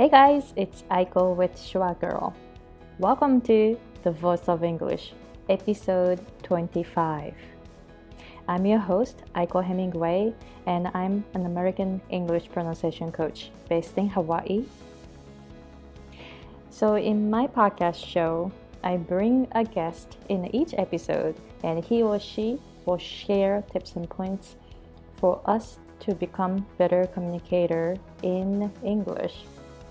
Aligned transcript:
Hey 0.00 0.08
guys, 0.08 0.54
it's 0.56 0.82
Aiko 0.90 1.36
with 1.36 1.54
Schwa 1.56 1.92
Girl. 2.00 2.34
Welcome 2.98 3.42
to 3.42 3.78
The 4.02 4.10
Voice 4.10 4.48
of 4.48 4.64
English, 4.64 5.12
episode 5.50 6.24
25. 6.42 7.34
I'm 8.48 8.64
your 8.64 8.78
host, 8.78 9.22
Aiko 9.34 9.62
Hemingway, 9.62 10.32
and 10.64 10.88
I'm 10.94 11.22
an 11.34 11.44
American 11.44 12.00
English 12.08 12.48
pronunciation 12.48 13.12
coach 13.12 13.50
based 13.68 13.98
in 13.98 14.08
Hawaii. 14.08 14.64
So, 16.70 16.94
in 16.94 17.28
my 17.28 17.46
podcast 17.46 18.02
show, 18.02 18.50
I 18.82 18.96
bring 18.96 19.48
a 19.52 19.64
guest 19.64 20.16
in 20.30 20.46
each 20.54 20.72
episode, 20.78 21.36
and 21.62 21.84
he 21.84 22.02
or 22.02 22.18
she 22.18 22.58
will 22.86 22.96
share 22.96 23.62
tips 23.70 23.96
and 23.96 24.08
points 24.08 24.56
for 25.16 25.42
us 25.44 25.78
to 26.06 26.14
become 26.14 26.66
better 26.78 27.06
communicator 27.12 27.98
in 28.22 28.72
English. 28.82 29.44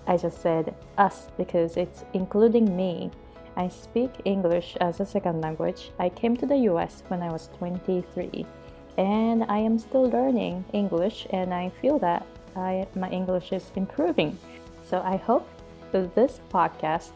I 0.10 0.18
just 0.18 0.42
said 0.42 0.74
us 0.98 1.28
because 1.38 1.78
it's 1.78 2.04
including 2.14 2.76
me. 2.76 3.12
I 3.56 3.68
speak 3.68 4.10
English 4.26 4.76
as 4.82 5.00
a 5.00 5.06
second 5.06 5.42
language. 5.42 5.92
I 6.00 6.10
came 6.10 6.36
to 6.38 6.48
the 6.48 6.58
US 6.72 7.04
when 7.10 7.22
I 7.22 7.32
was 7.32 7.50
23 7.60 8.44
and 8.98 9.44
I 9.44 9.60
am 9.60 9.78
still 9.78 10.10
learning 10.10 10.66
English 10.74 11.28
and 11.30 11.54
I 11.54 11.70
feel 11.80 12.00
that 12.00 12.26
I, 12.56 12.88
my 12.96 13.08
English 13.12 13.52
is 13.52 13.72
improving. 13.76 14.36
So 14.84 15.00
I 15.06 15.18
hope 15.18 15.48
that 15.92 16.16
this 16.16 16.42
podcast 16.52 17.12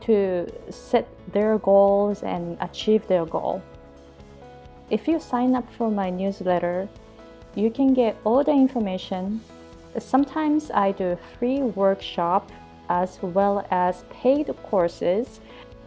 to 0.02 0.46
set 0.70 1.08
their 1.32 1.58
goals 1.58 2.22
and 2.22 2.56
achieve 2.60 3.06
their 3.08 3.24
goal. 3.24 3.62
If 4.90 5.08
you 5.08 5.18
sign 5.18 5.54
up 5.54 5.66
for 5.72 5.90
my 5.90 6.10
newsletter, 6.10 6.88
you 7.54 7.70
can 7.70 7.94
get 7.94 8.16
all 8.24 8.44
the 8.44 8.52
information. 8.52 9.40
Sometimes 9.98 10.70
I 10.72 10.92
do 10.92 11.16
free 11.38 11.62
workshop 11.62 12.50
as 12.88 13.18
well 13.22 13.66
as 13.70 14.04
paid 14.10 14.54
courses. 14.64 15.40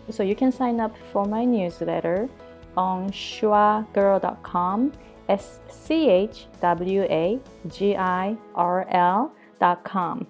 So 0.09 0.23
you 0.23 0.35
can 0.35 0.51
sign 0.51 0.79
up 0.79 0.95
for 1.11 1.25
my 1.25 1.45
newsletter 1.45 2.29
on 2.77 3.11
schwagirl.com, 3.11 4.93
S 5.27 5.59
C 5.69 6.09
H 6.09 6.45
W 6.61 7.01
A 7.03 7.39
G 7.67 7.97
I 7.97 8.37
R 8.55 8.87
L.com. 8.89 10.27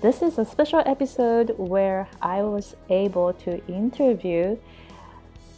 This 0.00 0.22
is 0.22 0.38
a 0.38 0.46
special 0.46 0.82
episode 0.86 1.54
where 1.58 2.08
I 2.22 2.42
was 2.42 2.74
able 2.88 3.34
to 3.34 3.64
interview 3.66 4.56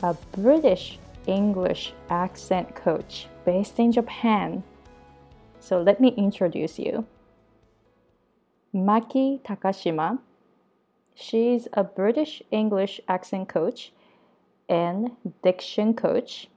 a 0.02 0.14
British 0.32 0.98
English 1.26 1.94
accent 2.10 2.74
coach 2.74 3.28
based 3.44 3.78
in 3.78 3.92
Japan. 3.92 4.64
So 5.60 5.80
let 5.80 6.00
me 6.00 6.08
introduce 6.16 6.76
you. 6.78 7.06
Maki 8.74 9.40
Takashima. 9.42 10.18
She's 11.19 11.66
a 11.72 11.82
British 11.82 12.43
English 12.50 13.00
accent 13.09 13.49
coach 13.49 13.91
and 14.69 15.16
diction 15.43 15.94
coach 15.94 16.49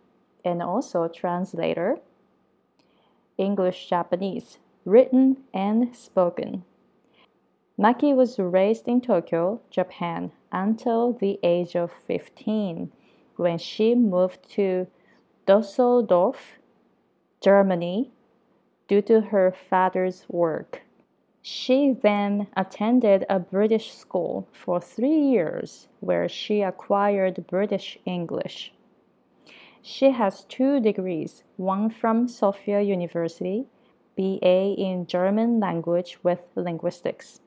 and 0.44 0.62
also 0.62 1.08
translator. 1.08 1.98
English 3.38 3.88
Japanese, 3.88 4.60
written 4.84 5.38
and 5.54 5.96
spoken. 5.96 6.66
Maki 7.80 8.14
was 8.14 8.38
raised 8.38 8.86
in 8.90 9.00
Tokyo, 9.00 9.62
Japan 9.70 10.34
until 10.52 11.14
the 11.14 11.40
age 11.42 11.78
of 11.78 11.94
15 11.94 12.92
when 13.38 13.58
she 13.58 13.96
moved 13.96 14.50
to 14.50 14.88
Dusseldorf, 15.46 16.60
Germany 17.40 18.12
due 18.90 19.02
to 19.04 19.22
her 19.22 19.54
father's 19.54 20.26
work. 20.28 20.82
She 21.42 21.92
then 21.92 22.48
attended 22.56 23.26
a 23.30 23.40
British 23.40 23.94
school 23.94 24.48
for 24.52 24.80
three 24.80 25.20
years 25.20 25.88
where 26.00 26.28
she 26.28 26.62
acquired 26.62 27.48
British 27.48 27.98
English. 28.06 28.74
She 29.82 30.12
has 30.12 30.46
two 30.46 30.80
degrees, 30.80 31.44
one 31.58 31.90
from 31.90 32.28
Sophia 32.28 32.82
University, 32.82 33.66
BA 34.16 34.76
in 34.78 35.06
German 35.08 35.60
language 35.60 36.20
with 36.24 36.42
linguistics 36.56 37.42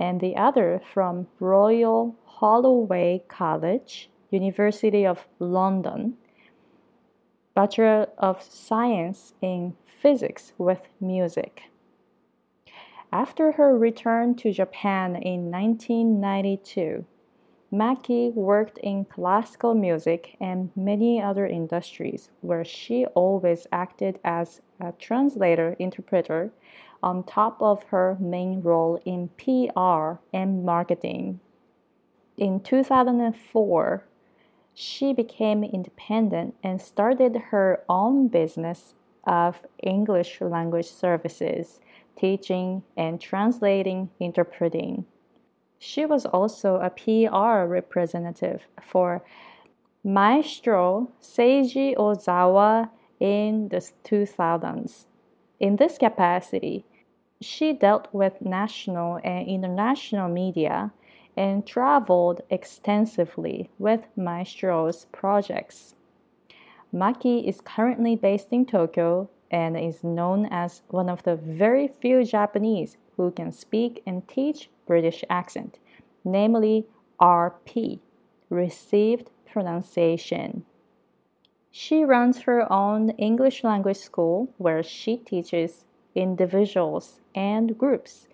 and 0.00 0.20
the 0.20 0.34
other 0.34 0.80
from 0.92 1.28
Royal 1.38 2.16
Holloway 2.24 3.22
College, 3.28 4.08
University 4.30 5.06
of 5.06 5.26
London, 5.38 6.16
Bachelor 7.54 8.08
of 8.16 8.42
Science 8.42 9.34
in 9.42 9.76
Physics 10.00 10.54
with 10.56 10.80
Music. 11.00 11.69
After 13.12 13.52
her 13.52 13.76
return 13.76 14.36
to 14.36 14.52
Japan 14.52 15.16
in 15.16 15.50
1992, 15.50 17.04
Maki 17.72 18.32
worked 18.34 18.78
in 18.78 19.04
classical 19.04 19.74
music 19.74 20.36
and 20.40 20.70
many 20.76 21.20
other 21.20 21.46
industries 21.46 22.30
where 22.40 22.64
she 22.64 23.06
always 23.06 23.66
acted 23.72 24.20
as 24.24 24.60
a 24.80 24.92
translator 24.92 25.74
interpreter 25.78 26.52
on 27.02 27.24
top 27.24 27.60
of 27.60 27.82
her 27.84 28.16
main 28.20 28.60
role 28.60 29.00
in 29.04 29.28
PR 29.36 30.20
and 30.32 30.64
marketing. 30.64 31.40
In 32.36 32.60
2004, 32.60 34.04
she 34.74 35.12
became 35.12 35.64
independent 35.64 36.54
and 36.62 36.80
started 36.80 37.36
her 37.50 37.82
own 37.88 38.28
business 38.28 38.94
of 39.24 39.62
English 39.82 40.40
language 40.40 40.88
services, 40.88 41.80
teaching 42.20 42.82
and 42.96 43.20
translating 43.20 44.10
interpreting. 44.20 45.06
She 45.78 46.04
was 46.04 46.26
also 46.26 46.76
a 46.76 46.90
PR 46.90 47.64
representative 47.66 48.62
for 48.82 49.22
Maestro 50.04 51.10
Seiji 51.22 51.96
Ozawa 51.96 52.90
in 53.18 53.68
the 53.68 53.82
2000s. 54.04 55.06
In 55.58 55.76
this 55.76 55.96
capacity, 55.96 56.84
she 57.40 57.72
dealt 57.72 58.08
with 58.12 58.42
national 58.42 59.18
and 59.24 59.48
international 59.48 60.28
media 60.28 60.92
and 61.36 61.66
traveled 61.66 62.42
extensively 62.50 63.70
with 63.78 64.00
Maestro's 64.16 65.06
projects. 65.12 65.94
Maki 66.92 67.46
is 67.48 67.60
currently 67.62 68.16
based 68.16 68.48
in 68.50 68.66
Tokyo 68.66 69.30
and 69.50 69.76
is 69.76 70.04
known 70.04 70.46
as 70.46 70.82
one 70.88 71.08
of 71.08 71.22
the 71.24 71.36
very 71.36 71.88
few 71.88 72.24
Japanese 72.24 72.96
who 73.16 73.30
can 73.30 73.52
speak 73.52 74.02
and 74.06 74.26
teach 74.28 74.70
British 74.86 75.24
accent, 75.28 75.78
namely 76.24 76.86
RP, 77.20 77.98
received 78.48 79.30
pronunciation. 79.50 80.64
She 81.70 82.04
runs 82.04 82.40
her 82.40 82.70
own 82.72 83.10
English 83.10 83.62
language 83.62 83.98
school 83.98 84.48
where 84.58 84.82
she 84.82 85.16
teaches 85.16 85.84
individuals 86.14 87.20
and 87.34 87.78
groups. 87.78 88.28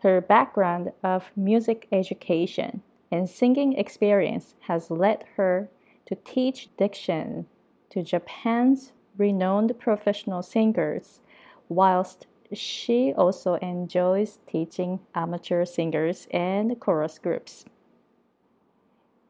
Her 0.00 0.20
background 0.20 0.92
of 1.04 1.30
music 1.36 1.86
education 1.92 2.82
and 3.10 3.28
singing 3.28 3.74
experience 3.74 4.54
has 4.60 4.90
led 4.90 5.24
her 5.36 5.68
to 6.06 6.16
teach 6.16 6.68
diction 6.76 7.46
to 7.90 8.02
Japan's 8.02 8.92
renowned 9.16 9.78
professional 9.78 10.42
singers, 10.42 11.20
whilst 11.68 12.26
she 12.52 13.12
also 13.16 13.54
enjoys 13.54 14.38
teaching 14.46 15.00
amateur 15.14 15.64
singers 15.64 16.28
and 16.30 16.78
chorus 16.80 17.18
groups. 17.18 17.64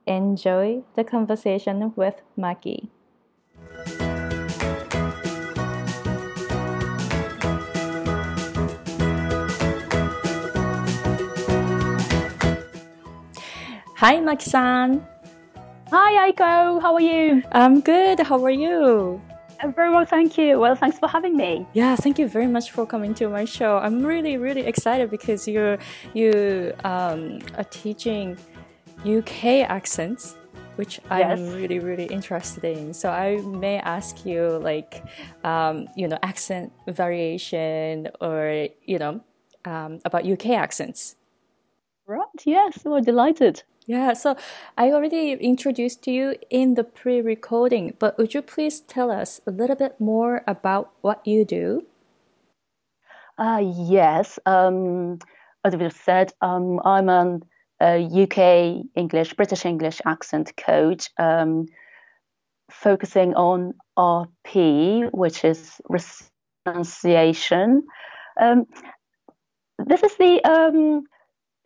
Enjoy 0.06 0.82
the 0.96 1.04
conversation 1.04 1.92
with 1.94 2.22
Maki. 2.36 2.88
Hi, 13.96 14.16
Maki-san. 14.16 15.06
Hi, 15.92 16.32
Aiko. 16.32 16.82
How 16.82 16.94
are 16.94 17.00
you? 17.00 17.44
I'm 17.52 17.80
good. 17.80 18.18
How 18.18 18.44
are 18.44 18.50
you? 18.50 19.22
Very 19.64 19.90
well, 19.90 20.04
thank 20.04 20.36
you. 20.36 20.58
Well, 20.58 20.74
thanks 20.74 20.98
for 20.98 21.08
having 21.08 21.36
me. 21.36 21.66
Yeah, 21.72 21.94
thank 21.94 22.18
you 22.18 22.26
very 22.26 22.48
much 22.48 22.72
for 22.72 22.84
coming 22.84 23.14
to 23.14 23.28
my 23.28 23.44
show. 23.44 23.78
I'm 23.78 24.04
really, 24.04 24.36
really 24.36 24.62
excited 24.62 25.08
because 25.08 25.46
you're 25.46 25.78
you 26.14 26.74
um, 26.82 27.38
are 27.56 27.64
teaching 27.70 28.36
UK 29.06 29.68
accents, 29.70 30.36
which 30.74 31.00
yes. 31.10 31.38
I'm 31.38 31.54
really, 31.54 31.78
really 31.78 32.06
interested 32.06 32.64
in. 32.64 32.92
So 32.92 33.10
I 33.10 33.36
may 33.36 33.78
ask 33.78 34.26
you 34.26 34.58
like, 34.58 35.04
um, 35.44 35.86
you 35.96 36.08
know, 36.08 36.18
accent 36.24 36.72
variation 36.88 38.08
or 38.20 38.66
you 38.84 38.98
know, 38.98 39.20
um, 39.64 40.00
about 40.04 40.26
UK 40.26 40.50
accents. 40.50 41.14
Right. 42.06 42.26
Yes. 42.44 42.80
We're 42.84 43.00
delighted. 43.00 43.62
Yeah, 43.86 44.12
so 44.12 44.36
I 44.78 44.92
already 44.92 45.32
introduced 45.32 46.06
you 46.06 46.36
in 46.50 46.74
the 46.74 46.84
pre 46.84 47.20
recording, 47.20 47.94
but 47.98 48.16
would 48.16 48.32
you 48.32 48.40
please 48.40 48.80
tell 48.80 49.10
us 49.10 49.40
a 49.46 49.50
little 49.50 49.74
bit 49.74 50.00
more 50.00 50.42
about 50.46 50.92
what 51.00 51.26
you 51.26 51.44
do? 51.44 51.86
Uh, 53.36 53.60
yes, 53.62 54.38
um, 54.46 55.18
as 55.64 55.74
we 55.74 55.90
said, 55.90 56.32
um, 56.40 56.80
I'm 56.84 57.08
an, 57.08 57.42
a 57.80 58.04
UK 58.04 58.84
English, 58.94 59.34
British 59.34 59.64
English 59.66 60.00
accent 60.06 60.56
coach, 60.56 61.10
um, 61.18 61.66
focusing 62.70 63.34
on 63.34 63.74
RP, 63.98 65.10
which 65.12 65.44
is 65.44 65.80
pronunciation. 66.64 67.82
Um, 68.40 68.66
this 69.84 70.04
is 70.04 70.14
the, 70.16 70.44
um, 70.44 71.02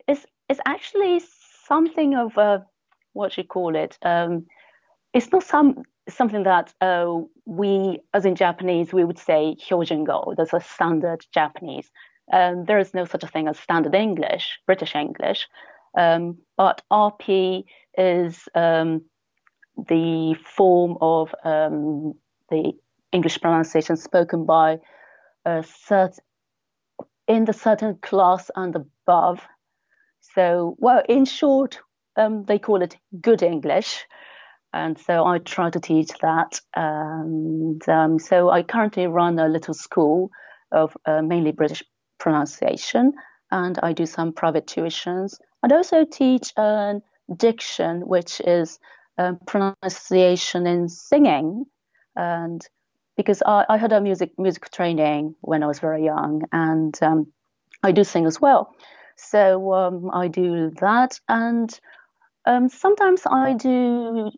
it's, 0.07 0.25
it's 0.49 0.59
actually 0.65 1.21
something 1.67 2.15
of 2.15 2.37
a 2.37 2.65
what 3.13 3.37
you 3.37 3.43
call 3.43 3.75
it. 3.75 3.97
Um, 4.01 4.45
it's 5.13 5.31
not 5.31 5.43
some 5.43 5.83
something 6.09 6.43
that 6.43 6.73
uh, 6.79 7.19
we, 7.45 7.99
as 8.13 8.25
in 8.25 8.35
Japanese, 8.35 8.93
we 8.93 9.03
would 9.03 9.19
say 9.19 9.55
hyojungo. 9.69 10.35
That's 10.37 10.53
a 10.53 10.61
standard 10.61 11.25
Japanese. 11.33 11.89
Um, 12.31 12.65
there 12.65 12.79
is 12.79 12.93
no 12.93 13.05
such 13.05 13.23
a 13.23 13.27
thing 13.27 13.47
as 13.47 13.59
standard 13.59 13.95
English, 13.95 14.59
British 14.65 14.95
English. 14.95 15.47
Um, 15.97 16.37
but 16.55 16.81
RP 16.91 17.63
is 17.97 18.47
um, 18.53 19.01
the 19.77 20.35
form 20.43 20.97
of 21.01 21.33
um, 21.43 22.13
the 22.49 22.73
English 23.11 23.41
pronunciation 23.41 23.97
spoken 23.97 24.45
by 24.45 24.79
a 25.45 25.63
certain 25.63 26.23
in 27.27 27.43
the 27.43 27.53
certain 27.53 27.97
class 28.01 28.49
and 28.55 28.75
above 28.75 29.41
so, 30.35 30.75
well, 30.79 31.03
in 31.07 31.25
short, 31.25 31.79
um, 32.15 32.45
they 32.45 32.59
call 32.59 32.81
it 32.81 32.97
good 33.21 33.41
English. 33.41 34.05
And 34.73 34.97
so 34.99 35.25
I 35.25 35.39
try 35.39 35.69
to 35.69 35.79
teach 35.79 36.11
that. 36.21 36.59
And 36.75 37.87
um, 37.87 38.19
so 38.19 38.49
I 38.49 38.63
currently 38.63 39.07
run 39.07 39.39
a 39.39 39.47
little 39.47 39.73
school 39.73 40.29
of 40.71 40.95
uh, 41.05 41.21
mainly 41.21 41.51
British 41.51 41.83
pronunciation, 42.19 43.13
and 43.51 43.79
I 43.81 43.93
do 43.93 44.05
some 44.05 44.33
private 44.33 44.67
tuitions. 44.67 45.35
I 45.63 45.73
also 45.73 46.05
teach 46.05 46.51
uh, 46.57 46.95
diction, 47.35 48.01
which 48.07 48.41
is 48.41 48.79
uh, 49.17 49.33
pronunciation 49.45 50.67
in 50.67 50.89
singing. 50.89 51.65
And 52.15 52.61
because 53.15 53.41
I, 53.45 53.65
I, 53.69 53.77
had 53.77 53.93
a 53.93 54.01
music 54.01 54.31
music 54.37 54.69
training 54.71 55.35
when 55.41 55.63
I 55.63 55.67
was 55.67 55.79
very 55.79 56.03
young, 56.03 56.43
and 56.51 56.97
um, 57.01 57.27
I 57.83 57.91
do 57.91 58.03
sing 58.03 58.25
as 58.25 58.41
well. 58.41 58.73
So 59.17 59.73
um, 59.73 60.09
I 60.13 60.27
do 60.27 60.71
that, 60.79 61.19
and 61.27 61.69
um, 62.45 62.69
sometimes 62.69 63.23
I 63.25 63.53
do 63.53 64.31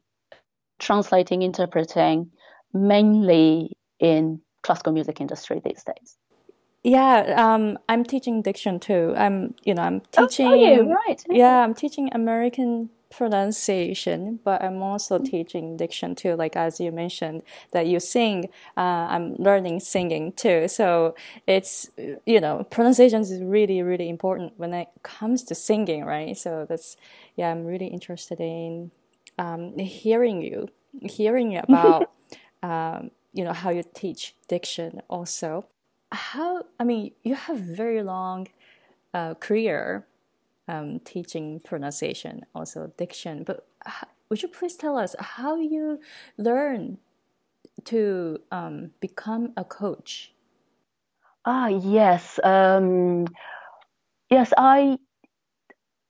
translating, 0.79 1.41
interpreting, 1.41 2.31
mainly 2.73 3.77
in 3.99 4.41
classical 4.63 4.93
music 4.93 5.21
industry 5.21 5.61
these 5.63 5.83
days. 5.83 6.17
Yeah, 6.83 7.35
um, 7.37 7.77
I'm 7.89 8.05
teaching 8.05 8.41
diction 8.41 8.79
too. 8.79 9.13
I'm, 9.17 9.53
you 9.65 9.73
know, 9.73 9.81
I'm 9.83 10.01
teaching. 10.11 10.47
Oh, 10.47 10.53
you 10.53 10.93
right? 10.93 11.23
Yeah, 11.29 11.61
I'm 11.61 11.73
teaching 11.73 12.09
American 12.13 12.89
pronunciation, 13.09 14.39
but 14.43 14.61
I'm 14.61 14.81
also 14.81 15.17
mm-hmm. 15.17 15.25
teaching 15.25 15.77
diction 15.77 16.15
too. 16.15 16.35
Like 16.35 16.55
as 16.55 16.79
you 16.79 16.91
mentioned 16.91 17.43
that 17.71 17.87
you 17.87 17.99
sing, 17.99 18.49
uh, 18.77 19.07
I'm 19.09 19.35
learning 19.35 19.79
singing 19.79 20.31
too. 20.33 20.67
So 20.67 21.15
it's 21.47 21.89
you 22.25 22.39
know 22.39 22.63
pronunciation 22.69 23.21
is 23.21 23.41
really 23.41 23.81
really 23.81 24.09
important 24.09 24.53
when 24.57 24.73
it 24.73 24.87
comes 25.03 25.43
to 25.45 25.55
singing, 25.55 26.05
right? 26.05 26.37
So 26.37 26.65
that's 26.69 26.97
yeah, 27.35 27.51
I'm 27.51 27.65
really 27.65 27.87
interested 27.87 28.39
in 28.39 28.91
um, 29.37 29.77
hearing 29.77 30.41
you, 30.41 30.69
hearing 31.01 31.57
about 31.57 32.11
um, 32.63 33.11
you 33.33 33.43
know 33.43 33.53
how 33.53 33.71
you 33.71 33.83
teach 33.93 34.35
diction 34.47 35.01
also. 35.09 35.65
How 36.11 36.63
I 36.79 36.83
mean, 36.83 37.11
you 37.23 37.35
have 37.35 37.59
very 37.59 38.03
long 38.03 38.47
uh, 39.13 39.33
career 39.35 40.05
um, 40.69 40.99
teaching 40.99 41.59
pronunciation, 41.65 42.45
also 42.53 42.93
diction. 42.97 43.43
But 43.43 43.67
would 44.29 44.41
you 44.41 44.47
please 44.47 44.75
tell 44.75 44.97
us 44.97 45.15
how 45.19 45.57
you 45.57 45.99
learn 46.37 46.99
to 47.85 48.37
um, 48.51 48.91
become 49.01 49.51
a 49.57 49.65
coach? 49.65 50.31
Ah, 51.43 51.67
yes, 51.67 52.39
um, 52.43 53.25
yes. 54.29 54.53
I 54.57 54.97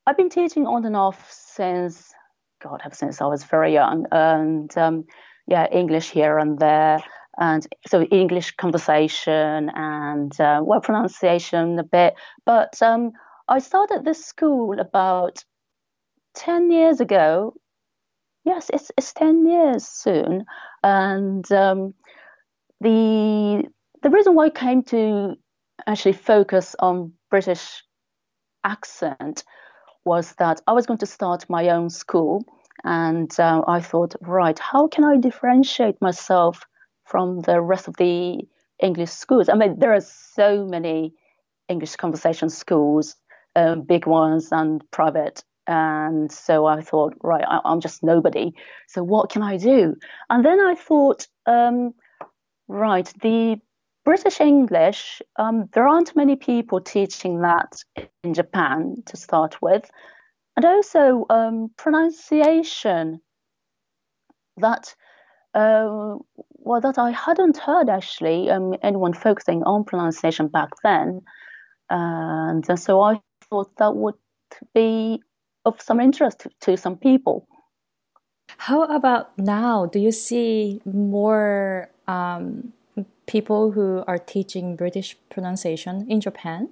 I've 0.05 0.17
been 0.17 0.29
teaching 0.29 0.65
on 0.67 0.85
and 0.85 0.95
off 0.95 1.31
since 1.31 2.13
God, 2.61 2.81
ever 2.83 2.95
since 2.95 3.21
I 3.21 3.27
was 3.27 3.43
very 3.45 3.71
young, 3.73 4.05
and 4.11 4.75
um, 4.77 5.05
yeah, 5.47 5.67
English 5.71 6.09
here 6.09 6.37
and 6.37 6.59
there, 6.59 6.99
and 7.37 7.65
so 7.87 8.01
English 8.01 8.55
conversation 8.57 9.71
and 9.73 10.37
uh, 10.41 10.61
well 10.63 10.81
pronunciation 10.81 11.79
a 11.79 11.83
bit, 11.83 12.15
but 12.45 12.81
um, 12.81 13.13
I 13.49 13.57
started 13.57 14.05
this 14.05 14.23
school 14.23 14.79
about 14.79 15.43
10 16.35 16.69
years 16.69 17.01
ago. 17.01 17.55
Yes, 18.45 18.69
it's, 18.71 18.91
it's 18.95 19.11
10 19.13 19.47
years 19.47 19.87
soon. 19.87 20.45
And 20.83 21.51
um, 21.51 21.95
the, 22.79 23.63
the 24.03 24.09
reason 24.11 24.35
why 24.35 24.45
I 24.45 24.49
came 24.51 24.83
to 24.83 25.33
actually 25.87 26.13
focus 26.13 26.75
on 26.77 27.13
British 27.31 27.83
accent 28.63 29.43
was 30.05 30.35
that 30.35 30.61
I 30.67 30.73
was 30.73 30.85
going 30.85 30.99
to 30.99 31.07
start 31.07 31.49
my 31.49 31.69
own 31.69 31.89
school. 31.89 32.45
And 32.83 33.31
uh, 33.39 33.63
I 33.67 33.81
thought, 33.81 34.15
right, 34.21 34.59
how 34.59 34.87
can 34.87 35.03
I 35.03 35.17
differentiate 35.17 35.99
myself 36.01 36.61
from 37.05 37.39
the 37.41 37.59
rest 37.59 37.87
of 37.87 37.97
the 37.97 38.47
English 38.79 39.09
schools? 39.09 39.49
I 39.49 39.55
mean, 39.55 39.79
there 39.79 39.93
are 39.93 40.01
so 40.01 40.65
many 40.65 41.15
English 41.67 41.95
conversation 41.95 42.49
schools 42.49 43.15
um, 43.55 43.81
big 43.81 44.05
ones 44.05 44.49
and 44.51 44.83
private. 44.91 45.43
And 45.67 46.31
so 46.31 46.65
I 46.65 46.81
thought, 46.81 47.13
right, 47.21 47.45
I, 47.47 47.61
am 47.63 47.79
just 47.79 48.01
nobody. 48.01 48.53
So 48.87 49.03
what 49.03 49.29
can 49.29 49.43
I 49.43 49.57
do? 49.57 49.95
And 50.29 50.43
then 50.43 50.59
I 50.59 50.73
thought, 50.73 51.27
um, 51.45 51.93
right, 52.67 53.11
the 53.21 53.61
British 54.03 54.41
English, 54.41 55.21
um, 55.35 55.69
there 55.73 55.87
aren't 55.87 56.15
many 56.15 56.35
people 56.35 56.81
teaching 56.81 57.41
that 57.41 57.83
in 58.23 58.33
Japan 58.33 58.95
to 59.05 59.15
start 59.15 59.61
with. 59.61 59.89
And 60.55 60.65
also 60.65 61.27
um, 61.29 61.69
pronunciation 61.77 63.21
that, 64.57 64.95
uh, 65.53 66.15
well, 66.53 66.81
that 66.81 66.97
I 66.97 67.11
hadn't 67.11 67.57
heard 67.57 67.89
actually 67.89 68.49
um, 68.49 68.73
anyone 68.81 69.13
focusing 69.13 69.61
on 69.63 69.83
pronunciation 69.83 70.47
back 70.47 70.69
then. 70.83 71.21
And 71.91 72.65
so 72.79 73.01
I 73.01 73.21
thought 73.41 73.75
that 73.77 73.95
would 73.95 74.15
be 74.73 75.21
of 75.65 75.81
some 75.81 75.99
interest 75.99 76.39
to, 76.39 76.49
to 76.61 76.77
some 76.77 76.97
people. 76.97 77.47
How 78.57 78.83
about 78.83 79.37
now? 79.37 79.85
Do 79.85 79.99
you 79.99 80.11
see 80.11 80.81
more 80.85 81.89
um, 82.07 82.73
people 83.27 83.71
who 83.71 84.03
are 84.07 84.17
teaching 84.17 84.75
British 84.75 85.15
pronunciation 85.29 86.05
in 86.09 86.19
Japan? 86.19 86.69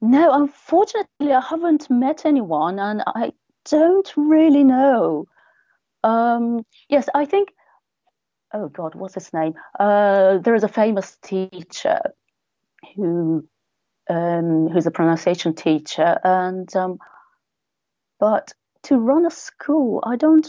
No, 0.00 0.32
unfortunately, 0.32 1.32
I 1.32 1.40
haven't 1.40 1.88
met 1.90 2.26
anyone, 2.26 2.78
and 2.78 3.02
I 3.06 3.32
don't 3.70 4.12
really 4.16 4.64
know. 4.64 5.26
Um, 6.02 6.66
yes, 6.88 7.08
I 7.14 7.24
think. 7.24 7.50
Oh 8.52 8.68
God, 8.68 8.94
what's 8.94 9.14
his 9.14 9.32
name? 9.32 9.54
Uh, 9.78 10.38
there 10.38 10.54
is 10.54 10.64
a 10.64 10.68
famous 10.68 11.16
teacher 11.22 12.00
who 12.94 13.48
um, 14.08 14.68
who's 14.68 14.86
a 14.86 14.90
pronunciation 14.90 15.54
teacher, 15.54 16.18
and 16.24 16.74
um, 16.76 16.98
but 18.20 18.52
to 18.84 18.98
run 18.98 19.26
a 19.26 19.30
school, 19.30 20.02
I 20.06 20.16
don't, 20.16 20.46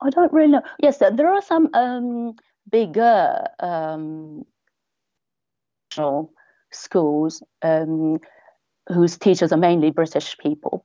I 0.00 0.10
don't 0.10 0.32
really 0.32 0.52
know. 0.52 0.62
Yes, 0.78 0.98
there 0.98 1.32
are 1.32 1.42
some 1.42 1.70
um, 1.74 2.34
bigger 2.70 3.46
um, 3.60 4.44
schools 6.70 7.42
um, 7.62 8.18
whose 8.88 9.16
teachers 9.16 9.52
are 9.52 9.58
mainly 9.58 9.90
British 9.90 10.36
people, 10.38 10.84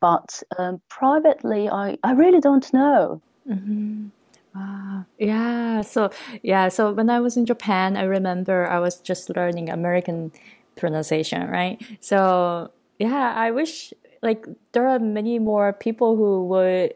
but 0.00 0.42
um, 0.58 0.80
privately, 0.88 1.68
I, 1.68 1.98
I 2.02 2.12
really 2.12 2.40
don't 2.40 2.72
know. 2.72 3.20
Mm-hmm. 3.48 4.08
Wow. 4.54 5.06
Yeah. 5.18 5.80
So 5.80 6.10
yeah. 6.42 6.68
So 6.68 6.92
when 6.92 7.08
I 7.08 7.20
was 7.20 7.36
in 7.36 7.46
Japan, 7.46 7.96
I 7.96 8.02
remember 8.02 8.66
I 8.66 8.80
was 8.80 9.00
just 9.00 9.34
learning 9.34 9.70
American 9.70 10.30
pronunciation, 10.76 11.48
right? 11.48 11.80
So 12.00 12.70
yeah, 12.98 13.32
I 13.34 13.50
wish 13.50 13.92
like 14.22 14.46
there 14.72 14.86
are 14.88 14.98
many 14.98 15.38
more 15.38 15.72
people 15.72 16.16
who 16.16 16.46
would 16.46 16.94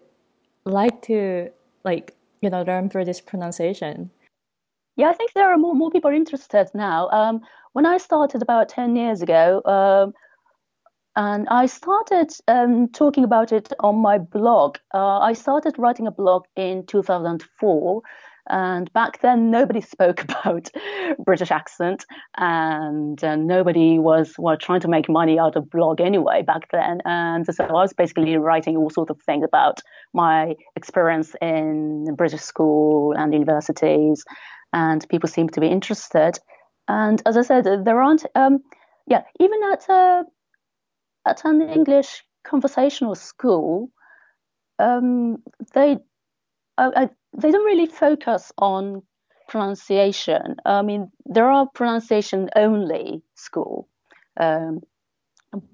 like 0.64 1.02
to 1.02 1.50
like 1.84 2.14
you 2.40 2.50
know 2.50 2.62
learn 2.62 2.88
British 2.88 3.24
pronunciation. 3.24 4.10
Yeah, 4.96 5.10
I 5.10 5.12
think 5.12 5.32
there 5.34 5.50
are 5.50 5.58
more 5.58 5.74
more 5.74 5.90
people 5.90 6.10
interested 6.10 6.70
now. 6.74 7.08
Um, 7.10 7.40
when 7.72 7.86
I 7.86 7.98
started 7.98 8.42
about 8.42 8.68
ten 8.68 8.96
years 8.96 9.22
ago, 9.22 9.62
um, 9.64 10.14
and 11.16 11.48
I 11.48 11.66
started 11.66 12.30
um, 12.46 12.88
talking 12.88 13.24
about 13.24 13.52
it 13.52 13.72
on 13.80 13.96
my 13.96 14.18
blog. 14.18 14.76
Uh, 14.94 15.18
I 15.18 15.32
started 15.32 15.74
writing 15.78 16.06
a 16.06 16.10
blog 16.10 16.44
in 16.56 16.84
2004 16.86 18.02
and 18.48 18.92
back 18.92 19.20
then, 19.20 19.50
nobody 19.50 19.80
spoke 19.94 20.22
about 20.22 20.68
British 21.18 21.50
accent, 21.50 22.04
and 22.36 23.22
uh, 23.22 23.36
nobody 23.36 23.98
was 23.98 24.34
well, 24.38 24.56
trying 24.56 24.80
to 24.80 24.88
make 24.88 25.08
money 25.08 25.38
out 25.38 25.56
of 25.56 25.70
blog 25.70 26.00
anyway 26.00 26.42
back 26.42 26.70
then. 26.72 27.00
And 27.04 27.46
so 27.46 27.64
I 27.64 27.72
was 27.72 27.92
basically 27.92 28.36
writing 28.36 28.76
all 28.76 28.90
sorts 28.90 29.10
of 29.10 29.20
things 29.22 29.44
about 29.44 29.80
my 30.12 30.54
experience 30.76 31.34
in 31.40 32.14
British 32.16 32.42
school 32.42 33.12
and 33.16 33.32
universities, 33.32 34.24
and 34.72 35.06
people 35.08 35.28
seemed 35.28 35.52
to 35.54 35.60
be 35.60 35.68
interested. 35.68 36.38
And 36.88 37.20
as 37.26 37.36
I 37.36 37.42
said, 37.42 37.84
there 37.84 38.00
aren't, 38.00 38.24
um, 38.34 38.60
yeah, 39.06 39.22
even 39.40 39.60
at 39.72 39.88
a, 39.88 40.24
at 41.26 41.44
an 41.44 41.62
English 41.62 42.22
conversational 42.44 43.16
school, 43.16 43.90
um, 44.78 45.38
they 45.74 45.98
I, 46.78 47.10
they 47.36 47.50
don't 47.50 47.64
really 47.64 47.86
focus 47.86 48.52
on 48.58 49.02
pronunciation. 49.48 50.56
I 50.64 50.82
mean, 50.82 51.10
there 51.24 51.50
are 51.50 51.68
pronunciation 51.74 52.50
only 52.56 53.22
school, 53.34 53.88
um, 54.38 54.80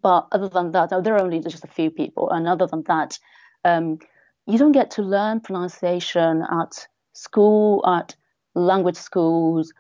but 0.03 0.27
other 0.33 0.49
than 0.49 0.73
that, 0.73 0.91
there 1.03 1.15
are 1.15 1.23
only 1.23 1.41
just 1.41 1.65
a 1.65 1.69
few 1.69 1.91
people. 1.91 2.31
And 2.31 2.47
other 2.47 2.67
than 2.67 2.83
that, 2.87 3.19
um, 3.65 3.99
you 4.47 4.59
don't 4.59 4.73
get 4.73 4.91
to 4.93 5.03
learn 5.03 5.41
pronunciation 5.41 6.43
at 6.43 6.87
school, 7.13 7.85
at 7.87 8.17
language 8.55 8.97
schools, 8.97 9.73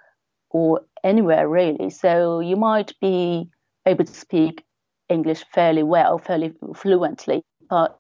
or 0.50 0.82
anywhere 1.02 1.48
really. 1.48 1.90
So 1.90 2.40
you 2.40 2.56
might 2.56 2.92
be 3.00 3.48
able 3.86 4.04
to 4.04 4.14
speak 4.14 4.64
English 5.08 5.44
fairly 5.52 5.82
well, 5.82 6.18
fairly 6.18 6.54
fluently, 6.74 7.42
but 7.68 7.98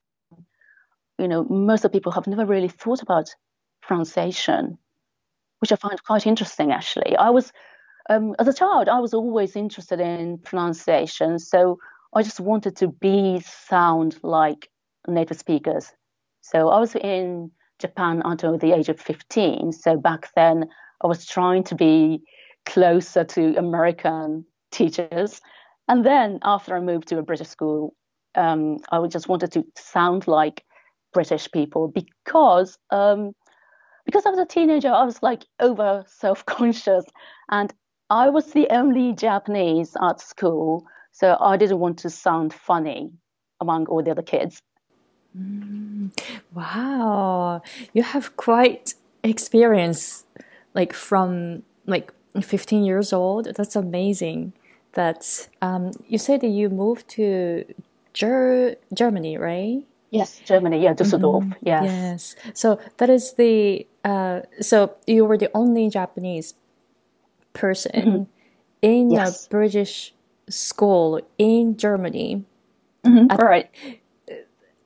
you 1.18 1.28
know, 1.28 1.44
most 1.44 1.84
of 1.84 1.92
the 1.92 1.96
people 1.98 2.12
have 2.12 2.26
never 2.26 2.46
really 2.46 2.68
thought 2.68 3.02
about 3.02 3.28
pronunciation, 3.82 4.78
which 5.58 5.72
I 5.72 5.76
find 5.76 6.02
quite 6.02 6.26
interesting 6.26 6.72
actually. 6.72 7.16
I 7.16 7.30
was, 7.30 7.52
um, 8.08 8.34
as 8.38 8.48
a 8.48 8.54
child, 8.54 8.88
I 8.88 9.00
was 9.00 9.14
always 9.14 9.56
interested 9.56 10.00
in 10.00 10.38
pronunciation, 10.38 11.38
so 11.38 11.78
I 12.14 12.22
just 12.22 12.40
wanted 12.40 12.76
to 12.76 12.88
be 12.88 13.40
sound 13.40 14.18
like 14.22 14.68
native 15.08 15.38
speakers. 15.38 15.92
So 16.40 16.68
I 16.68 16.78
was 16.78 16.94
in 16.94 17.50
Japan 17.78 18.22
until 18.24 18.58
the 18.58 18.72
age 18.72 18.88
of 18.88 19.00
15. 19.00 19.72
So 19.72 19.96
back 19.96 20.30
then, 20.34 20.68
I 21.02 21.06
was 21.06 21.26
trying 21.26 21.64
to 21.64 21.74
be 21.74 22.22
closer 22.66 23.24
to 23.24 23.56
American 23.56 24.44
teachers. 24.70 25.40
And 25.88 26.04
then 26.04 26.38
after 26.42 26.76
I 26.76 26.80
moved 26.80 27.08
to 27.08 27.18
a 27.18 27.22
British 27.22 27.48
school, 27.48 27.94
um, 28.34 28.78
I 28.90 29.04
just 29.06 29.28
wanted 29.28 29.52
to 29.52 29.64
sound 29.76 30.26
like 30.26 30.64
British 31.12 31.50
people 31.50 31.88
because 31.88 32.78
um, 32.90 33.32
because 34.04 34.26
I 34.26 34.30
was 34.30 34.38
a 34.38 34.46
teenager, 34.46 34.88
I 34.88 35.04
was 35.04 35.22
like 35.22 35.44
over 35.60 36.04
self 36.06 36.44
conscious, 36.46 37.04
and 37.50 37.72
I 38.10 38.28
was 38.28 38.52
the 38.52 38.68
only 38.70 39.12
Japanese 39.12 39.96
at 40.02 40.20
school, 40.20 40.84
so 41.12 41.36
I 41.40 41.56
didn't 41.56 41.78
want 41.78 41.98
to 42.00 42.10
sound 42.10 42.52
funny 42.52 43.12
among 43.60 43.86
all 43.86 44.02
the 44.02 44.10
other 44.10 44.22
kids. 44.22 44.60
Mm, 45.38 46.10
wow, 46.52 47.62
you 47.92 48.02
have 48.02 48.36
quite 48.36 48.94
experience, 49.22 50.24
like 50.74 50.92
from 50.92 51.62
like 51.86 52.12
15 52.40 52.84
years 52.84 53.12
old. 53.12 53.46
That's 53.56 53.76
amazing. 53.76 54.52
That 54.94 55.48
um, 55.62 55.92
you 56.06 56.18
said 56.18 56.42
that 56.42 56.48
you 56.48 56.68
moved 56.68 57.08
to 57.16 57.64
Ger- 58.12 58.76
Germany, 58.92 59.38
right? 59.38 59.84
Yes, 60.12 60.42
Germany. 60.44 60.82
Yeah, 60.82 60.92
Düsseldorf. 60.92 61.42
Mm-hmm. 61.42 61.66
Yes. 61.66 62.36
Yes. 62.44 62.52
So 62.54 62.78
that 62.98 63.08
is 63.08 63.32
the. 63.34 63.86
Uh, 64.04 64.40
so 64.60 64.94
you 65.06 65.24
were 65.24 65.38
the 65.38 65.50
only 65.54 65.88
Japanese 65.88 66.54
person 67.54 67.92
mm-hmm. 67.92 68.22
in 68.82 69.10
yes. 69.10 69.46
a 69.46 69.48
British 69.48 70.14
school 70.50 71.18
in 71.38 71.78
Germany. 71.78 72.44
Mm-hmm. 73.04 73.30
At, 73.30 73.40
All 73.40 73.48
right. 73.48 73.70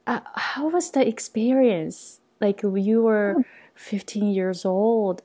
Uh, 0.06 0.20
how 0.34 0.68
was 0.68 0.92
the 0.92 1.06
experience? 1.06 2.20
Like 2.40 2.62
you 2.62 3.02
were 3.02 3.34
oh. 3.38 3.44
15 3.74 4.30
years 4.30 4.64
old. 4.64 5.22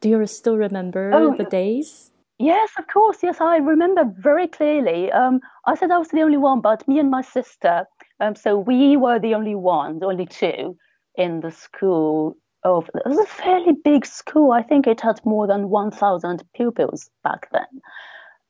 Do 0.00 0.10
you 0.10 0.26
still 0.26 0.58
remember 0.58 1.10
oh, 1.14 1.34
the 1.36 1.44
days? 1.44 2.10
Yes, 2.38 2.70
of 2.76 2.86
course. 2.88 3.22
Yes, 3.22 3.40
I 3.40 3.58
remember 3.58 4.04
very 4.18 4.48
clearly. 4.48 5.12
Um, 5.12 5.40
I 5.64 5.76
said 5.76 5.90
I 5.90 5.98
was 5.98 6.08
the 6.08 6.22
only 6.22 6.38
one, 6.38 6.60
but 6.60 6.86
me 6.88 6.98
and 6.98 7.08
my 7.08 7.22
sister 7.22 7.86
um, 8.22 8.36
so 8.36 8.56
we 8.56 8.96
were 8.96 9.18
the 9.18 9.34
only 9.34 9.56
ones, 9.56 10.02
only 10.02 10.26
two 10.26 10.76
in 11.16 11.40
the 11.40 11.50
school 11.50 12.36
of 12.64 12.88
it 12.94 13.02
was 13.04 13.18
a 13.18 13.26
fairly 13.26 13.72
big 13.72 14.06
school. 14.06 14.52
I 14.52 14.62
think 14.62 14.86
it 14.86 15.00
had 15.00 15.20
more 15.24 15.48
than 15.48 15.68
1,000 15.68 16.44
pupils 16.54 17.10
back 17.24 17.48
then. 17.52 17.80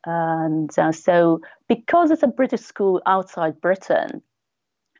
And 0.05 0.79
uh, 0.79 0.93
so, 0.93 1.41
because 1.69 2.11
it's 2.11 2.23
a 2.23 2.29
British 2.29 2.61
school 2.61 3.01
outside 3.07 3.63
Britain, 3.63 4.21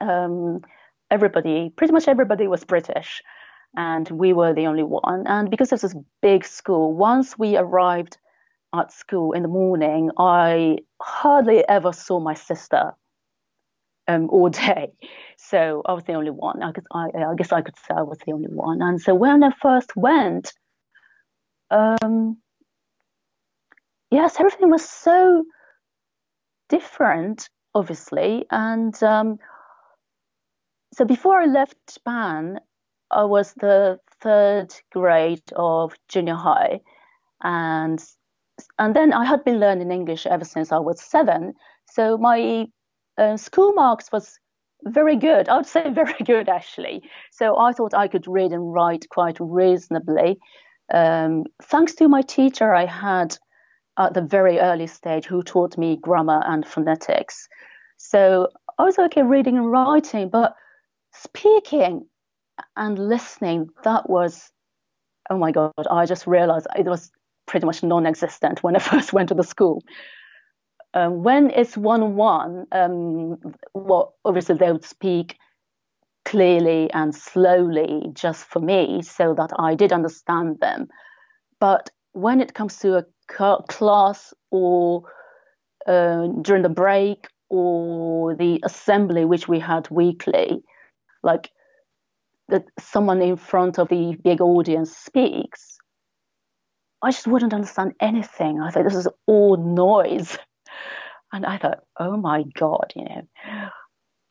um, 0.01 0.63
everybody, 1.11 1.71
pretty 1.77 1.93
much 1.93 2.09
everybody 2.09 2.47
was 2.47 2.65
British, 2.65 3.23
and 3.77 4.09
we 4.11 4.33
were 4.33 4.55
the 4.55 4.67
only 4.67 4.85
one. 4.85 5.27
And 5.27 5.51
because 5.51 5.69
it 5.69 5.83
was 5.83 5.83
this 5.83 5.97
big 6.23 6.47
school, 6.47 6.95
once 6.95 7.39
we 7.39 7.57
arrived 7.57 8.17
at 8.75 8.91
school 8.91 9.33
in 9.33 9.43
the 9.43 9.49
morning, 9.49 10.11
I 10.19 10.79
hardly 11.01 11.69
ever 11.69 11.93
saw 11.93 12.21
my 12.21 12.35
sister 12.35 12.95
um, 14.09 14.29
all 14.31 14.49
day. 14.49 14.93
So 15.37 15.83
I 15.87 15.93
was 15.93 16.05
the 16.05 16.15
only 16.15 16.31
one. 16.31 16.63
I 16.63 16.73
guess 16.73 16.85
I, 16.93 17.09
I, 17.17 17.35
guess 17.37 17.53
I 17.53 17.63
could 17.63 17.77
say 17.77 17.95
I 17.97 18.03
was 18.03 18.19
the 18.25 18.33
only 18.33 18.49
one. 18.49 18.83
And 18.83 19.01
so 19.01 19.15
when 19.15 19.43
I 19.43 19.51
first 19.61 19.93
went, 19.97 20.53
um, 21.71 22.39
yes, 24.11 24.39
everything 24.39 24.71
was 24.71 24.89
so 24.89 25.45
different, 26.69 27.49
obviously. 27.75 28.47
And 28.51 29.01
um, 29.03 29.39
so 30.95 31.05
before 31.05 31.41
I 31.41 31.47
left 31.47 31.77
Japan, 31.93 32.61
I 33.11 33.25
was 33.25 33.53
the 33.55 33.99
third 34.21 34.75
grade 34.91 35.43
of 35.55 35.95
junior 36.09 36.35
high, 36.35 36.81
and 37.43 38.03
and 38.79 38.97
then 38.97 39.13
I 39.13 39.25
had 39.25 39.45
been 39.45 39.61
learning 39.61 39.91
English 39.91 40.27
ever 40.27 40.45
since 40.45 40.73
I 40.73 40.79
was 40.79 41.01
seven. 41.03 41.53
So 41.91 42.17
my 42.17 42.67
uh, 43.19 43.37
school 43.37 43.73
marks 43.73 44.11
was 44.13 44.39
very 44.85 45.17
good. 45.17 45.49
I 45.49 45.57
would 45.57 45.67
say 45.67 45.91
very 45.95 46.25
good 46.25 46.49
actually. 46.49 47.03
So 47.31 47.59
I 47.59 47.73
thought 47.73 47.95
I 47.95 48.09
could 48.09 48.27
read 48.27 48.53
and 48.53 48.73
write 48.73 49.09
quite 49.11 49.37
reasonably. 49.41 50.39
Um, 50.93 51.45
thanks 51.63 51.95
to 51.97 52.09
my 52.09 52.23
teacher 52.23 52.75
I 52.75 52.87
had 52.87 53.37
at 53.99 54.15
the 54.15 54.23
very 54.23 54.59
early 54.59 54.87
stage 54.87 55.27
who 55.27 55.43
taught 55.43 55.79
me 55.79 55.97
grammar 55.97 56.43
and 56.47 56.67
phonetics. 56.67 57.49
So 57.99 58.49
I 58.79 58.85
was 58.85 58.99
okay 58.99 59.23
reading 59.23 59.57
and 59.57 59.71
writing, 59.71 60.29
but 60.29 60.55
speaking, 61.13 62.07
and 62.77 62.99
listening, 62.99 63.69
that 63.85 64.09
was, 64.09 64.51
oh 65.31 65.39
my 65.39 65.53
God, 65.53 65.73
I 65.91 66.07
just 66.07 66.27
realized 66.27 66.67
it 66.77 66.87
was 66.87 67.11
pretty 67.47 67.67
much 67.67 67.83
non 67.83 68.07
existent 68.07 68.63
when 68.63 68.77
I 68.77 68.79
first 68.91 69.13
went 69.13 69.29
to 69.29 69.35
the 69.35 69.45
school. 69.45 69.83
Um, 70.95 71.23
when 71.23 71.51
it's 71.51 71.77
one 71.77 72.03
on 72.03 72.17
one, 72.17 72.67
well, 73.73 74.15
obviously 74.25 74.57
they 74.57 74.71
would 74.71 74.85
speak 74.85 75.39
clearly 76.25 76.91
and 76.93 77.15
slowly 77.15 78.11
just 78.13 78.45
for 78.45 78.61
me 78.61 79.03
so 79.03 79.35
that 79.35 79.51
I 79.59 79.75
did 79.75 79.93
understand 79.93 80.61
them. 80.61 80.89
But 81.61 81.91
when 82.13 82.41
it 82.41 82.55
comes 82.55 82.79
to 82.81 82.99
a 82.99 83.07
class 83.69 84.35
or 84.51 85.05
uh, 85.87 86.27
during 86.43 86.63
the 86.63 86.69
break 86.69 87.29
or 87.49 88.35
the 88.35 88.61
assembly, 88.65 89.25
which 89.25 89.49
we 89.49 89.59
had 89.59 89.89
weekly, 89.91 90.63
like 91.23 91.51
that 92.49 92.65
someone 92.79 93.23
in 93.23 93.37
front 93.37 93.79
of 93.79 93.89
the 93.89 94.17
big 94.23 94.41
audience 94.41 94.95
speaks, 94.95 95.79
I 97.03 97.11
just 97.11 97.27
wouldn't 97.27 97.55
understand 97.55 97.95
anything. 98.01 98.61
I 98.61 98.71
thought 98.71 98.85
this 98.85 98.95
is 98.95 99.09
all 99.27 99.57
noise. 99.57 100.39
And 101.33 101.47
I 101.47 101.57
thought, 101.59 101.85
oh 101.99 102.17
my 102.17 102.45
God, 102.55 102.93
you 102.95 103.05
know, 103.05 103.23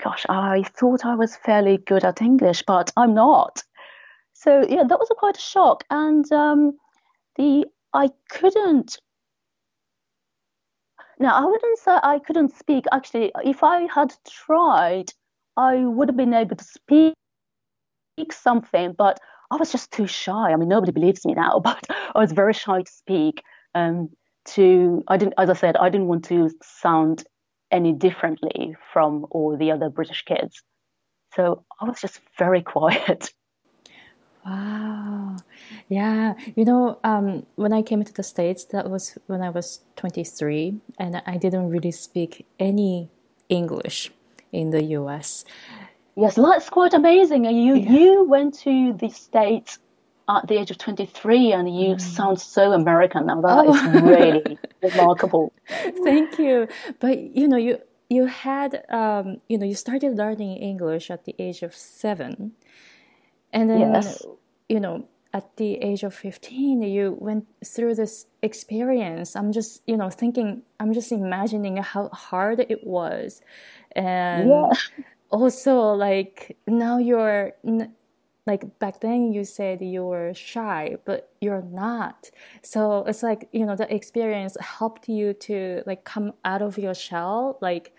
gosh, 0.03 0.25
I 0.29 0.63
thought 0.63 1.05
I 1.05 1.15
was 1.15 1.35
fairly 1.35 1.77
good 1.77 2.03
at 2.03 2.21
English, 2.21 2.63
but 2.67 2.91
I'm 2.95 3.13
not. 3.13 3.63
So 4.33 4.65
yeah, 4.67 4.83
that 4.83 4.99
was 4.99 5.09
a 5.11 5.15
quite 5.15 5.37
a 5.37 5.41
shock. 5.41 5.83
And 5.89 6.31
um, 6.31 6.77
the 7.35 7.65
I 7.93 8.09
couldn't. 8.29 8.99
Now 11.19 11.35
I 11.35 11.45
wouldn't 11.45 11.79
say 11.79 11.97
I 12.03 12.19
couldn't 12.19 12.55
speak. 12.55 12.85
Actually, 12.91 13.31
if 13.43 13.63
I 13.63 13.87
had 13.93 14.13
tried, 14.27 15.11
I 15.57 15.77
would 15.77 16.09
have 16.09 16.17
been 16.17 16.33
able 16.33 16.55
to 16.55 16.63
speak 16.63 17.13
something, 18.31 18.93
but 18.97 19.19
I 19.51 19.55
was 19.57 19.71
just 19.71 19.91
too 19.91 20.07
shy. 20.07 20.51
I 20.51 20.55
mean, 20.55 20.69
nobody 20.69 20.91
believes 20.91 21.25
me 21.25 21.33
now, 21.33 21.59
but 21.63 21.85
I 21.89 22.19
was 22.19 22.31
very 22.31 22.53
shy 22.53 22.81
to 22.81 22.91
speak. 22.91 23.43
Um, 23.75 24.09
to 24.45 25.03
I 25.07 25.17
didn't, 25.17 25.35
as 25.37 25.49
I 25.49 25.53
said, 25.53 25.77
I 25.77 25.89
didn't 25.89 26.07
want 26.07 26.25
to 26.25 26.49
sound 26.61 27.23
any 27.71 27.93
differently 27.93 28.75
from 28.91 29.25
all 29.31 29.57
the 29.57 29.71
other 29.71 29.89
British 29.89 30.23
kids. 30.23 30.61
So 31.35 31.63
I 31.79 31.85
was 31.85 32.01
just 32.01 32.19
very 32.37 32.61
quiet. 32.75 33.31
Wow. 34.45 35.37
Yeah. 35.87 36.33
You 36.55 36.65
know, 36.65 36.99
um, 37.03 37.45
when 37.55 37.73
I 37.73 37.81
came 37.81 38.03
to 38.03 38.13
the 38.13 38.23
States, 38.23 38.65
that 38.65 38.89
was 38.89 39.17
when 39.27 39.41
I 39.41 39.49
was 39.49 39.81
23, 39.97 40.79
and 40.97 41.21
I 41.25 41.37
didn't 41.37 41.69
really 41.69 41.91
speak 41.91 42.45
any 42.59 43.09
English 43.49 44.11
in 44.51 44.71
the 44.71 44.83
US. 44.97 45.45
Yes, 46.15 46.35
that's 46.35 46.69
quite 46.69 46.93
amazing. 46.93 47.45
You 47.45 47.75
yeah. 47.75 47.91
you 47.91 48.23
went 48.23 48.55
to 48.59 48.93
the 48.93 49.09
States 49.09 49.79
at 50.37 50.47
the 50.47 50.57
age 50.59 50.71
of 50.71 50.77
23 50.77 51.53
and 51.53 51.67
you 51.75 51.95
mm. 51.95 52.01
sound 52.01 52.39
so 52.39 52.71
American 52.71 53.25
now. 53.25 53.41
That 53.41 53.65
oh. 53.67 53.73
is 53.73 54.01
really 54.03 54.57
remarkable. 54.81 55.53
Thank 56.03 56.39
you. 56.39 56.67
But 56.99 57.19
you 57.19 57.47
know, 57.47 57.57
you 57.57 57.79
you 58.09 58.25
had 58.25 58.83
um, 58.89 59.37
you 59.47 59.57
know, 59.57 59.65
you 59.65 59.75
started 59.75 60.17
learning 60.17 60.57
English 60.57 61.09
at 61.09 61.25
the 61.25 61.35
age 61.39 61.63
of 61.63 61.75
7. 61.75 62.51
And 63.53 63.69
then 63.69 63.79
yes. 63.79 64.25
you 64.69 64.79
know, 64.79 65.07
at 65.33 65.55
the 65.57 65.75
age 65.75 66.03
of 66.03 66.13
15 66.13 66.81
you 66.81 67.15
went 67.17 67.47
through 67.63 67.95
this 67.95 68.25
experience 68.41 69.33
i'm 69.33 69.53
just 69.53 69.81
you 69.87 69.95
know 69.95 70.09
thinking 70.09 70.61
i'm 70.77 70.93
just 70.93 71.09
imagining 71.09 71.77
how 71.77 72.09
hard 72.09 72.59
it 72.59 72.85
was 72.85 73.41
and 73.95 74.49
yeah 74.49 74.71
also 75.31 75.93
like 75.93 76.57
now 76.67 76.97
you're 76.97 77.53
like 78.47 78.79
back 78.79 79.01
then 79.01 79.31
you 79.31 79.43
said 79.43 79.81
you 79.81 80.03
were 80.03 80.33
shy 80.33 80.97
but 81.05 81.31
you're 81.41 81.61
not. 81.61 82.29
So 82.63 83.03
it's 83.05 83.23
like 83.23 83.47
you 83.51 83.65
know 83.65 83.75
the 83.75 83.93
experience 83.93 84.57
helped 84.59 85.07
you 85.09 85.33
to 85.33 85.83
like 85.85 86.03
come 86.03 86.33
out 86.45 86.61
of 86.61 86.77
your 86.77 86.93
shell. 86.93 87.57
Like 87.61 87.93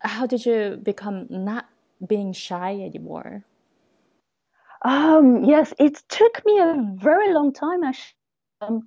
how 0.00 0.26
did 0.26 0.46
you 0.46 0.78
become 0.82 1.26
not 1.30 1.68
being 2.06 2.32
shy 2.32 2.72
anymore? 2.72 3.44
Um 4.82 5.44
yes 5.44 5.74
it 5.78 6.02
took 6.08 6.44
me 6.46 6.58
a 6.58 6.74
very 6.94 7.32
long 7.32 7.52
time 7.52 7.84
actually. 7.84 8.16
Um, 8.62 8.82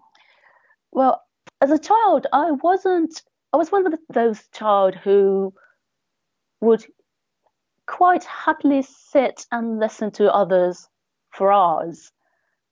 well 0.91 1.23
as 1.61 1.71
a 1.71 1.79
child 1.79 2.27
i 2.31 2.51
wasn't 2.51 3.23
i 3.53 3.57
was 3.57 3.71
one 3.71 3.85
of 3.85 3.93
those 4.09 4.47
child 4.53 4.95
who 4.95 5.53
would 6.61 6.85
quite 7.87 8.23
happily 8.23 8.81
sit 8.81 9.45
and 9.51 9.79
listen 9.79 10.11
to 10.11 10.33
others 10.33 10.87
for 11.31 11.51
hours. 11.51 12.11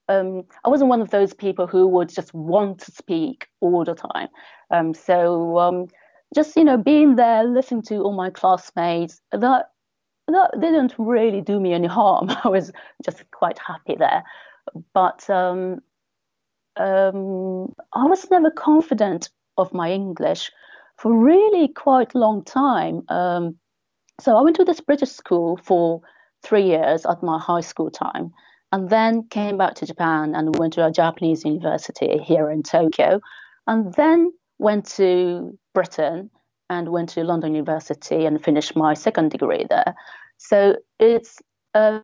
Um, 0.10 0.43
I 0.65 0.69
wasn't 0.69 0.89
one 0.89 1.02
of 1.02 1.10
those 1.10 1.34
people 1.34 1.67
who 1.67 1.88
would 1.88 2.10
just 2.10 2.34
want 2.34 2.80
to 2.80 2.91
speak 2.91 3.47
all 3.62 3.84
the 3.84 3.95
time. 3.95 4.28
Um, 4.69 4.93
so 4.93 5.58
um, 5.60 5.88
just 6.36 6.56
you 6.56 6.63
know, 6.63 6.78
being 6.78 7.15
there, 7.15 7.43
listening 7.43 7.84
to 7.84 7.97
all 7.97 8.13
my 8.13 8.30
classmates, 8.30 9.21
that 9.32 9.69
that 10.28 10.52
didn't 10.60 10.93
really 10.97 11.41
do 11.41 11.60
me 11.60 11.74
any 11.74 11.88
harm. 11.88 12.30
I 12.43 12.47
was 12.47 12.71
just 13.04 13.24
quite 13.32 13.60
happy 13.60 13.95
there. 13.95 14.24
But 14.93 15.30
um, 15.30 15.82
um, 16.78 17.74
I 17.93 18.06
was 18.06 18.30
never 18.32 18.52
confident 18.52 19.30
of 19.58 19.74
my 19.74 19.91
English 19.91 20.52
for 20.97 21.13
really 21.13 21.67
quite 21.67 22.13
a 22.13 22.19
long 22.19 22.43
time. 22.43 23.04
So 24.21 24.38
I 24.38 24.41
went 24.41 24.55
to 24.57 24.63
this 24.63 24.81
British 24.81 25.10
school 25.10 25.57
for 25.63 26.01
three 26.43 26.65
years 26.67 27.05
at 27.05 27.23
my 27.23 27.39
high 27.39 27.62
school 27.62 27.89
time, 27.89 28.31
and 28.71 28.89
then 28.89 29.27
came 29.29 29.57
back 29.57 29.75
to 29.75 29.86
Japan 29.86 30.36
and 30.36 30.55
went 30.57 30.73
to 30.73 30.86
a 30.86 30.91
Japanese 30.91 31.43
university 31.43 32.19
here 32.19 32.49
in 32.51 32.62
Tokyo, 32.62 33.19
and 33.65 33.93
then 33.95 34.31
went 34.60 34.86
to 34.97 35.57
Britain 35.73 36.29
and 36.69 36.89
went 36.89 37.10
to 37.10 37.23
London 37.23 37.53
University 37.53 38.25
and 38.25 38.43
finished 38.43 38.75
my 38.75 38.93
second 38.93 39.31
degree 39.31 39.65
there. 39.69 39.95
So 40.38 40.77
it's 40.99 41.39
um, 41.73 42.03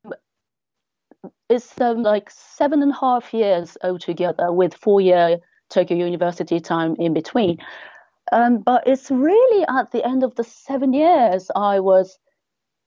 it's 1.49 1.79
um, 1.79 2.03
like 2.03 2.29
seven 2.31 2.81
and 2.81 2.91
a 2.91 2.95
half 2.95 3.33
years 3.33 3.77
altogether 3.83 4.51
with 4.51 4.73
four 4.73 5.01
year 5.01 5.37
Tokyo 5.69 5.97
University 5.97 6.59
time 6.59 6.95
in 6.97 7.13
between. 7.13 7.59
Um, 8.31 8.59
but 8.59 8.87
it's 8.87 9.09
really 9.09 9.65
at 9.67 9.91
the 9.91 10.05
end 10.05 10.23
of 10.23 10.35
the 10.35 10.43
seven 10.43 10.93
years 10.93 11.49
I 11.55 11.79
was 11.79 12.17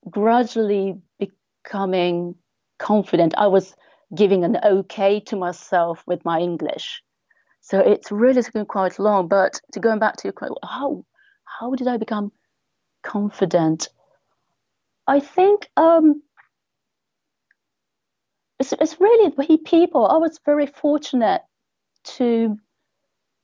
gradually 0.09 0.99
becoming 1.19 2.35
confident. 2.79 3.35
I 3.37 3.47
was 3.47 3.75
giving 4.15 4.45
an 4.45 4.59
okay 4.65 5.21
to 5.21 5.37
myself 5.37 6.03
with 6.07 6.25
my 6.25 6.41
English. 6.41 7.03
So 7.61 7.79
it's 7.79 8.11
really 8.11 8.43
taken 8.43 8.67
quite 8.67 8.99
long. 8.99 9.29
But 9.29 9.61
to 9.73 9.81
going 9.81 9.99
back 9.99 10.17
to 10.17 10.29
your 10.29 10.33
question, 10.33 10.57
how 10.63 11.05
how 11.45 11.75
did 11.75 11.89
I 11.89 11.97
become 11.97 12.33
confident? 13.03 13.89
I 15.07 15.21
think 15.21 15.69
um, 15.77 16.23
it's, 18.59 18.73
it's 18.73 19.01
really 19.01 19.33
the 19.37 19.59
people. 19.59 20.07
I 20.07 20.17
was 20.19 20.39
very 20.45 20.67
fortunate 20.67 21.43
to 22.05 22.59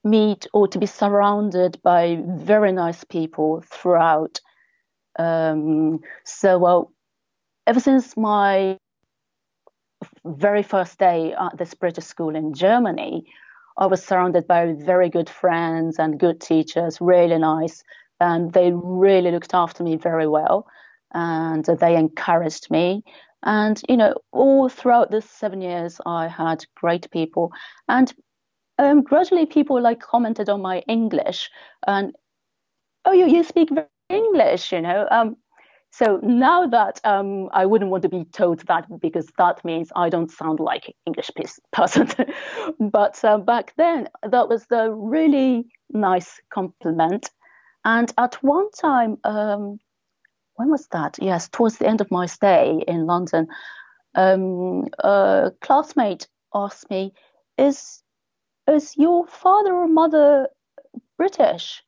meet 0.03 0.47
or 0.53 0.67
to 0.67 0.79
be 0.79 0.85
surrounded 0.85 1.81
by 1.83 2.21
very 2.25 2.71
nice 2.71 3.03
people 3.03 3.63
throughout. 3.65 4.39
Um, 5.19 5.99
so, 6.25 6.57
well, 6.57 6.91
ever 7.65 7.79
since 7.79 8.15
my 8.15 8.77
very 10.25 10.63
first 10.63 10.99
day 10.99 11.33
at 11.33 11.57
this 11.57 11.73
British 11.73 12.05
school 12.05 12.35
in 12.35 12.53
Germany, 12.53 13.25
I 13.77 13.85
was 13.85 14.03
surrounded 14.03 14.47
by 14.47 14.73
very 14.73 15.09
good 15.09 15.29
friends 15.29 15.99
and 15.99 16.19
good 16.19 16.41
teachers, 16.41 16.99
really 16.99 17.37
nice, 17.37 17.83
and 18.19 18.51
they 18.53 18.71
really 18.73 19.31
looked 19.31 19.53
after 19.53 19.83
me 19.83 19.95
very 19.95 20.27
well, 20.27 20.67
and 21.13 21.63
they 21.65 21.95
encouraged 21.95 22.71
me. 22.71 23.03
And 23.43 23.79
you 23.87 23.97
know, 23.97 24.15
all 24.31 24.67
throughout 24.67 25.11
the 25.11 25.21
seven 25.21 25.61
years, 25.61 26.01
I 26.05 26.27
had 26.27 26.65
great 26.75 27.09
people, 27.11 27.51
and 27.87 28.11
um, 28.77 29.01
gradually 29.01 29.45
people 29.45 29.81
like 29.81 29.99
commented 29.99 30.49
on 30.49 30.61
my 30.61 30.79
English 30.87 31.49
and 31.85 32.13
oh 33.05 33.11
you 33.11 33.27
you 33.27 33.43
speak 33.43 33.69
English 34.09 34.71
you 34.71 34.81
know? 34.81 35.07
Um, 35.11 35.37
so 35.91 36.19
now 36.21 36.67
that 36.67 36.99
um, 37.05 37.49
I 37.53 37.65
wouldn't 37.65 37.89
want 37.89 38.03
to 38.03 38.09
be 38.09 38.25
told 38.25 38.59
that 38.67 38.85
because 38.99 39.27
that 39.37 39.63
means 39.63 39.89
I 39.95 40.09
don't 40.09 40.29
sound 40.29 40.59
like 40.59 40.93
English 41.05 41.31
person. 41.71 42.09
But 42.79 43.23
uh, 43.23 43.37
back 43.39 43.73
then 43.77 44.09
that 44.21 44.49
was 44.49 44.65
a 44.71 44.91
really 44.91 45.65
nice 45.89 46.39
compliment. 46.53 47.29
And 47.85 48.13
at 48.17 48.35
one 48.43 48.69
time 48.71 49.17
um, 49.23 49.79
when 50.55 50.69
was 50.69 50.87
that? 50.91 51.17
Yes 51.21 51.49
towards 51.49 51.77
the 51.77 51.87
end 51.87 52.01
of 52.01 52.11
my 52.11 52.25
stay 52.25 52.83
in 52.87 53.05
London 53.05 53.47
um, 54.17 54.87
a 54.99 55.51
classmate 55.61 56.27
asked 56.53 56.89
me 56.89 57.13
is 57.57 58.03
is 58.67 58.95
your 58.97 59.27
father 59.27 59.73
or 59.73 59.87
mother 59.87 60.49
British? 61.17 61.83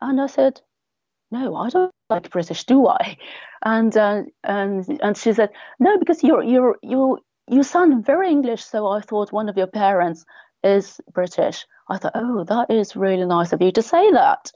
And 0.00 0.20
I 0.20 0.26
said, 0.26 0.60
no, 1.30 1.56
I 1.56 1.68
don't 1.70 1.92
like 2.10 2.30
British, 2.30 2.64
do 2.64 2.86
I? 2.86 3.16
and 3.64 3.96
uh, 3.96 4.22
and 4.44 5.00
and 5.02 5.16
she 5.16 5.32
said, 5.32 5.50
no, 5.78 5.98
because 5.98 6.22
you're 6.22 6.42
you're 6.42 6.76
you 6.82 7.18
you 7.48 7.62
sound 7.62 8.04
very 8.04 8.30
English. 8.30 8.64
So 8.64 8.86
I 8.88 9.00
thought 9.00 9.32
one 9.32 9.48
of 9.48 9.56
your 9.56 9.66
parents 9.66 10.24
is 10.62 11.00
British. 11.12 11.66
I 11.88 11.98
thought, 11.98 12.12
oh, 12.14 12.44
that 12.44 12.70
is 12.70 12.96
really 12.96 13.24
nice 13.24 13.52
of 13.52 13.62
you 13.62 13.72
to 13.72 13.82
say 13.82 14.10
that. 14.12 14.52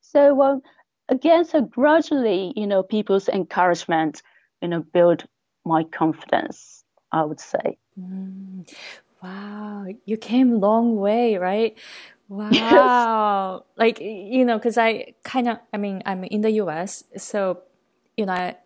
So 0.00 0.42
um, 0.42 0.62
again, 1.08 1.44
so 1.44 1.60
gradually, 1.62 2.52
you 2.56 2.66
know, 2.66 2.82
people's 2.82 3.28
encouragement, 3.28 4.22
you 4.62 4.68
know, 4.68 4.80
build 4.80 5.24
my 5.64 5.84
confidence. 5.84 6.84
I 7.12 7.24
would 7.24 7.40
say. 7.40 7.78
Mm. 7.98 8.72
Wow, 9.22 9.86
you 10.04 10.16
came 10.16 10.60
long 10.60 10.96
way, 10.96 11.36
right? 11.36 11.76
Wow. 12.28 13.64
Yes. 13.76 13.76
Like, 13.76 14.00
you 14.00 14.44
know, 14.44 14.56
because 14.58 14.78
I 14.78 15.14
kind 15.24 15.48
of, 15.48 15.58
I 15.72 15.76
mean, 15.76 16.02
I'm 16.06 16.24
in 16.24 16.40
the 16.42 16.50
US, 16.52 17.04
so, 17.16 17.62
you 18.16 18.26
know, 18.26 18.32
I, 18.32 18.56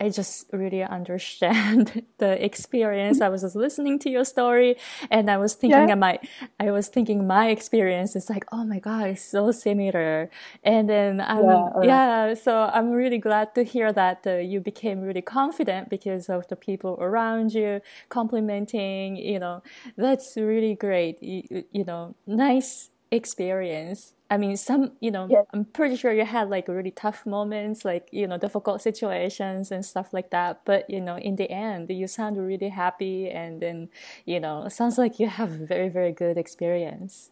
I 0.00 0.08
just 0.08 0.46
really 0.52 0.82
understand 0.82 2.04
the 2.18 2.42
experience. 2.42 3.20
I 3.20 3.28
was 3.28 3.42
just 3.42 3.54
listening 3.54 3.98
to 4.00 4.10
your 4.10 4.24
story 4.24 4.76
and 5.10 5.30
I 5.30 5.36
was 5.36 5.54
thinking 5.54 5.88
yeah. 5.88 5.94
my 5.94 6.18
I 6.58 6.70
was 6.70 6.88
thinking 6.88 7.26
my 7.26 7.48
experience 7.48 8.16
is 8.16 8.30
like, 8.30 8.46
oh 8.50 8.64
my 8.64 8.78
god, 8.78 9.08
it's 9.08 9.22
so 9.22 9.52
similar. 9.52 10.30
And 10.64 10.88
then 10.88 11.20
I'm 11.20 11.44
yeah, 11.44 12.28
yeah 12.28 12.34
so 12.34 12.70
I'm 12.72 12.90
really 12.90 13.18
glad 13.18 13.54
to 13.56 13.62
hear 13.62 13.92
that 13.92 14.26
uh, 14.26 14.36
you 14.36 14.60
became 14.60 15.02
really 15.02 15.22
confident 15.22 15.90
because 15.90 16.30
of 16.30 16.48
the 16.48 16.56
people 16.56 16.96
around 17.00 17.52
you 17.52 17.80
complimenting, 18.08 19.16
you 19.16 19.38
know. 19.38 19.62
That's 19.96 20.36
really 20.36 20.74
great. 20.74 21.22
You, 21.22 21.64
you 21.72 21.84
know, 21.84 22.14
nice 22.26 22.90
experience 23.10 24.14
I 24.32 24.36
mean, 24.36 24.56
some, 24.56 24.92
you 25.00 25.10
know, 25.10 25.26
yeah. 25.28 25.42
I'm 25.52 25.64
pretty 25.64 25.96
sure 25.96 26.12
you 26.12 26.24
had 26.24 26.48
like 26.50 26.68
really 26.68 26.92
tough 26.92 27.26
moments, 27.26 27.84
like, 27.84 28.08
you 28.12 28.28
know, 28.28 28.38
difficult 28.38 28.80
situations 28.80 29.72
and 29.72 29.84
stuff 29.84 30.12
like 30.12 30.30
that. 30.30 30.60
But, 30.64 30.88
you 30.88 31.00
know, 31.00 31.16
in 31.16 31.34
the 31.34 31.50
end, 31.50 31.90
you 31.90 32.06
sound 32.06 32.38
really 32.38 32.68
happy. 32.68 33.28
And 33.28 33.60
then, 33.60 33.88
you 34.26 34.38
know, 34.38 34.66
it 34.66 34.70
sounds 34.70 34.98
like 34.98 35.18
you 35.18 35.26
have 35.26 35.50
very, 35.50 35.88
very 35.88 36.12
good 36.12 36.38
experience. 36.38 37.30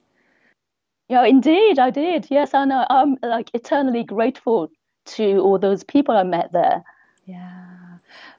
Yeah, 1.09 1.25
indeed, 1.25 1.79
I 1.79 1.91
did. 1.91 2.27
Yes, 2.31 2.53
I 2.53 2.65
know. 2.65 2.85
I'm 2.91 3.17
like 3.23 3.51
eternally 3.55 4.03
grateful 4.03 4.69
to 5.17 5.39
all 5.39 5.59
those 5.59 5.85
people 5.85 6.17
I 6.17 6.25
met 6.25 6.51
there. 6.51 6.83
Yeah. 7.27 7.99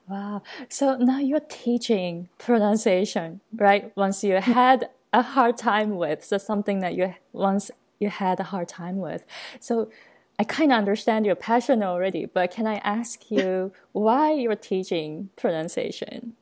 Wow. 0.10 0.43
So 0.67 0.97
now 0.97 1.19
you're 1.19 1.39
teaching 1.39 2.28
pronunciation, 2.39 3.39
right? 3.56 3.95
Once 3.95 4.21
you 4.21 4.34
had 4.41 4.89
a 5.13 5.21
hard 5.21 5.57
time 5.57 5.97
with, 5.97 6.23
so 6.23 6.37
something 6.37 6.79
that 6.79 6.95
you 6.95 7.13
once 7.33 7.71
you 7.99 8.09
had 8.09 8.39
a 8.39 8.43
hard 8.43 8.67
time 8.67 8.97
with. 8.97 9.25
So 9.59 9.89
I 10.37 10.43
kind 10.43 10.71
of 10.71 10.77
understand 10.77 11.25
your 11.25 11.35
passion 11.35 11.83
already, 11.83 12.25
but 12.25 12.51
can 12.51 12.65
I 12.67 12.75
ask 12.75 13.29
you 13.29 13.73
why 13.91 14.33
you're 14.33 14.55
teaching 14.55 15.29
pronunciation? 15.35 16.33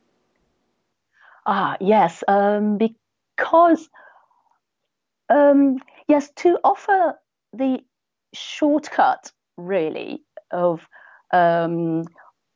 Ah, 1.46 1.76
yes, 1.80 2.22
um, 2.28 2.78
because 2.78 3.88
um, 5.30 5.78
yes, 6.06 6.30
to 6.36 6.58
offer 6.62 7.14
the 7.52 7.80
shortcut 8.34 9.32
really 9.56 10.22
of 10.50 10.86
um, 11.32 12.04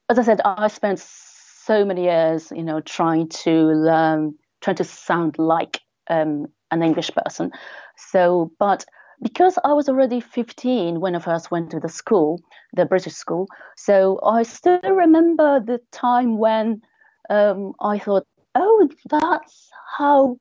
as 0.08 0.18
I 0.18 0.22
said, 0.22 0.40
I 0.44 0.68
spent 0.68 0.98
so 0.98 1.84
many 1.84 2.04
years, 2.04 2.52
you 2.54 2.62
know, 2.62 2.80
trying 2.80 3.28
to 3.28 3.50
learn, 3.50 4.34
trying 4.60 4.76
to 4.76 4.84
sound 4.84 5.38
like 5.38 5.80
um, 6.12 6.46
an 6.70 6.82
English 6.82 7.10
person. 7.10 7.50
So, 7.96 8.52
but 8.58 8.84
because 9.22 9.58
I 9.64 9.72
was 9.72 9.88
already 9.88 10.20
15 10.20 11.00
when 11.00 11.14
I 11.14 11.20
first 11.20 11.50
went 11.50 11.70
to 11.70 11.80
the 11.80 11.88
school, 11.88 12.40
the 12.74 12.84
British 12.84 13.14
school, 13.14 13.46
so 13.76 14.20
I 14.24 14.42
still 14.42 14.80
remember 14.82 15.60
the 15.60 15.80
time 15.92 16.38
when 16.38 16.82
um, 17.30 17.72
I 17.80 17.98
thought, 17.98 18.26
oh, 18.54 18.88
that's 19.08 19.70
how 19.96 20.38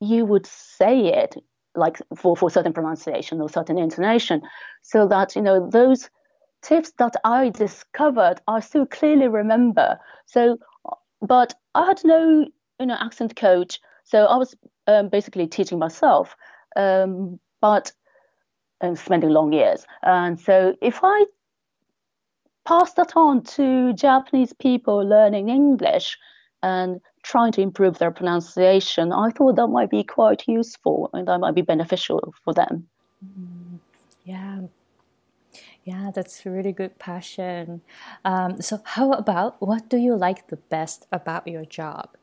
you 0.00 0.24
would 0.24 0.46
say 0.46 1.06
it, 1.06 1.36
like 1.74 1.98
for, 2.16 2.36
for 2.36 2.50
certain 2.50 2.72
pronunciation 2.72 3.40
or 3.40 3.48
certain 3.48 3.78
intonation, 3.78 4.40
so 4.82 5.08
that, 5.08 5.34
you 5.36 5.42
know, 5.42 5.68
those 5.68 6.08
tips 6.62 6.92
that 6.98 7.16
I 7.24 7.50
discovered, 7.50 8.36
I 8.46 8.60
still 8.60 8.86
clearly 8.86 9.28
remember. 9.28 9.98
So, 10.26 10.58
but 11.20 11.54
I 11.74 11.86
had 11.86 12.00
no, 12.04 12.46
you 12.78 12.86
know, 12.86 12.96
accent 13.00 13.34
coach, 13.34 13.80
so 14.04 14.26
I 14.26 14.36
was 14.36 14.54
um, 14.86 15.08
basically 15.08 15.46
teaching 15.46 15.78
myself, 15.78 16.36
um, 16.76 17.38
but 17.60 17.92
and 18.80 18.98
spending 18.98 19.30
long 19.30 19.52
years. 19.52 19.86
And 20.02 20.40
so 20.40 20.74
if 20.82 21.00
I 21.02 21.24
pass 22.64 22.92
that 22.94 23.12
on 23.16 23.42
to 23.42 23.92
Japanese 23.92 24.52
people 24.52 24.98
learning 25.06 25.48
English 25.48 26.18
and 26.62 27.00
trying 27.22 27.52
to 27.52 27.60
improve 27.60 27.98
their 27.98 28.10
pronunciation, 28.10 29.12
I 29.12 29.30
thought 29.30 29.56
that 29.56 29.68
might 29.68 29.90
be 29.90 30.02
quite 30.02 30.44
useful 30.46 31.10
and 31.12 31.28
that 31.28 31.38
might 31.38 31.54
be 31.54 31.62
beneficial 31.62 32.34
for 32.44 32.52
them. 32.52 32.88
Mm, 33.24 33.78
yeah. 34.24 34.60
Yeah, 35.84 36.12
that's 36.14 36.46
really 36.46 36.72
good 36.72 36.98
passion. 36.98 37.82
Um, 38.24 38.62
so, 38.62 38.80
how 38.84 39.12
about 39.12 39.60
what 39.60 39.88
do 39.88 39.96
you 39.96 40.16
like 40.16 40.46
the 40.46 40.56
best 40.56 41.06
about 41.10 41.48
your 41.48 41.64
job? 41.64 42.16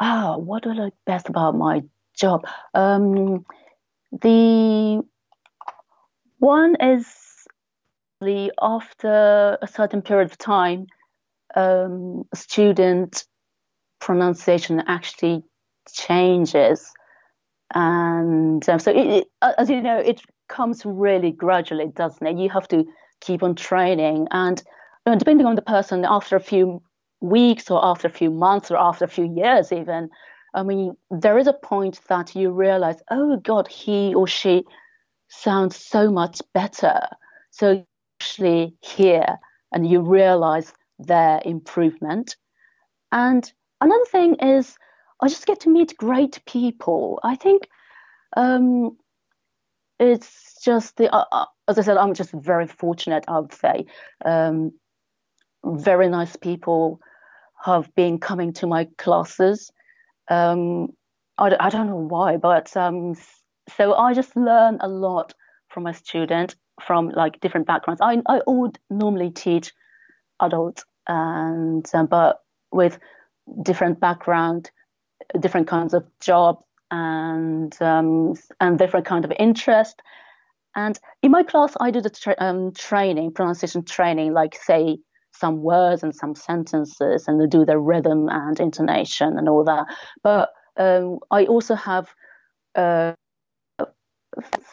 Ah, 0.00 0.36
what 0.36 0.62
do 0.62 0.70
I 0.70 0.74
like 0.74 0.92
best 1.06 1.28
about 1.28 1.56
my 1.56 1.82
job? 2.14 2.46
Um, 2.74 3.44
the 4.12 5.02
one 6.38 6.76
is 6.80 7.06
the 8.20 8.52
after 8.60 9.58
a 9.60 9.66
certain 9.66 10.02
period 10.02 10.30
of 10.30 10.38
time, 10.38 10.86
um, 11.54 12.24
student 12.34 13.24
pronunciation 14.00 14.82
actually 14.86 15.42
changes, 15.92 16.92
and 17.74 18.68
um, 18.68 18.78
so 18.78 18.90
it, 18.90 19.06
it, 19.06 19.26
as 19.58 19.70
you 19.70 19.80
know, 19.80 19.98
it 19.98 20.20
comes 20.48 20.84
really 20.84 21.30
gradually, 21.30 21.88
doesn't 21.94 22.26
it? 22.26 22.38
You 22.38 22.50
have 22.50 22.68
to 22.68 22.84
keep 23.20 23.42
on 23.42 23.54
training, 23.54 24.28
and 24.30 24.62
depending 25.06 25.46
on 25.46 25.54
the 25.56 25.62
person, 25.62 26.04
after 26.04 26.36
a 26.36 26.40
few 26.40 26.82
weeks 27.24 27.70
or 27.70 27.84
after 27.84 28.08
a 28.08 28.10
few 28.10 28.30
months 28.30 28.70
or 28.70 28.76
after 28.76 29.04
a 29.04 29.08
few 29.08 29.24
years 29.24 29.72
even 29.72 30.08
i 30.54 30.62
mean 30.62 30.94
there 31.10 31.38
is 31.38 31.46
a 31.46 31.52
point 31.52 32.00
that 32.08 32.34
you 32.36 32.50
realize 32.50 32.96
oh 33.10 33.36
god 33.36 33.66
he 33.68 34.14
or 34.14 34.26
she 34.26 34.64
sounds 35.34 35.76
so 35.76 36.10
much 36.10 36.40
better. 36.52 37.00
So 37.50 37.72
you 37.72 37.86
actually 38.20 38.74
hear 38.80 39.38
and 39.72 39.88
you 39.88 40.00
realize 40.00 40.72
their 40.98 41.40
improvement. 41.44 42.36
And 43.12 43.50
another 43.80 44.04
thing 44.06 44.36
is 44.36 44.76
i 45.20 45.28
just 45.28 45.46
get 45.46 45.60
to 45.60 45.70
meet 45.70 45.96
great 45.96 46.40
people. 46.46 47.20
I 47.22 47.36
think 47.36 47.68
um, 48.36 48.96
it's 49.98 50.60
just 50.64 50.96
the 50.96 51.12
uh, 51.14 51.24
uh 51.30 51.46
as 51.68 51.78
i 51.78 51.82
said 51.82 51.96
i'm 51.96 52.14
just 52.14 52.32
very 52.32 52.66
fortunate 52.66 53.24
i 53.28 53.38
would 53.38 53.52
say. 53.52 53.86
Um, 54.24 54.72
very 55.64 56.08
nice 56.08 56.36
people 56.36 57.00
have 57.64 57.94
been 57.94 58.18
coming 58.18 58.52
to 58.52 58.66
my 58.66 58.86
classes. 58.98 59.70
Um, 60.28 60.88
I, 61.38 61.56
I, 61.58 61.70
don't 61.70 61.88
know 61.88 61.96
why, 61.96 62.36
but 62.36 62.76
um, 62.76 63.14
so 63.76 63.94
I 63.94 64.14
just 64.14 64.36
learn 64.36 64.78
a 64.80 64.88
lot 64.88 65.32
from 65.68 65.84
my 65.84 65.92
student 65.92 66.56
from 66.82 67.08
like 67.10 67.40
different 67.40 67.66
backgrounds. 67.66 68.00
I 68.00 68.20
I 68.26 68.40
would 68.46 68.78
normally 68.90 69.30
teach 69.30 69.72
adults 70.40 70.84
and 71.08 71.88
um, 71.94 72.06
but 72.06 72.40
with 72.72 72.98
different 73.62 74.00
background, 74.00 74.70
different 75.40 75.68
kinds 75.68 75.94
of 75.94 76.04
job 76.20 76.62
and 76.90 77.76
um, 77.80 78.34
and 78.60 78.78
different 78.78 79.06
kind 79.06 79.24
of 79.24 79.32
interest. 79.38 80.00
And 80.76 80.98
in 81.22 81.30
my 81.30 81.44
class, 81.44 81.76
I 81.80 81.90
do 81.90 82.00
the 82.00 82.10
tra- 82.10 82.36
um, 82.38 82.72
training, 82.72 83.32
pronunciation 83.32 83.84
training, 83.84 84.32
like 84.32 84.56
say 84.56 84.98
some 85.36 85.62
words 85.62 86.02
and 86.02 86.14
some 86.14 86.34
sentences 86.34 87.26
and 87.26 87.40
they 87.40 87.46
do 87.46 87.64
the 87.64 87.78
rhythm 87.78 88.28
and 88.28 88.60
intonation 88.60 89.36
and 89.36 89.48
all 89.48 89.64
that. 89.64 89.86
But 90.22 90.50
um, 90.76 91.18
I 91.30 91.44
also 91.46 91.74
have 91.74 92.08
a 92.74 93.14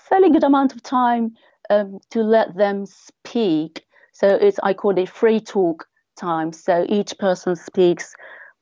fairly 0.10 0.30
good 0.30 0.44
amount 0.44 0.74
of 0.74 0.84
time 0.84 1.36
um, 1.70 2.00
to 2.12 2.22
let 2.22 2.56
them 2.56 2.86
speak. 2.86 3.84
So 4.14 4.28
it's 4.28 4.60
I 4.64 4.74
call 4.74 4.98
it 4.98 5.10
free 5.10 5.40
talk 5.40 5.88
time. 6.18 6.54
So 6.54 6.86
each 6.90 7.18
person 7.18 7.56
speaks 7.56 8.14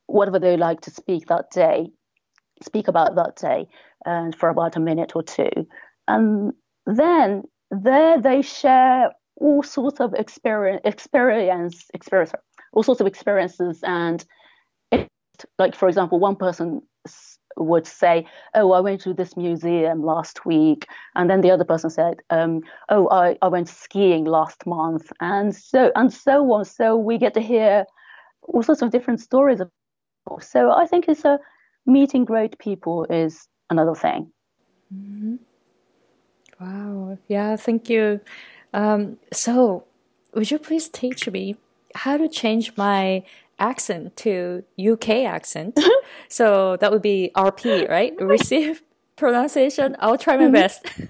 whatever 0.08 0.40
they 0.40 0.58
like 0.58 0.82
to 0.82 0.92
speak 0.92 1.28
that 1.28 1.52
day, 1.52 1.90
speak 2.64 2.88
about 2.88 3.16
that 3.16 3.36
day, 3.36 3.68
and 4.06 4.36
for 4.36 4.50
about 4.50 4.76
a 4.76 4.80
minute 4.80 5.16
or 5.16 5.24
two, 5.24 5.68
and 6.08 6.54
then 6.86 7.44
there 7.72 8.20
they 8.20 8.42
share 8.42 9.12
all 9.40 9.64
sorts 9.64 10.00
of 10.00 10.14
experience, 10.14 10.82
experience, 10.86 11.86
experience, 11.94 12.32
all 12.74 12.84
sorts 12.84 13.02
of 13.02 13.08
experiences. 13.08 13.80
And 13.84 14.24
it, 14.92 15.08
like, 15.58 15.76
for 15.76 15.88
example, 15.88 16.20
one 16.20 16.36
person 16.36 16.82
would 17.58 17.86
say, 17.86 18.26
"Oh, 18.56 18.72
I 18.72 18.80
went 18.80 19.02
to 19.02 19.14
this 19.14 19.36
museum 19.36 20.04
last 20.04 20.46
week," 20.46 20.88
and 21.16 21.30
then 21.30 21.42
the 21.42 21.52
other 21.52 21.66
person 21.66 21.90
said, 21.90 22.22
um, 22.30 22.62
"Oh, 22.90 23.10
I, 23.10 23.38
I 23.42 23.48
went 23.48 23.68
skiing 23.70 24.26
last 24.26 24.66
month," 24.66 25.12
and 25.20 25.56
so 25.56 25.92
and 25.96 26.14
so 26.14 26.52
on. 26.54 26.66
So 26.66 26.96
we 26.96 27.18
get 27.18 27.34
to 27.34 27.42
hear 27.42 27.86
all 28.44 28.64
sorts 28.64 28.82
of 28.82 28.92
different 28.92 29.20
stories. 29.20 29.62
So 30.42 30.72
I 30.72 30.86
think 30.86 31.08
it's 31.08 31.26
a 31.26 31.40
meeting 31.86 32.26
great 32.26 32.58
people 32.60 33.06
is 33.06 33.48
another 33.70 33.96
thing. 33.96 34.32
Mm-hmm. 34.94 35.36
Wow. 36.60 37.18
Yeah. 37.28 37.56
Thank 37.56 37.90
you. 37.90 38.20
Um, 38.74 39.18
so, 39.32 39.86
would 40.34 40.52
you 40.52 40.60
please 40.60 40.90
teach 40.90 41.28
me 41.30 41.56
how 41.96 42.18
to 42.18 42.28
change 42.28 42.78
my 42.78 43.24
accent 43.58 44.16
to 44.18 44.64
UK 44.80 45.10
accent? 45.26 45.80
so 46.28 46.78
that 46.78 46.92
would 46.92 47.02
be 47.02 47.32
RP, 47.36 47.90
right? 47.90 48.14
Receive 48.20 48.84
pronunciation. 49.16 49.96
I'll 50.00 50.18
try 50.18 50.38
my 50.38 50.44
mm-hmm. 50.44 50.54
best. 50.54 50.86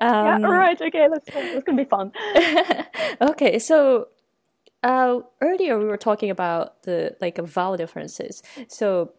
um, 0.00 0.42
yeah, 0.42 0.46
right. 0.46 0.80
Okay, 0.80 1.08
let's. 1.08 1.28
It's 1.34 1.64
gonna 1.64 1.84
be 1.84 1.88
fun. 1.88 2.12
okay, 3.20 3.58
so 3.58 4.08
uh, 4.82 5.20
earlier 5.40 5.78
we 5.78 5.84
were 5.84 5.96
talking 5.96 6.30
about 6.30 6.82
the 6.84 7.16
like 7.20 7.38
vowel 7.38 7.76
differences. 7.76 8.42
So, 8.68 9.12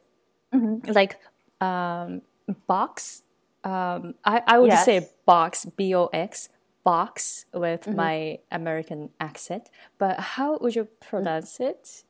mm-hmm. 0.54 0.92
like 0.92 1.18
um, 1.60 2.22
box. 2.68 3.24
Um, 3.64 4.16
I 4.26 4.42
I 4.48 4.58
would 4.58 4.72
yes. 4.72 4.86
say 4.86 5.08
box 5.26 5.66
B 5.66 5.94
O 5.94 6.08
X 6.08 6.50
box 6.84 7.46
with 7.54 7.82
mm-hmm. 7.82 7.96
my 7.96 8.40
American 8.52 9.10
accent, 9.20 9.70
but 9.98 10.20
how 10.20 10.58
would 10.60 10.76
you 10.76 10.88
pronounce 11.00 11.60
it? 11.60 12.04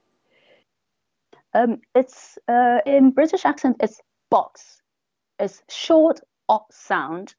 Um, 1.54 1.82
it's 1.94 2.38
uh, 2.48 2.80
in 2.86 3.12
British 3.12 3.46
accent. 3.46 3.78
It's 3.82 4.00
box. 4.30 4.82
It's 5.40 5.62
short 5.70 6.20
o 6.48 6.66
sound, 6.72 7.36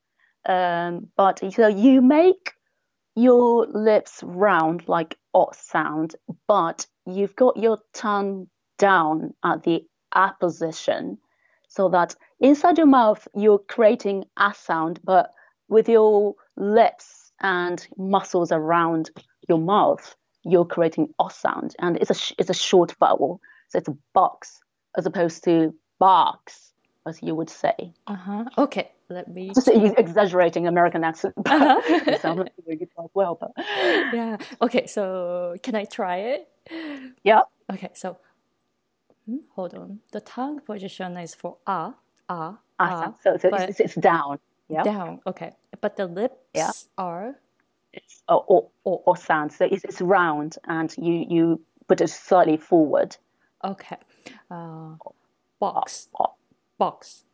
um, 0.46 1.08
but 1.16 1.40
so 1.52 1.68
you 1.68 2.02
make 2.02 2.54
your 3.14 3.66
lips 3.66 4.22
round 4.22 4.88
like 4.88 5.16
o 5.34 5.48
sound, 5.54 6.16
but 6.48 6.86
you've 7.06 7.36
got 7.36 7.56
your 7.56 7.78
tongue 7.94 8.48
down 8.78 9.34
at 9.44 9.62
the 9.62 9.84
a 10.14 10.32
position, 10.38 11.16
so 11.68 11.88
that 11.88 12.14
inside 12.40 12.76
your 12.76 12.86
mouth 12.86 13.26
you're 13.34 13.58
creating 13.58 14.24
a 14.36 14.52
sound, 14.52 15.00
but 15.04 15.30
with 15.68 15.88
your 15.88 16.34
lips 16.56 17.21
and 17.42 17.86
muscles 17.96 18.52
around 18.52 19.10
your 19.48 19.58
mouth, 19.58 20.16
you're 20.44 20.64
creating 20.64 21.12
o 21.18 21.28
sound, 21.28 21.74
and 21.78 21.96
it's 21.96 22.10
a 22.10 22.34
it's 22.38 22.50
a 22.50 22.54
short 22.54 22.94
vowel, 22.98 23.40
so 23.68 23.78
it's 23.78 23.88
a 23.88 23.96
box 24.12 24.60
as 24.96 25.06
opposed 25.06 25.44
to 25.44 25.74
box, 25.98 26.72
as 27.06 27.22
you 27.22 27.34
would 27.34 27.50
say. 27.50 27.92
Uh 28.06 28.14
huh. 28.14 28.44
Okay, 28.58 28.90
let 29.08 29.28
me 29.28 29.52
just 29.54 29.68
exaggerating 29.68 30.66
American 30.66 31.04
accent. 31.04 31.34
Uh-huh. 31.46 31.80
it 32.10 32.20
sounds 32.20 32.48
really 32.66 32.86
quite 32.94 33.10
well, 33.14 33.36
but 33.40 33.52
yeah. 33.58 34.36
Okay, 34.60 34.86
so 34.86 35.56
can 35.62 35.74
I 35.74 35.84
try 35.84 36.16
it? 36.34 36.48
Yeah. 37.22 37.42
Okay, 37.72 37.90
so 37.94 38.18
hmm, 39.26 39.38
hold 39.54 39.74
on. 39.74 40.00
The 40.12 40.20
tongue 40.20 40.60
position 40.60 41.16
is 41.16 41.34
for 41.34 41.56
ah 41.66 41.94
ah 42.28 42.58
ah. 42.78 43.14
So, 43.22 43.36
so 43.36 43.50
it's, 43.52 43.80
it's 43.80 43.94
down. 43.94 44.38
Yeah. 44.72 44.82
Down. 44.82 45.20
Okay. 45.26 45.52
But 45.80 45.96
the 45.96 46.06
lips 46.06 46.36
yeah. 46.54 46.70
are 46.96 47.36
it's 47.92 48.22
or, 48.28 48.44
or, 48.46 48.68
or, 48.84 49.02
or 49.06 49.16
sound. 49.16 49.52
So 49.52 49.66
it's, 49.70 49.84
it's 49.84 50.00
round 50.00 50.56
and 50.66 50.94
you, 50.96 51.26
you 51.28 51.60
put 51.88 52.00
it 52.00 52.08
slightly 52.08 52.56
forward. 52.56 53.16
Okay. 53.64 53.96
Uh, 54.50 54.94
box. 55.60 56.08
Box. 56.78 57.24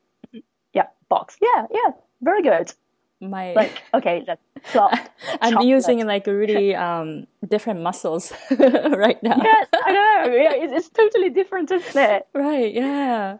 Yeah, 0.72 0.86
box. 1.08 1.36
Yeah, 1.40 1.66
yeah. 1.70 1.92
Very 2.20 2.42
good. 2.42 2.72
My 3.20 3.52
like 3.52 3.72
okay, 3.94 4.22
let's 4.28 4.40
plot. 4.72 5.10
I'm 5.40 5.62
using 5.62 6.06
like 6.06 6.26
really 6.28 6.72
um 6.86 7.26
different 7.48 7.80
muscles 7.80 8.32
right 8.50 9.20
now. 9.24 9.40
Yes, 9.42 9.66
I 9.72 9.92
know. 9.92 10.34
Yeah, 10.34 10.52
it's, 10.54 10.72
it's 10.72 10.88
totally 10.90 11.30
different, 11.30 11.70
isn't 11.72 11.96
it? 11.96 12.28
Right. 12.32 12.72
Yeah. 12.72 13.38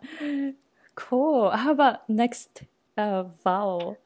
Cool. 0.96 1.50
How 1.50 1.70
about 1.70 2.08
next 2.10 2.62
uh, 2.98 3.24
vowel. 3.44 3.96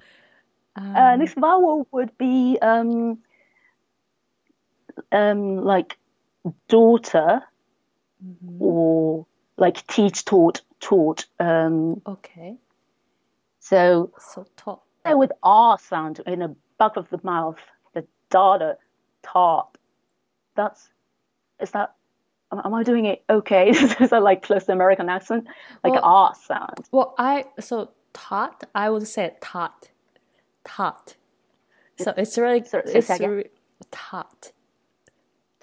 Um, 0.76 0.96
uh, 0.96 1.16
next 1.16 1.34
vowel 1.34 1.86
would 1.90 2.16
be 2.18 2.58
um, 2.62 3.18
um, 5.10 5.64
like 5.64 5.98
daughter 6.68 7.42
mm-hmm. 8.24 8.62
or 8.62 9.26
like 9.56 9.86
teach, 9.86 10.24
taught, 10.24 10.60
taught. 10.80 11.26
Um, 11.40 12.02
okay. 12.06 12.56
So, 13.60 14.12
so 14.18 14.46
taught. 14.56 14.82
With 15.04 15.32
R 15.42 15.78
sound 15.80 16.20
in 16.26 16.38
the 16.38 16.54
back 16.78 16.96
of 16.96 17.10
the 17.10 17.20
mouth, 17.24 17.58
the 17.92 18.06
daughter, 18.30 18.76
taught. 19.22 19.76
That's, 20.54 20.90
is 21.60 21.72
that 21.72 21.94
am 22.52 22.74
I 22.74 22.82
doing 22.82 23.06
it 23.06 23.24
okay? 23.28 23.70
is 23.70 24.10
that 24.10 24.22
like 24.22 24.42
close 24.42 24.64
to 24.64 24.72
American 24.72 25.08
accent? 25.08 25.46
Like 25.82 25.94
well, 25.94 26.04
R 26.04 26.34
sound. 26.34 26.88
Well, 26.92 27.14
I 27.18 27.46
so 27.58 27.90
taught, 28.12 28.64
I 28.74 28.90
would 28.90 29.06
say 29.06 29.34
taught, 29.40 29.90
taught. 30.64 31.16
So 31.98 32.14
it's 32.16 32.36
really 32.38 32.64
Sorry, 32.64 32.84
it's 32.86 33.10
really 33.10 33.50
taught. 33.90 34.52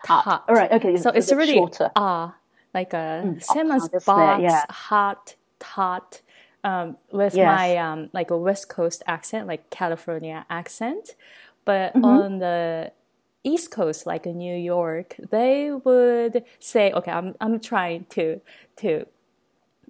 Taught. 0.05 0.45
All 0.47 0.55
right. 0.55 0.71
Okay. 0.71 0.97
So 0.97 1.09
it's 1.09 1.31
really 1.31 1.53
shorter. 1.53 1.91
ah, 1.95 2.35
like 2.73 2.93
a 2.93 3.23
mm, 3.25 3.43
same 3.43 3.71
as 3.71 3.89
box, 4.05 4.43
yeah. 4.43 4.65
hot, 4.69 5.35
taught. 5.59 6.21
Um, 6.61 6.97
with 7.11 7.35
yes. 7.35 7.45
my 7.45 7.77
um, 7.77 8.09
like 8.11 8.31
a 8.31 8.37
West 8.37 8.67
Coast 8.67 9.01
accent, 9.07 9.47
like 9.47 9.69
California 9.69 10.45
accent, 10.49 11.15
but 11.63 11.93
mm-hmm. 11.93 12.03
on 12.03 12.39
the 12.39 12.91
East 13.43 13.71
Coast, 13.71 14.05
like 14.05 14.25
in 14.25 14.37
New 14.37 14.55
York, 14.55 15.15
they 15.31 15.71
would 15.71 16.43
say, 16.59 16.91
"Okay, 16.91 17.11
I'm 17.11 17.35
I'm 17.39 17.61
trying 17.61 18.05
to 18.11 18.41
to 18.77 19.05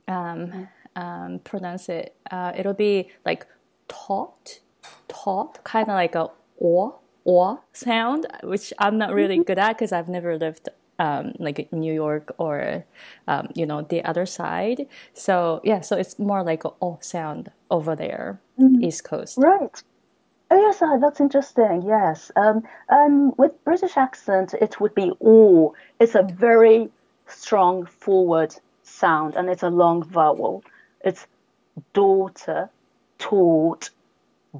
um, 0.07 0.67
um, 0.99 1.39
pronounce 1.39 1.89
it. 1.89 2.15
Uh, 2.29 2.51
it'll 2.57 2.73
be 2.73 3.09
like 3.25 3.47
taught, 3.87 4.59
taught, 5.07 5.63
kind 5.63 5.87
of 5.89 5.95
like 5.95 6.15
a 6.15 6.29
or 6.57 6.95
or 7.23 7.61
sound, 7.73 8.27
which 8.43 8.73
I'm 8.79 8.97
not 8.97 9.13
really 9.13 9.35
mm-hmm. 9.35 9.43
good 9.43 9.59
at 9.59 9.77
because 9.77 9.91
I've 9.91 10.09
never 10.09 10.37
lived 10.37 10.69
um, 10.99 11.33
like 11.39 11.71
New 11.71 11.93
York 11.93 12.33
or 12.37 12.85
um, 13.27 13.47
you 13.55 13.65
know 13.65 13.81
the 13.81 14.03
other 14.03 14.25
side. 14.25 14.87
So 15.13 15.61
yeah, 15.63 15.81
so 15.81 15.95
it's 15.95 16.19
more 16.19 16.43
like 16.43 16.65
a 16.65 16.71
o 16.81 16.99
sound 17.01 17.51
over 17.71 17.95
there, 17.95 18.41
mm-hmm. 18.59 18.83
East 18.83 19.03
Coast. 19.03 19.37
Right. 19.37 19.81
Oh 20.51 20.59
yes, 20.59 20.81
uh, 20.81 20.97
that's 20.97 21.21
interesting. 21.21 21.83
Yes. 21.85 22.31
Um, 22.35 22.63
um, 22.89 23.33
with 23.37 23.63
British 23.63 23.95
accent, 23.95 24.53
it 24.59 24.81
would 24.81 24.95
be 24.95 25.11
o. 25.21 25.73
It's 25.99 26.15
a 26.15 26.23
very 26.23 26.89
strong 27.27 27.85
forward 27.85 28.55
sound, 28.83 29.35
and 29.35 29.49
it's 29.49 29.63
a 29.63 29.69
long 29.69 30.03
vowel. 30.03 30.63
It's 31.01 31.27
daughter, 31.93 32.69
taught, 33.17 33.89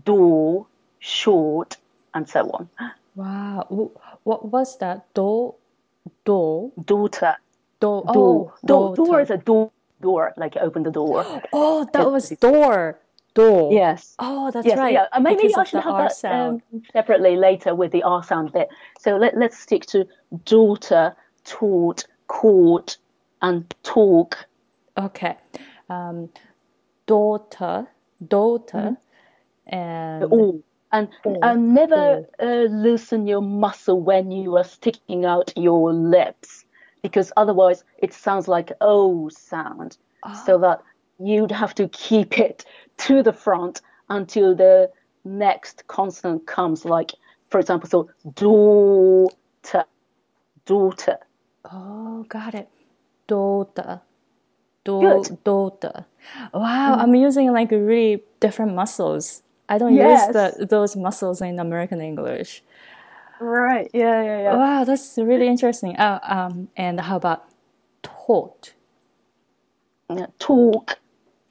door, 0.05 0.67
short, 0.99 1.77
and 2.13 2.27
so 2.27 2.49
on. 2.51 2.69
Wow. 3.15 3.91
What 4.23 4.49
was 4.51 4.77
that? 4.77 5.13
Door, 5.13 5.55
door, 6.25 6.71
daughter. 6.85 7.35
Door. 7.79 8.03
Oh, 8.07 8.53
door. 8.65 8.95
Door 8.95 9.21
is 9.21 9.29
a 9.29 9.37
door. 9.37 9.71
Door, 10.01 10.33
like 10.37 10.55
open 10.55 10.83
the 10.83 10.91
door. 10.91 11.25
Oh, 11.51 11.85
that 11.91 12.03
it, 12.03 12.09
was 12.09 12.29
door. 12.29 12.97
Door. 13.33 13.73
Yes. 13.73 14.15
Oh, 14.17 14.49
that's 14.49 14.65
yes, 14.65 14.77
right. 14.77 14.93
Yeah. 14.93 15.07
Uh, 15.11 15.19
maybe 15.19 15.53
I 15.53 15.63
should 15.65 15.83
have 15.83 15.93
R 15.93 16.09
that 16.21 16.31
um, 16.31 16.61
separately 16.93 17.35
later 17.35 17.75
with 17.75 17.91
the 17.91 18.03
R 18.03 18.23
sound 18.23 18.53
bit. 18.53 18.69
So 18.97 19.17
let, 19.17 19.37
let's 19.37 19.59
stick 19.59 19.85
to 19.87 20.07
daughter, 20.45 21.15
taught, 21.43 22.05
court, 22.27 22.97
and 23.41 23.73
talk. 23.83 24.37
Okay 24.97 25.35
um, 25.89 26.29
daughter, 27.05 27.87
daughter, 28.27 28.95
mm-hmm. 29.71 29.75
and 29.75 30.23
oh, 30.31 30.63
and 30.91 31.09
and 31.41 31.73
never 31.73 32.25
uh, 32.41 32.67
loosen 32.69 33.27
your 33.27 33.41
muscle 33.41 34.01
when 34.01 34.31
you 34.31 34.57
are 34.57 34.63
sticking 34.63 35.25
out 35.25 35.53
your 35.55 35.93
lips, 35.93 36.65
because 37.01 37.31
otherwise 37.37 37.83
it 37.97 38.13
sounds 38.13 38.47
like 38.47 38.71
O 38.81 39.29
sound. 39.29 39.97
Oh. 40.23 40.43
So 40.45 40.57
that 40.59 40.81
you'd 41.19 41.51
have 41.51 41.75
to 41.75 41.87
keep 41.89 42.39
it 42.39 42.65
to 42.97 43.23
the 43.23 43.33
front 43.33 43.81
until 44.09 44.55
the 44.55 44.91
next 45.23 45.87
consonant 45.87 46.47
comes. 46.47 46.85
Like, 46.85 47.11
for 47.49 47.59
example, 47.59 47.89
so 47.89 48.09
daughter, 48.35 49.85
daughter. 50.65 51.17
Oh, 51.71 52.25
got 52.29 52.55
it. 52.55 52.69
Daughter 53.27 54.01
daughter. 54.83 56.05
Wow, 56.53 56.97
mm. 56.97 57.01
I'm 57.01 57.15
using 57.15 57.51
like 57.51 57.71
really 57.71 58.23
different 58.39 58.75
muscles. 58.75 59.43
I 59.69 59.77
don't 59.77 59.93
yes. 59.95 60.27
use 60.27 60.33
the, 60.33 60.65
those 60.65 60.95
muscles 60.95 61.41
in 61.41 61.59
American 61.59 62.01
English. 62.01 62.63
Right. 63.39 63.89
Yeah. 63.93 64.21
Yeah. 64.23 64.41
Yeah. 64.41 64.55
Wow, 64.55 64.83
that's 64.83 65.17
really 65.17 65.47
interesting. 65.47 65.95
Uh, 65.97 66.19
um, 66.23 66.69
and 66.75 66.99
how 66.99 67.17
about 67.17 67.45
taught? 68.03 68.73
Yeah, 70.09 70.27
talk. 70.39 70.99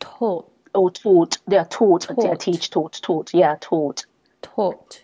Taught. 0.00 0.50
or 0.74 0.90
taught. 0.90 1.38
Yeah, 1.48 1.64
taught. 1.68 2.06
Yeah, 2.08 2.14
Taught. 2.14 2.40
teach, 2.40 2.70
taught, 2.70 3.00
taught. 3.02 3.32
Yeah, 3.34 3.56
taught. 3.60 4.06
Taught. 4.42 5.02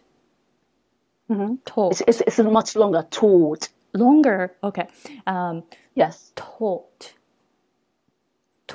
hmm 1.28 1.56
Taught. 1.64 1.92
It's, 1.92 2.20
it's 2.20 2.20
it's 2.22 2.38
much 2.38 2.76
longer. 2.76 3.06
Taught. 3.10 3.68
Longer. 3.94 4.54
Okay. 4.62 4.88
Um, 5.26 5.62
Yes. 5.94 6.32
taught. 6.36 7.14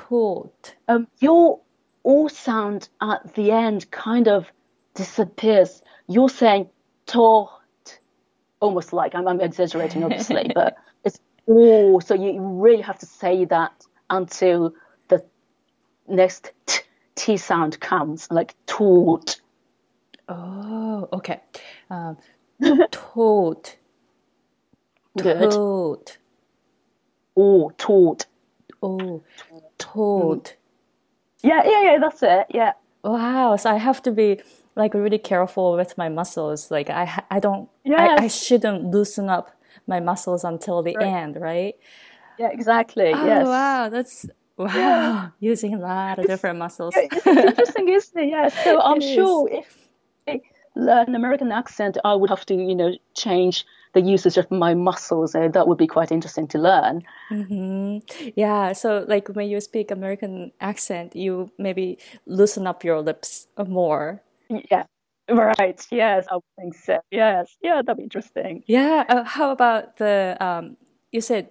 Taught. 0.08 0.74
Um, 0.88 1.08
your 1.18 1.60
all 2.02 2.28
sound 2.28 2.88
at 3.00 3.34
the 3.34 3.50
end 3.52 3.90
kind 3.90 4.28
of 4.28 4.50
disappears. 4.94 5.82
You're 6.08 6.28
saying 6.28 6.68
taught, 7.06 7.50
almost 8.60 8.92
like 8.92 9.14
I'm, 9.14 9.28
I'm 9.28 9.40
exaggerating, 9.40 10.04
obviously, 10.04 10.50
but 10.54 10.76
it's 11.04 11.20
all. 11.46 12.00
So 12.00 12.14
you 12.14 12.40
really 12.40 12.82
have 12.82 12.98
to 13.00 13.06
say 13.06 13.44
that 13.46 13.72
until 14.08 14.74
the 15.08 15.24
next 16.08 16.52
t, 16.66 16.80
t 17.14 17.36
sound 17.36 17.78
comes, 17.80 18.28
like 18.30 18.54
taught. 18.66 19.40
Oh, 20.28 21.08
okay. 21.12 21.40
Um, 21.90 22.16
taught. 22.90 23.76
Good. 25.18 25.50
Taught. 25.50 26.18
Or 27.34 27.72
taught. 27.72 28.26
Oh, 28.82 29.22
uh, 29.54 29.60
taught. 29.78 30.44
Mm. 30.44 30.54
Yeah, 31.42 31.62
yeah, 31.64 31.82
yeah. 31.92 31.98
That's 31.98 32.22
it. 32.22 32.46
Yeah. 32.50 32.72
Wow. 33.02 33.56
So 33.56 33.70
I 33.70 33.76
have 33.76 34.02
to 34.02 34.10
be 34.10 34.40
like 34.76 34.94
really 34.94 35.18
careful 35.18 35.76
with 35.76 35.96
my 35.98 36.08
muscles. 36.08 36.70
Like 36.70 36.90
I, 36.90 37.22
I 37.30 37.40
don't, 37.40 37.68
I, 37.86 38.24
I 38.24 38.28
shouldn't 38.28 38.84
loosen 38.84 39.28
up 39.28 39.50
my 39.86 40.00
muscles 40.00 40.44
until 40.44 40.82
the 40.82 40.96
Right. 40.96 41.06
end, 41.06 41.36
right? 41.36 41.74
Yeah. 42.38 42.50
Exactly. 42.52 43.12
Oh, 43.12 43.26
yes. 43.26 43.46
wow. 43.46 43.88
That's 43.88 44.26
wow. 44.56 45.32
Using 45.40 45.74
a 45.74 45.78
lot 45.78 46.18
of 46.18 46.26
different 46.26 46.58
muscles. 46.58 46.94
Yeah, 46.96 47.08
it's 47.10 47.26
interesting, 47.26 47.88
isn't 47.98 48.22
it? 48.22 48.28
Yeah. 48.30 48.48
So 48.48 48.80
I'm 48.80 48.98
It 49.00 49.04
is. 49.04 49.14
sure 49.14 49.48
if 49.50 49.88
I 50.28 50.40
learn 50.76 51.14
uh, 51.14 51.16
American 51.18 51.52
accent, 51.52 51.96
I 52.04 52.14
would 52.14 52.30
have 52.30 52.44
to, 52.46 52.54
you 52.54 52.74
know, 52.74 52.92
change 53.16 53.64
the 53.92 54.00
usage 54.00 54.36
of 54.38 54.50
my 54.50 54.74
muscles. 54.74 55.34
Uh, 55.34 55.48
that 55.48 55.66
would 55.68 55.78
be 55.78 55.86
quite 55.86 56.12
interesting 56.12 56.46
to 56.48 56.58
learn. 56.58 57.02
hmm 57.28 57.98
Yeah, 58.36 58.72
so 58.72 59.04
like 59.08 59.28
when 59.28 59.48
you 59.48 59.60
speak 59.60 59.90
American 59.90 60.52
accent, 60.60 61.16
you 61.16 61.50
maybe 61.58 61.98
loosen 62.26 62.66
up 62.66 62.84
your 62.84 63.00
lips 63.02 63.46
more. 63.66 64.22
Yeah. 64.48 64.84
Right. 65.30 65.80
Yes, 65.90 66.26
I 66.30 66.34
would 66.34 66.44
think 66.58 66.74
so. 66.74 66.98
Yes. 67.10 67.56
Yeah, 67.62 67.82
that'd 67.82 67.96
be 67.96 68.02
interesting. 68.02 68.64
Yeah, 68.66 69.04
uh, 69.08 69.22
how 69.24 69.50
about 69.52 69.96
the 69.96 70.36
um 70.40 70.76
you 71.12 71.20
said 71.20 71.50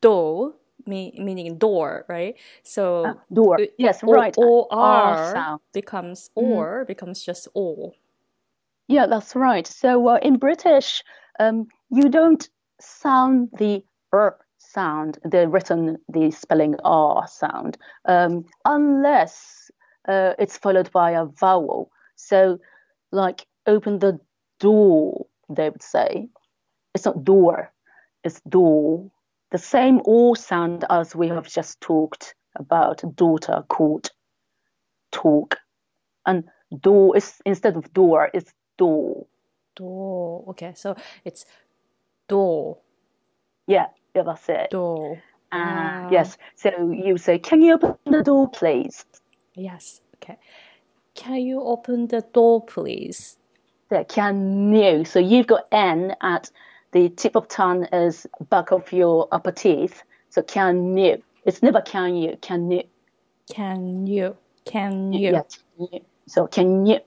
do 0.00 0.54
me 0.86 1.12
meaning 1.18 1.58
door, 1.58 2.04
right? 2.08 2.36
So 2.62 3.04
Ah, 3.06 3.14
door. 3.32 3.56
uh, 3.60 3.66
Yes. 3.78 4.02
O- 4.04 4.12
Right. 4.12 4.36
or 4.38 5.58
becomes 5.72 6.30
Mhm. 6.36 6.44
or 6.44 6.84
becomes 6.86 7.24
just 7.24 7.48
o. 7.54 7.92
Yeah, 8.88 9.06
that's 9.06 9.34
right. 9.34 9.66
So 9.66 10.06
uh, 10.08 10.18
in 10.22 10.36
British, 10.36 11.02
um, 11.38 11.66
you 11.90 12.08
don't 12.08 12.48
sound 12.80 13.48
the 13.58 13.84
r 14.12 14.38
sound, 14.58 15.18
the 15.24 15.48
written, 15.48 15.98
the 16.08 16.30
spelling 16.30 16.76
r 16.84 17.26
sound, 17.26 17.76
um, 18.06 18.44
unless 18.64 19.70
uh, 20.08 20.34
it's 20.38 20.58
followed 20.58 20.90
by 20.92 21.12
a 21.12 21.24
vowel. 21.24 21.90
So, 22.16 22.58
like, 23.12 23.46
open 23.66 23.98
the 23.98 24.18
door, 24.60 25.26
they 25.48 25.70
would 25.70 25.82
say. 25.82 26.28
It's 26.94 27.04
not 27.04 27.24
door, 27.24 27.72
it's 28.22 28.40
door. 28.48 29.10
The 29.50 29.58
same 29.58 30.00
or 30.04 30.36
sound 30.36 30.84
as 30.90 31.14
we 31.14 31.28
have 31.28 31.46
just 31.48 31.80
talked 31.80 32.34
about 32.56 33.02
daughter, 33.16 33.64
court, 33.68 34.10
talk. 35.12 35.56
And 36.26 36.44
door 36.80 37.16
is 37.16 37.34
instead 37.44 37.76
of 37.76 37.92
door, 37.92 38.30
it's 38.34 38.52
door. 38.78 39.26
Do. 39.76 40.44
Okay, 40.50 40.72
so 40.76 40.96
it's 41.24 41.44
do, 42.28 42.76
Yeah, 43.66 43.86
yeah, 44.14 44.22
that's 44.24 44.48
it. 44.48 44.70
do. 44.70 45.22
Ah, 45.52 45.94
Wow. 46.02 46.10
yes. 46.10 46.38
So 46.56 46.70
you 46.92 47.18
say, 47.18 47.38
"Can 47.38 47.62
you 47.62 47.74
open 47.74 47.96
the 48.06 48.22
door, 48.22 48.48
please?" 48.50 49.04
Yes. 49.54 50.02
Okay. 50.16 50.38
Can 51.14 51.36
you 51.42 51.60
open 51.62 52.08
the 52.08 52.22
door, 52.22 52.64
please? 52.64 53.38
There, 53.90 54.04
can 54.04 54.72
you? 54.74 55.04
So 55.04 55.18
you've 55.20 55.46
got 55.46 55.66
N 55.72 56.16
at 56.22 56.50
the 56.92 57.10
tip 57.10 57.36
of 57.36 57.48
tongue 57.48 57.84
is 57.92 58.26
back 58.50 58.72
of 58.72 58.92
your 58.92 59.28
upper 59.32 59.52
teeth. 59.52 60.02
So 60.30 60.42
can 60.42 60.96
you? 60.96 61.22
It's 61.44 61.62
never 61.62 61.80
can 61.82 62.16
you. 62.16 62.36
Can 62.42 62.70
you? 62.70 62.84
Can 63.50 64.06
you? 64.06 64.36
Can 64.66 65.12
you? 65.12 65.34
Yeah, 65.34 65.42
can 65.78 65.88
you. 65.92 66.00
So 66.26 66.46
can 66.46 66.86
you? 66.86 67.00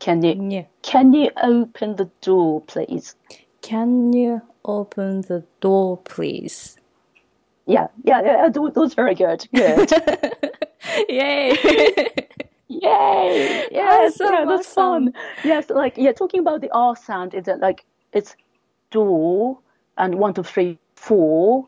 Can 0.00 0.22
you? 0.22 0.48
Yeah. 0.50 0.64
Can 0.82 1.12
you 1.12 1.30
open 1.42 1.96
the 1.96 2.10
door, 2.20 2.60
please? 2.62 3.14
Can 3.62 4.12
you 4.12 4.42
open 4.64 5.22
the 5.22 5.44
door, 5.60 5.98
please? 5.98 6.76
Yeah, 7.66 7.88
yeah, 8.02 8.20
yeah. 8.22 8.48
That 8.48 8.60
was 8.76 8.94
very 8.94 9.14
good. 9.14 9.46
Good. 9.54 9.90
Yay! 11.08 11.56
Yay! 12.68 13.68
Yes, 13.70 14.20
Awesome, 14.20 14.34
yeah, 14.34 14.44
that's 14.44 14.68
awesome. 14.76 15.12
fun. 15.12 15.14
Yes, 15.44 15.70
like 15.70 15.96
yeah, 15.96 16.12
talking 16.12 16.40
about 16.40 16.60
the 16.60 16.70
R 16.72 16.96
sound 16.96 17.34
is 17.34 17.44
that 17.44 17.60
like 17.60 17.84
it's 18.12 18.36
door 18.90 19.58
and 19.96 20.16
one, 20.16 20.34
two, 20.34 20.42
three, 20.42 20.78
four, 20.96 21.66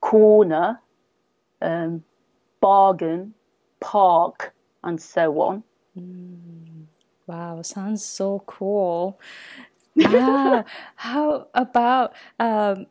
corner, 0.00 0.80
um, 1.60 2.02
bargain, 2.60 3.34
park, 3.80 4.54
and 4.84 5.00
so 5.00 5.40
on. 5.40 5.62
Wow, 7.26 7.62
sounds 7.62 8.04
so 8.04 8.42
cool. 8.46 9.20
Ah, 10.04 10.64
how 10.96 11.46
about 11.54 12.12
um, 12.38 12.86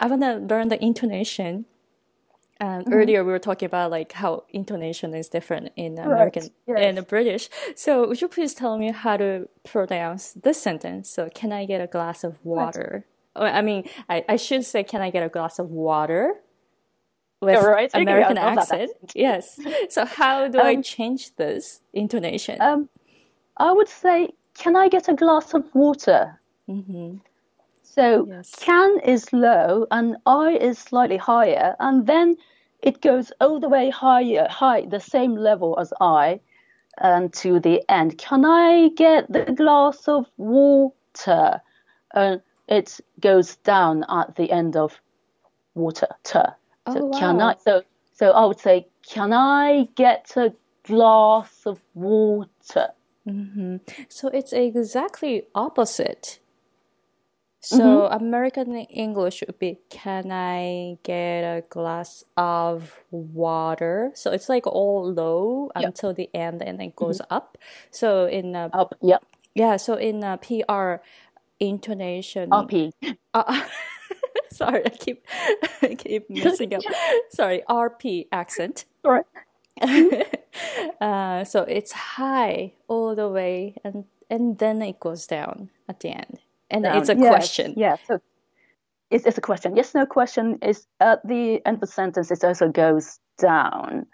I 0.00 0.06
want 0.06 0.22
to 0.22 0.36
learn 0.36 0.68
the 0.68 0.82
intonation. 0.82 1.66
Um, 2.60 2.84
Earlier 2.92 3.24
we 3.24 3.32
were 3.32 3.40
talking 3.40 3.66
about 3.66 3.90
like 3.90 4.12
how 4.12 4.44
intonation 4.50 5.14
is 5.14 5.28
different 5.28 5.72
in 5.74 5.98
American 5.98 6.48
yes. 6.66 6.78
and 6.78 7.06
British. 7.06 7.48
So 7.74 8.06
would 8.06 8.20
you 8.20 8.28
please 8.28 8.54
tell 8.54 8.78
me 8.78 8.92
how 8.92 9.16
to 9.16 9.48
pronounce 9.64 10.32
this 10.32 10.62
sentence? 10.62 11.10
So 11.10 11.28
can 11.34 11.52
I 11.52 11.66
get 11.66 11.80
a 11.80 11.86
glass 11.86 12.22
of 12.22 12.38
water? 12.44 13.04
Oh, 13.34 13.44
I 13.44 13.62
mean, 13.62 13.88
I, 14.08 14.24
I 14.28 14.36
should 14.36 14.64
say, 14.64 14.84
can 14.84 15.00
I 15.00 15.10
get 15.10 15.24
a 15.24 15.28
glass 15.28 15.58
of 15.58 15.70
water? 15.70 16.36
With 17.42 17.56
All 17.56 17.66
right, 17.66 17.90
American 17.92 18.38
I 18.38 18.44
love 18.44 18.54
that 18.54 18.72
accent. 18.72 19.12
Yes. 19.16 19.58
So 19.90 20.04
how 20.04 20.46
do 20.46 20.60
I 20.60 20.74
Um, 20.76 20.82
change 20.82 21.34
this 21.34 21.80
intonation? 21.92 22.62
Um, 22.62 22.88
I 23.56 23.72
would 23.72 23.88
say, 23.88 24.28
can 24.54 24.76
I 24.76 24.88
get 24.88 25.08
a 25.08 25.14
glass 25.14 25.52
of 25.52 25.64
water? 25.74 26.40
hmm 26.66 27.16
So 27.82 28.26
Yes. 28.28 28.54
can 28.60 29.00
is 29.00 29.32
low 29.32 29.86
and 29.90 30.16
I 30.24 30.52
is 30.52 30.78
slightly 30.78 31.16
higher, 31.16 31.74
and 31.80 32.06
then 32.06 32.36
it 32.80 33.00
goes 33.00 33.32
all 33.40 33.58
the 33.58 33.68
way 33.68 33.90
higher, 33.90 34.46
high, 34.48 34.86
the 34.86 35.00
same 35.00 35.34
level 35.34 35.76
as 35.80 35.92
I, 36.00 36.40
and 36.98 37.32
to 37.42 37.58
the 37.58 37.82
end. 37.88 38.18
Can 38.18 38.44
I 38.44 38.90
get 38.94 39.32
the 39.32 39.52
glass 39.52 40.06
of 40.06 40.26
water? 40.36 41.60
And 42.14 42.40
it 42.68 43.00
goes 43.18 43.56
down 43.56 44.04
at 44.08 44.36
the 44.36 44.48
end 44.52 44.76
of 44.76 45.00
water. 45.74 46.54
T. 46.90 46.92
So 46.92 47.02
Oh, 47.02 47.08
can 47.12 47.40
wow. 47.40 47.42
I? 47.42 47.56
So 47.58 47.82
so 48.14 48.32
I 48.32 48.46
would 48.46 48.60
say, 48.60 48.86
can 49.08 49.32
I 49.32 49.88
get 49.96 50.32
a 50.36 50.54
glass 50.84 51.62
of 51.66 51.80
water? 51.94 52.90
hmm 53.26 53.76
So 54.08 54.28
it's 54.28 54.52
exactly 54.52 55.44
opposite. 55.54 56.40
So 57.60 58.06
Mm-hmm. 58.06 58.08
American 58.08 58.76
English 58.76 59.42
would 59.46 59.58
be, 59.58 59.78
can 59.90 60.32
I 60.32 60.98
get 61.04 61.42
a 61.44 61.62
glass 61.68 62.24
of 62.36 63.00
water? 63.10 64.12
So 64.14 64.32
it's 64.32 64.48
like 64.48 64.66
all 64.66 65.12
low 65.12 65.70
Yeah. 65.78 65.88
until 65.88 66.14
the 66.14 66.30
end 66.34 66.62
and 66.62 66.78
then 66.80 66.88
it 66.88 66.96
goes 66.96 67.20
up. 67.30 67.58
So 67.90 68.26
in 68.26 68.56
uh, 68.56 68.70
Up, 68.72 68.94
yep, 69.02 69.24
yeah, 69.54 69.76
so 69.76 69.94
in 69.94 70.24
uh, 70.24 70.38
PR 70.38 70.96
intonation. 71.60 72.72
uppy. 72.72 72.92
Uh, 73.34 73.62
sorry, 74.50 74.84
I 74.84 74.90
keep 74.90 75.24
I 75.82 75.94
keep 75.98 76.28
messing 76.30 76.74
up. 76.74 76.82
Sorry, 77.30 77.62
RP 77.68 78.26
accent. 78.32 78.84
Sorry. 79.02 79.22
uh, 81.00 81.44
so 81.44 81.62
it's 81.62 81.92
high 81.92 82.72
all 82.88 83.14
the 83.14 83.28
way, 83.28 83.76
and 83.84 84.04
and 84.30 84.58
then 84.58 84.82
it 84.82 85.00
goes 85.00 85.26
down 85.26 85.70
at 85.88 86.00
the 86.00 86.10
end, 86.10 86.40
and 86.70 86.86
it's 86.86 87.08
a 87.08 87.16
Yes, 87.16 87.28
question. 87.28 87.74
Yeah, 87.76 87.96
so 88.06 88.20
it's, 89.10 89.26
it's 89.26 89.38
a 89.38 89.42
question. 89.42 89.76
Yes, 89.76 89.94
no 89.94 90.06
question 90.06 90.58
is 90.62 90.86
at 91.00 91.26
the 91.26 91.60
end 91.66 91.76
of 91.76 91.80
the 91.80 91.86
sentence, 91.86 92.30
it 92.30 92.44
also 92.44 92.68
goes 92.68 93.18
down. 93.38 94.06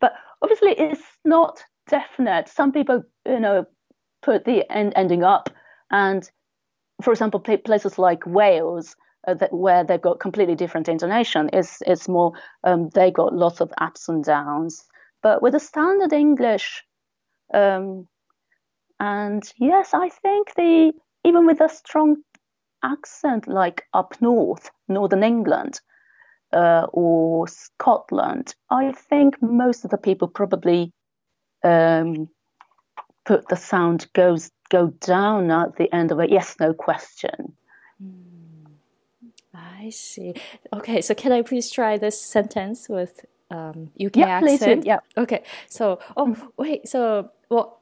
But 0.00 0.14
obviously, 0.42 0.72
it's 0.72 1.02
not 1.24 1.62
definite. 1.88 2.48
Some 2.48 2.72
people, 2.72 3.02
you 3.26 3.40
know, 3.40 3.66
put 4.22 4.44
the 4.44 4.70
end 4.70 4.92
ending 4.96 5.24
up, 5.24 5.50
and 5.90 6.30
for 7.02 7.12
example, 7.12 7.40
places 7.40 7.98
like 7.98 8.26
Wales, 8.26 8.96
uh, 9.26 9.34
that, 9.34 9.52
where 9.52 9.84
they've 9.84 10.00
got 10.00 10.20
completely 10.20 10.54
different 10.54 10.88
intonation, 10.88 11.48
is 11.50 11.82
it's 11.86 12.08
more 12.08 12.32
um, 12.64 12.88
they 12.90 13.10
got 13.10 13.34
lots 13.34 13.60
of 13.60 13.72
ups 13.78 14.08
and 14.08 14.24
downs. 14.24 14.84
but 15.22 15.42
with 15.42 15.52
the 15.52 15.60
standard 15.60 16.12
English, 16.12 16.84
um, 17.52 18.06
and 19.00 19.42
yes, 19.58 19.94
I 19.94 20.08
think 20.08 20.54
the 20.54 20.92
even 21.24 21.46
with 21.46 21.60
a 21.60 21.68
strong 21.68 22.16
accent 22.82 23.48
like 23.48 23.84
up 23.92 24.14
north, 24.20 24.70
northern 24.88 25.22
England, 25.22 25.80
uh, 26.52 26.86
or 26.92 27.48
Scotland, 27.48 28.54
I 28.70 28.92
think 28.92 29.42
most 29.42 29.84
of 29.84 29.90
the 29.90 29.98
people 29.98 30.28
probably 30.28 30.92
um, 31.64 32.28
put 33.24 33.48
the 33.48 33.56
sound 33.56 34.06
goes 34.12 34.50
go 34.70 34.88
down 35.00 35.50
at 35.50 35.76
the 35.76 35.92
end 35.94 36.12
of 36.12 36.20
a 36.20 36.30
yes 36.30 36.56
no 36.60 36.72
question. 36.72 37.56
Mm, 38.02 38.35
I 39.86 39.90
see. 39.90 40.34
Okay, 40.72 41.00
so 41.00 41.14
can 41.14 41.32
I 41.32 41.42
please 41.42 41.70
try 41.70 41.96
this 41.96 42.20
sentence 42.20 42.88
with 42.88 43.24
um, 43.50 43.90
UK 44.04 44.16
yeah, 44.16 44.26
accent? 44.26 44.84
Yeah. 44.84 44.98
Okay. 45.16 45.44
So, 45.68 46.00
oh 46.16 46.26
mm-hmm. 46.26 46.46
wait. 46.56 46.88
So, 46.88 47.30
well, 47.48 47.78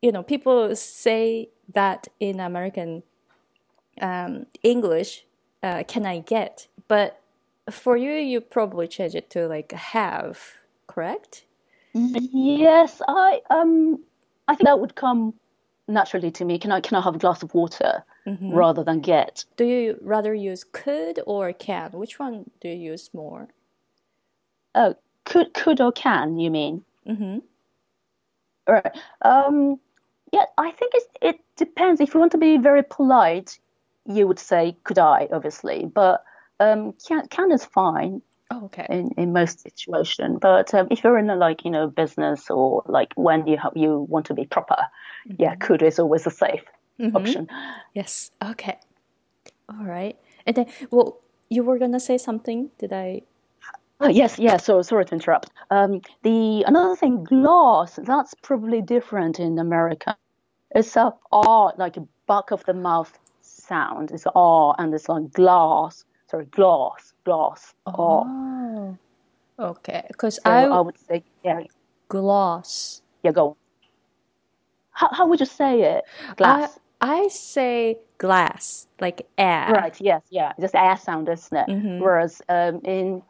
you 0.00 0.10
know, 0.10 0.22
people 0.22 0.74
say 0.74 1.50
that 1.74 2.08
in 2.18 2.40
American 2.40 3.02
um, 4.00 4.46
English, 4.62 5.24
uh, 5.62 5.84
can 5.86 6.06
I 6.06 6.20
get? 6.20 6.66
But 6.88 7.20
for 7.70 7.96
you, 7.96 8.12
you 8.12 8.40
probably 8.40 8.88
change 8.88 9.14
it 9.14 9.28
to 9.30 9.46
like 9.46 9.72
have, 9.72 10.40
correct? 10.86 11.44
Yes, 11.92 13.02
I 13.06 13.40
um, 13.50 14.00
I 14.48 14.54
think 14.54 14.66
that 14.66 14.80
would 14.80 14.94
come 14.94 15.34
naturally 15.86 16.30
to 16.32 16.44
me. 16.44 16.58
Can 16.58 16.72
I 16.72 16.80
can 16.80 16.96
I 16.96 17.02
have 17.02 17.14
a 17.14 17.18
glass 17.18 17.42
of 17.42 17.52
water 17.54 18.02
mm-hmm. 18.26 18.52
rather 18.52 18.84
than 18.84 19.00
get? 19.00 19.44
Do 19.56 19.64
you 19.64 19.98
rather 20.00 20.34
use 20.34 20.64
could 20.64 21.20
or 21.26 21.52
can? 21.52 21.92
Which 21.92 22.18
one 22.18 22.50
do 22.60 22.68
you 22.68 22.92
use 22.92 23.10
more? 23.12 23.48
Oh, 24.74 24.94
could 25.24 25.54
could 25.54 25.80
or 25.80 25.92
can? 25.92 26.38
You 26.38 26.50
mean? 26.50 26.84
Mm-hmm. 27.06 27.38
All 28.66 28.74
right. 28.74 28.96
Um, 29.22 29.78
yeah, 30.32 30.44
I 30.58 30.70
think 30.72 30.92
it 30.94 31.02
it 31.20 31.40
depends. 31.56 32.00
If 32.00 32.14
you 32.14 32.20
want 32.20 32.32
to 32.32 32.38
be 32.38 32.58
very 32.58 32.82
polite, 32.82 33.58
you 34.06 34.26
would 34.26 34.38
say 34.38 34.76
could 34.84 34.98
I, 34.98 35.28
obviously, 35.32 35.86
but 35.86 36.24
um, 36.60 36.94
can 37.06 37.26
can 37.28 37.52
is 37.52 37.64
fine. 37.64 38.22
Oh, 38.50 38.66
okay. 38.66 38.86
In, 38.90 39.10
in 39.16 39.32
most 39.32 39.60
situation, 39.60 40.38
but 40.38 40.74
um, 40.74 40.86
if 40.90 41.02
you're 41.02 41.18
in 41.18 41.30
a 41.30 41.36
like 41.36 41.64
you 41.64 41.70
know 41.70 41.88
business 41.88 42.50
or 42.50 42.82
like 42.86 43.12
when 43.16 43.46
you 43.46 43.56
have, 43.56 43.72
you 43.74 44.06
want 44.08 44.26
to 44.26 44.34
be 44.34 44.44
proper, 44.44 44.76
mm-hmm. 44.76 45.42
yeah, 45.42 45.54
could 45.54 45.82
is 45.82 45.98
always 45.98 46.26
a 46.26 46.30
safe 46.30 46.64
mm-hmm. 46.98 47.16
option. 47.16 47.48
Yes. 47.94 48.30
Okay. 48.44 48.78
All 49.68 49.84
right. 49.84 50.16
And 50.46 50.56
then, 50.56 50.66
well, 50.90 51.20
you 51.48 51.62
were 51.62 51.78
gonna 51.78 52.00
say 52.00 52.18
something. 52.18 52.70
Did 52.78 52.92
I? 52.92 53.22
Oh, 54.00 54.08
yes, 54.08 54.38
yes. 54.38 54.64
So 54.64 54.82
sorry 54.82 55.04
to 55.06 55.14
interrupt. 55.14 55.50
Um, 55.70 56.00
the 56.22 56.64
another 56.66 56.96
thing, 56.96 57.24
glass. 57.24 57.98
That's 58.02 58.34
probably 58.42 58.82
different 58.82 59.38
in 59.38 59.58
America. 59.58 60.16
It's 60.74 60.96
a 60.96 61.14
R, 61.32 61.72
like 61.78 61.96
a 61.96 62.06
back 62.26 62.50
of 62.50 62.64
the 62.64 62.74
mouth 62.74 63.16
sound. 63.42 64.10
It's 64.10 64.26
R, 64.34 64.74
and 64.78 64.92
it's 64.92 65.08
like 65.08 65.32
glass 65.32 66.04
sorry, 66.34 66.46
glass, 66.46 67.12
glass. 67.24 67.74
Oh, 67.86 68.96
okay. 69.58 70.04
Because 70.08 70.36
so 70.36 70.50
I, 70.50 70.64
I 70.64 70.80
would 70.80 70.98
say 70.98 71.22
yeah, 71.44 71.60
glass. 72.08 73.02
Yeah, 73.22 73.32
go. 73.32 73.56
How 74.90 75.08
how 75.12 75.26
would 75.26 75.40
you 75.40 75.46
say 75.46 75.82
it? 75.82 76.04
Glass. 76.36 76.78
I, 77.04 77.28
say 77.28 77.98
glass, 78.18 78.86
like 79.00 79.26
air. 79.36 79.70
Right. 79.72 80.00
Yes. 80.00 80.22
Yeah. 80.30 80.52
Just 80.60 80.74
air 80.74 80.96
sound, 80.96 81.28
isn't 81.28 81.56
it? 81.56 81.68
Mm-hmm. 81.68 82.00
Whereas 82.00 82.40
um, 82.48 82.80
in 82.84 83.22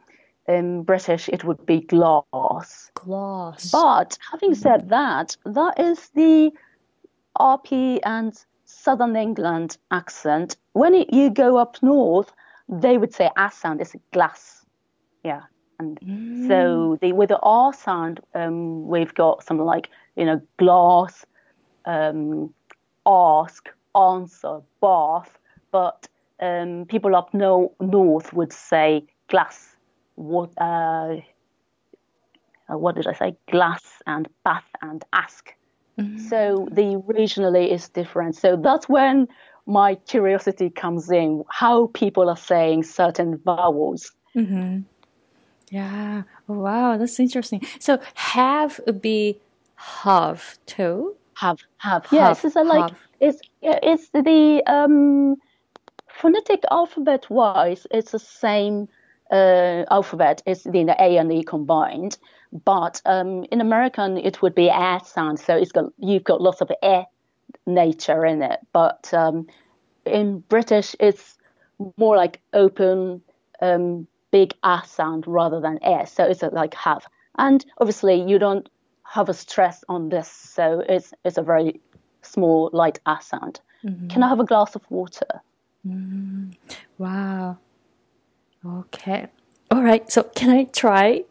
in 0.47 0.83
British 0.83 1.27
it 1.29 1.43
would 1.43 1.65
be 1.65 1.81
glass. 1.81 2.91
Glass. 2.93 3.71
But 3.71 4.17
having 4.31 4.51
mm-hmm. 4.51 4.61
said 4.61 4.89
that, 4.89 5.35
that 5.45 5.79
is 5.79 6.09
the 6.09 6.51
RP 7.39 7.99
and 8.03 8.33
Southern 8.65 9.15
England 9.15 9.77
accent. 9.91 10.57
When 10.73 10.93
it, 10.93 11.13
you 11.13 11.29
go 11.29 11.57
up 11.57 11.77
north, 11.81 12.31
they 12.69 12.97
would 12.97 13.13
say 13.13 13.29
S 13.37 13.57
sound 13.57 13.81
is 13.81 13.95
glass. 14.13 14.65
Yeah. 15.23 15.41
And 15.79 15.99
mm. 15.99 16.47
so 16.47 16.97
the 17.01 17.11
with 17.11 17.29
the 17.29 17.39
R 17.39 17.73
sound, 17.73 18.21
um, 18.33 18.87
we've 18.87 19.13
got 19.13 19.43
something 19.43 19.65
like, 19.65 19.89
you 20.15 20.25
know, 20.25 20.41
glass, 20.57 21.25
um, 21.85 22.53
ask, 23.05 23.69
answer, 23.95 24.61
bath. 24.81 25.37
But 25.71 26.07
um, 26.39 26.85
people 26.87 27.15
up 27.15 27.33
no, 27.33 27.73
north 27.79 28.33
would 28.33 28.53
say 28.53 29.05
glass. 29.27 29.75
What, 30.15 30.51
uh, 30.57 31.17
uh, 32.69 32.77
what 32.77 32.95
did 32.95 33.07
I 33.07 33.13
say? 33.13 33.35
Glass 33.51 33.83
and 34.07 34.27
bath 34.43 34.67
and 34.81 35.03
ask. 35.13 35.53
Mm. 35.99 36.19
So 36.29 36.67
the 36.71 37.01
regionally 37.07 37.71
is 37.71 37.89
different. 37.89 38.35
So 38.35 38.55
that's 38.55 38.89
when 38.89 39.27
my 39.65 39.95
curiosity 39.95 40.69
comes 40.69 41.09
in 41.09 41.43
how 41.49 41.87
people 41.87 42.29
are 42.29 42.37
saying 42.37 42.83
certain 42.83 43.37
vowels. 43.37 44.11
Mm-hmm. 44.35 44.81
Yeah. 45.69 46.23
wow, 46.47 46.97
that's 46.97 47.19
interesting. 47.19 47.61
So 47.79 47.99
have 48.13 48.79
would 48.85 49.01
be 49.01 49.39
have 49.75 50.57
too. 50.65 51.15
Have 51.35 51.59
have. 51.77 52.07
Yes, 52.11 52.41
yeah, 52.43 52.47
it's 52.47 52.55
like 52.55 52.89
have. 52.89 52.99
it's 53.19 53.41
it's 53.61 54.09
the 54.09 54.63
um, 54.67 55.35
phonetic 56.07 56.63
alphabet 56.71 57.29
wise. 57.29 57.85
It's 57.91 58.11
the 58.11 58.19
same 58.19 58.87
uh, 59.31 59.83
alphabet. 59.91 60.41
It's 60.45 60.63
the, 60.63 60.83
the 60.83 60.95
A 60.99 61.17
and 61.17 61.31
E 61.31 61.43
combined. 61.43 62.17
But 62.63 63.01
um, 63.05 63.45
in 63.51 63.59
American, 63.59 64.17
it 64.17 64.41
would 64.41 64.55
be 64.55 64.69
a 64.69 64.99
sound. 65.03 65.39
So 65.39 65.55
it's 65.55 65.71
got 65.71 65.91
you've 65.97 66.23
got 66.23 66.41
lots 66.41 66.61
of 66.61 66.71
a 66.81 67.05
nature 67.65 68.25
in 68.25 68.41
it. 68.41 68.59
But 68.71 69.13
um, 69.13 69.47
in 70.05 70.39
British, 70.39 70.95
it's 70.99 71.37
more 71.97 72.15
like 72.15 72.41
open, 72.53 73.21
um, 73.61 74.07
big 74.31 74.53
a 74.63 74.81
sound 74.85 75.25
rather 75.27 75.59
than 75.59 75.83
s. 75.83 76.13
So 76.13 76.23
it's 76.23 76.43
a, 76.43 76.47
like 76.47 76.73
have. 76.75 77.05
And 77.37 77.65
obviously, 77.79 78.21
you 78.21 78.39
don't 78.39 78.69
have 79.15 79.29
a 79.29 79.33
stress 79.33 79.83
on 79.87 80.09
this, 80.09 80.29
so 80.29 80.83
it's 80.89 81.13
it's 81.23 81.37
a 81.37 81.41
very 81.41 81.79
small, 82.21 82.69
light 82.73 82.99
sound. 83.21 83.61
Mm-hmm. 83.83 84.09
Can 84.09 84.23
I 84.23 84.27
have 84.27 84.41
a 84.41 84.45
glass 84.45 84.75
of 84.75 84.83
water? 84.89 85.41
Mm-hmm. 85.87 86.51
Wow. 86.97 87.57
Okay. 88.65 89.27
All 89.71 89.83
right. 89.83 90.11
So 90.11 90.23
can 90.23 90.49
I 90.49 90.65
try 90.65 91.23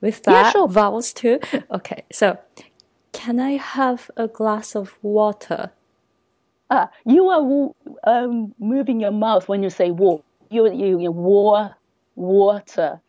with 0.00 0.22
that 0.24 0.32
yeah, 0.32 0.50
sure. 0.50 0.68
vowels 0.68 1.12
too? 1.12 1.38
Okay. 1.70 2.02
So 2.10 2.38
can 3.12 3.38
I 3.38 3.52
have 3.52 4.10
a 4.16 4.26
glass 4.26 4.74
of 4.74 4.98
water? 5.02 5.70
Ah, 6.70 6.90
you 7.06 7.28
are 7.28 7.42
um, 8.04 8.54
moving 8.58 9.00
your 9.00 9.12
mouth 9.12 9.48
when 9.48 9.62
you 9.62 9.70
say 9.70 9.90
war. 9.90 10.22
You 10.50 10.72
you, 10.72 11.00
you 11.00 11.12
war 11.12 11.76
water, 12.16 13.00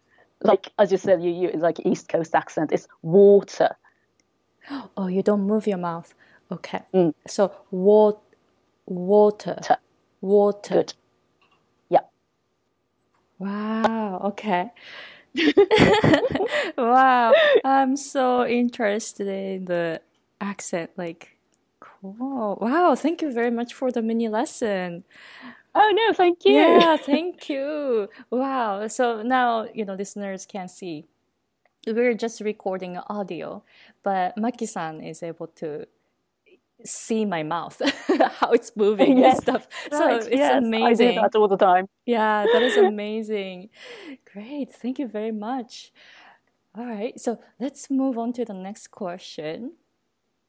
like 0.43 0.71
as 0.77 0.91
you 0.91 0.97
said, 0.97 1.23
you, 1.23 1.31
you 1.31 1.47
like 1.67 1.85
East 1.85 2.09
Coast 2.09 2.35
accent. 2.35 2.71
It's 2.71 2.87
water. 3.01 3.75
Oh, 4.97 5.07
you 5.07 5.23
don't 5.23 5.41
move 5.41 5.67
your 5.67 5.77
mouth. 5.77 6.13
Okay. 6.51 6.81
Mm. 6.93 7.13
So 7.27 7.51
wa- 7.71 8.13
water. 8.85 9.59
T- 9.61 9.73
water. 10.21 10.75
Good. 10.75 10.93
Yeah. 11.89 12.01
Wow. 13.37 14.21
Okay. 14.25 14.71
wow. 16.77 17.33
I'm 17.63 17.95
so 17.97 18.45
interested 18.45 19.27
in 19.27 19.65
the 19.65 20.01
accent. 20.41 20.91
Like 20.97 21.39
Cool. 21.79 22.57
Wow. 22.61 22.95
Thank 22.95 23.21
you 23.21 23.31
very 23.31 23.51
much 23.51 23.73
for 23.73 23.91
the 23.91 24.01
mini 24.01 24.27
lesson. 24.27 25.03
Oh, 25.75 25.91
no, 25.93 26.13
thank 26.13 26.45
you. 26.45 26.53
Yeah, 26.55 26.97
thank 27.01 27.49
you. 27.49 28.09
Wow. 28.31 28.87
So 28.87 29.21
now, 29.21 29.67
you 29.73 29.85
know, 29.85 29.93
listeners 29.93 30.45
can 30.45 30.67
see. 30.67 31.05
We're 31.93 32.13
just 32.13 32.41
recording 32.41 32.97
audio, 32.97 33.63
but 34.03 34.35
Maki-san 34.37 35.01
is 35.01 35.23
able 35.23 35.47
to 35.47 35.87
see 36.83 37.25
my 37.25 37.43
mouth, 37.43 37.81
how 38.39 38.51
it's 38.51 38.71
moving 38.75 39.17
yes. 39.17 39.35
and 39.35 39.41
stuff. 39.43 39.67
Right. 39.91 39.97
So 39.97 40.27
it's 40.27 40.29
yes, 40.29 40.63
amazing. 40.63 41.09
I 41.09 41.13
do 41.13 41.21
that 41.21 41.35
all 41.35 41.47
the 41.47 41.57
time. 41.57 41.87
Yeah, 42.05 42.45
that 42.51 42.61
is 42.61 42.77
amazing. 42.91 43.69
Great. 44.31 44.71
Thank 44.71 44.99
you 44.99 45.07
very 45.07 45.31
much. 45.31 45.91
All 46.77 46.85
right. 46.85 47.19
So 47.19 47.39
let's 47.59 47.89
move 47.89 48.17
on 48.17 48.33
to 48.33 48.45
the 48.45 48.53
next 48.53 48.91
question 48.91 49.73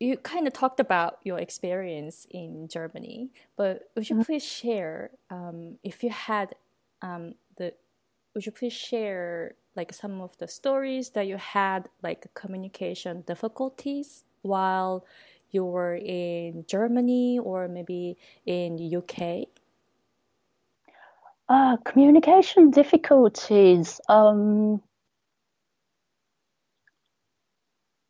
you 0.01 0.16
kind 0.16 0.47
of 0.47 0.53
talked 0.55 0.80
about 0.80 1.18
your 1.22 1.38
experience 1.38 2.26
in 2.30 2.66
Germany, 2.68 3.30
but 3.57 3.91
would 3.95 4.09
you 4.09 4.16
mm-hmm. 4.16 4.24
please 4.24 4.45
share 4.45 5.11
um, 5.30 5.76
if 5.84 6.03
you 6.03 6.09
had 6.09 6.55
um, 7.03 7.34
the 7.59 7.74
would 8.34 8.47
you 8.47 8.53
please 8.53 8.72
share 8.72 9.55
like 9.77 9.93
some 9.93 10.21
of 10.21 10.37
the 10.39 10.49
stories 10.49 11.11
that 11.11 11.27
you 11.27 11.37
had 11.37 11.89
like 12.03 12.33
communication 12.35 13.23
difficulties 13.23 14.25
while 14.43 15.05
you 15.51 15.64
were 15.64 15.97
in 15.97 16.64
Germany 16.66 17.39
or 17.39 17.68
maybe 17.68 18.16
in 18.47 18.79
UK? 18.79 19.49
Uh, 21.49 21.77
communication 21.79 22.71
difficulties. 22.71 24.01
Um, 24.09 24.81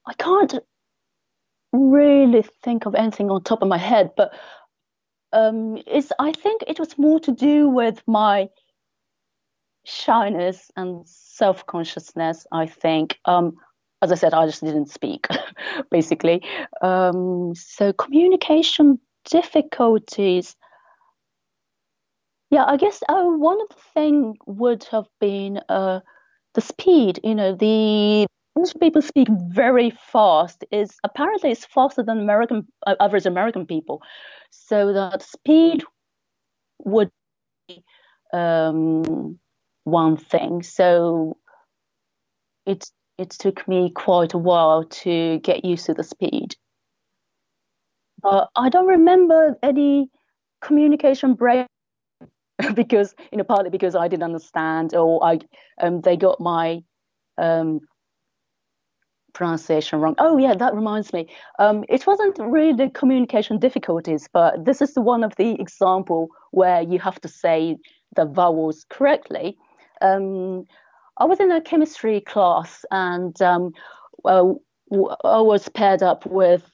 I 0.07 0.13
can't 0.15 0.55
really 1.73 2.45
think 2.63 2.87
of 2.87 2.95
anything 2.95 3.31
on 3.31 3.43
top 3.43 3.63
of 3.63 3.69
my 3.69 3.79
head, 3.79 4.11
but 4.17 4.33
um, 5.33 5.79
it's 5.87 6.13
I 6.19 6.33
think 6.33 6.65
it 6.67 6.79
was 6.79 6.99
more 6.99 7.21
to 7.21 7.33
do 7.33 7.69
with 7.69 8.03
my 8.07 8.49
shyness 9.85 10.71
and 10.77 11.07
self 11.07 11.67
consciousness. 11.67 12.47
I 12.53 12.67
think. 12.67 13.19
Um, 13.25 13.57
as 14.03 14.13
I 14.13 14.15
said, 14.15 14.33
I 14.33 14.47
just 14.47 14.65
didn't 14.65 14.89
speak, 14.89 15.27
basically. 15.91 16.43
Um, 16.81 17.55
so 17.55 17.93
communication 17.93 18.99
difficulties. 19.31 20.57
Yeah, 22.51 22.65
I 22.67 22.77
guess 22.77 23.03
uh, 23.09 23.25
one 23.25 23.61
of 23.61 23.69
the 23.69 23.83
thing 23.95 24.37
would 24.47 24.85
have 24.85 25.07
been 25.21 25.61
uh, 25.69 26.01
the 26.55 26.61
speed. 26.61 27.21
You 27.23 27.35
know, 27.35 27.55
the 27.55 28.27
English 28.57 28.75
people 28.81 29.03
speak 29.03 29.29
very 29.49 29.91
fast. 29.91 30.65
Is 30.73 30.99
apparently 31.05 31.51
it's 31.51 31.67
faster 31.67 32.03
than 32.03 32.19
American 32.19 32.67
uh, 32.87 32.97
average 33.01 33.27
American 33.27 33.67
people. 33.67 34.03
So 34.51 34.93
that 34.93 35.23
speed 35.23 35.85
would 36.79 37.11
be 37.69 37.85
um, 38.33 39.39
one 39.85 40.17
thing. 40.17 40.63
So 40.63 41.37
it 42.67 42.85
it 43.19 43.31
took 43.31 43.67
me 43.69 43.91
quite 43.91 44.33
a 44.33 44.39
while 44.39 44.85
to 44.85 45.39
get 45.41 45.65
used 45.65 45.87
to 45.87 45.95
the 45.95 46.05
speed. 46.05 46.57
But 48.23 48.49
I 48.57 48.69
don't 48.69 48.87
remember 48.87 49.57
any 49.63 50.11
communication 50.61 51.35
break 51.35 51.67
because 52.75 53.15
you 53.33 53.39
know 53.39 53.45
partly 53.45 53.71
because 53.71 53.95
I 53.95 54.09
didn't 54.09 54.25
understand 54.25 54.95
or 54.95 55.25
I 55.25 55.41
um, 55.81 56.01
they 56.03 56.17
got 56.17 56.41
my 56.41 56.83
um, 57.39 57.81
pronunciation 59.33 60.01
wrong. 60.01 60.15
Oh 60.19 60.39
yeah, 60.39 60.55
that 60.55 60.75
reminds 60.75 61.13
me. 61.13 61.29
Um, 61.59 61.85
it 61.89 62.07
wasn't 62.07 62.39
really 62.39 62.73
the 62.73 62.91
communication 62.91 63.59
difficulties, 63.59 64.29
but 64.33 64.65
this 64.65 64.83
is 64.83 64.93
one 64.97 65.25
of 65.25 65.35
the 65.37 65.53
example 65.61 66.29
where 66.51 66.83
you 66.83 66.99
have 66.99 67.21
to 67.23 67.29
say 67.29 67.77
the 68.17 68.27
vowels 68.27 68.85
correctly. 68.89 69.57
Um, 70.01 70.65
I 71.17 71.25
was 71.25 71.41
in 71.41 71.51
a 71.53 71.61
chemistry 71.61 72.21
class 72.21 72.85
and 72.91 73.41
um, 73.43 73.73
I 74.25 74.43
was 74.91 75.69
paired 75.69 76.03
up 76.03 76.27
with 76.27 76.65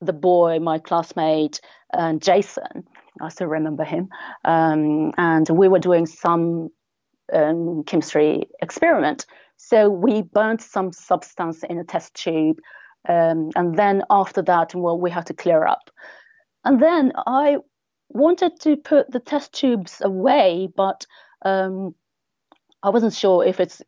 the 0.00 0.12
boy, 0.12 0.58
my 0.60 0.78
classmate, 0.78 1.60
and 1.92 2.22
Jason. 2.22 2.86
I 3.20 3.28
still 3.28 3.48
remember 3.48 3.84
him. 3.84 4.08
Um, 4.44 5.12
and 5.18 5.48
we 5.50 5.68
were 5.68 5.78
doing 5.78 6.06
some 6.06 6.70
um, 7.32 7.84
chemistry 7.84 8.44
experiment. 8.62 9.26
So 9.56 9.90
we 9.90 10.22
burnt 10.22 10.62
some 10.62 10.92
substance 10.92 11.62
in 11.64 11.78
a 11.78 11.84
test 11.84 12.14
tube. 12.14 12.58
Um, 13.08 13.50
and 13.56 13.76
then 13.76 14.02
after 14.10 14.42
that, 14.42 14.74
well, 14.74 14.98
we 14.98 15.10
had 15.10 15.26
to 15.26 15.34
clear 15.34 15.66
up. 15.66 15.90
And 16.64 16.80
then 16.80 17.12
I 17.26 17.58
wanted 18.08 18.58
to 18.60 18.76
put 18.76 19.10
the 19.10 19.20
test 19.20 19.52
tubes 19.52 20.00
away, 20.02 20.68
but 20.74 21.06
um, 21.44 21.94
I 22.82 22.90
wasn't 22.90 23.14
sure 23.14 23.44
if 23.44 23.60
it's 23.60 23.82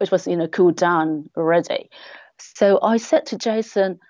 it 0.00 0.10
was 0.10 0.26
you 0.26 0.36
know 0.36 0.48
cooled 0.48 0.76
down 0.76 1.30
already. 1.36 1.90
So 2.38 2.80
I 2.82 2.96
said 2.96 3.26
to 3.26 3.38
Jason, 3.38 4.00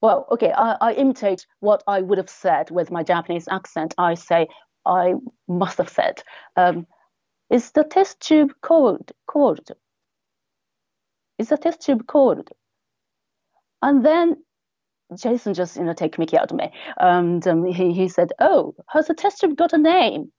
well, 0.00 0.26
okay, 0.32 0.52
I, 0.52 0.76
I 0.80 0.92
imitate 0.94 1.46
what 1.60 1.82
I 1.86 2.02
would 2.02 2.18
have 2.18 2.28
said 2.28 2.70
with 2.70 2.90
my 2.90 3.02
Japanese 3.02 3.48
accent. 3.50 3.94
I 3.96 4.14
say, 4.14 4.48
I 4.84 5.14
must 5.48 5.78
have 5.78 5.88
said, 5.88 6.22
um, 6.56 6.86
is 7.50 7.70
the 7.70 7.84
test 7.84 8.20
tube 8.20 8.52
cold? 8.60 9.12
Cold? 9.26 9.70
Is 11.38 11.48
the 11.48 11.56
test 11.56 11.80
tube 11.82 12.06
cold? 12.06 12.50
And 13.80 14.04
then 14.04 14.36
Jason 15.16 15.54
just, 15.54 15.76
you 15.76 15.84
know, 15.84 15.94
take 15.94 16.18
Mickey 16.18 16.38
out 16.38 16.50
of 16.50 16.56
me. 16.56 16.72
And 16.98 17.46
um, 17.46 17.64
he, 17.64 17.92
he 17.92 18.08
said, 18.08 18.32
oh, 18.40 18.74
has 18.88 19.06
the 19.06 19.14
test 19.14 19.40
tube 19.40 19.56
got 19.56 19.72
a 19.72 19.78
name? 19.78 20.32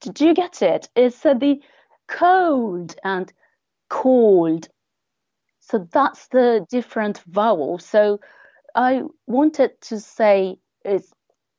Did 0.00 0.20
you 0.20 0.34
get 0.34 0.62
it? 0.62 0.88
It's 0.96 1.24
uh, 1.24 1.34
the 1.34 1.60
cold 2.08 2.96
and 3.04 3.32
cold. 3.88 4.68
So 5.60 5.88
that's 5.92 6.28
the 6.28 6.66
different 6.70 7.22
vowel. 7.26 7.78
So 7.78 8.20
I 8.74 9.02
wanted 9.26 9.80
to 9.82 10.00
say 10.00 10.56
it's 10.84 11.12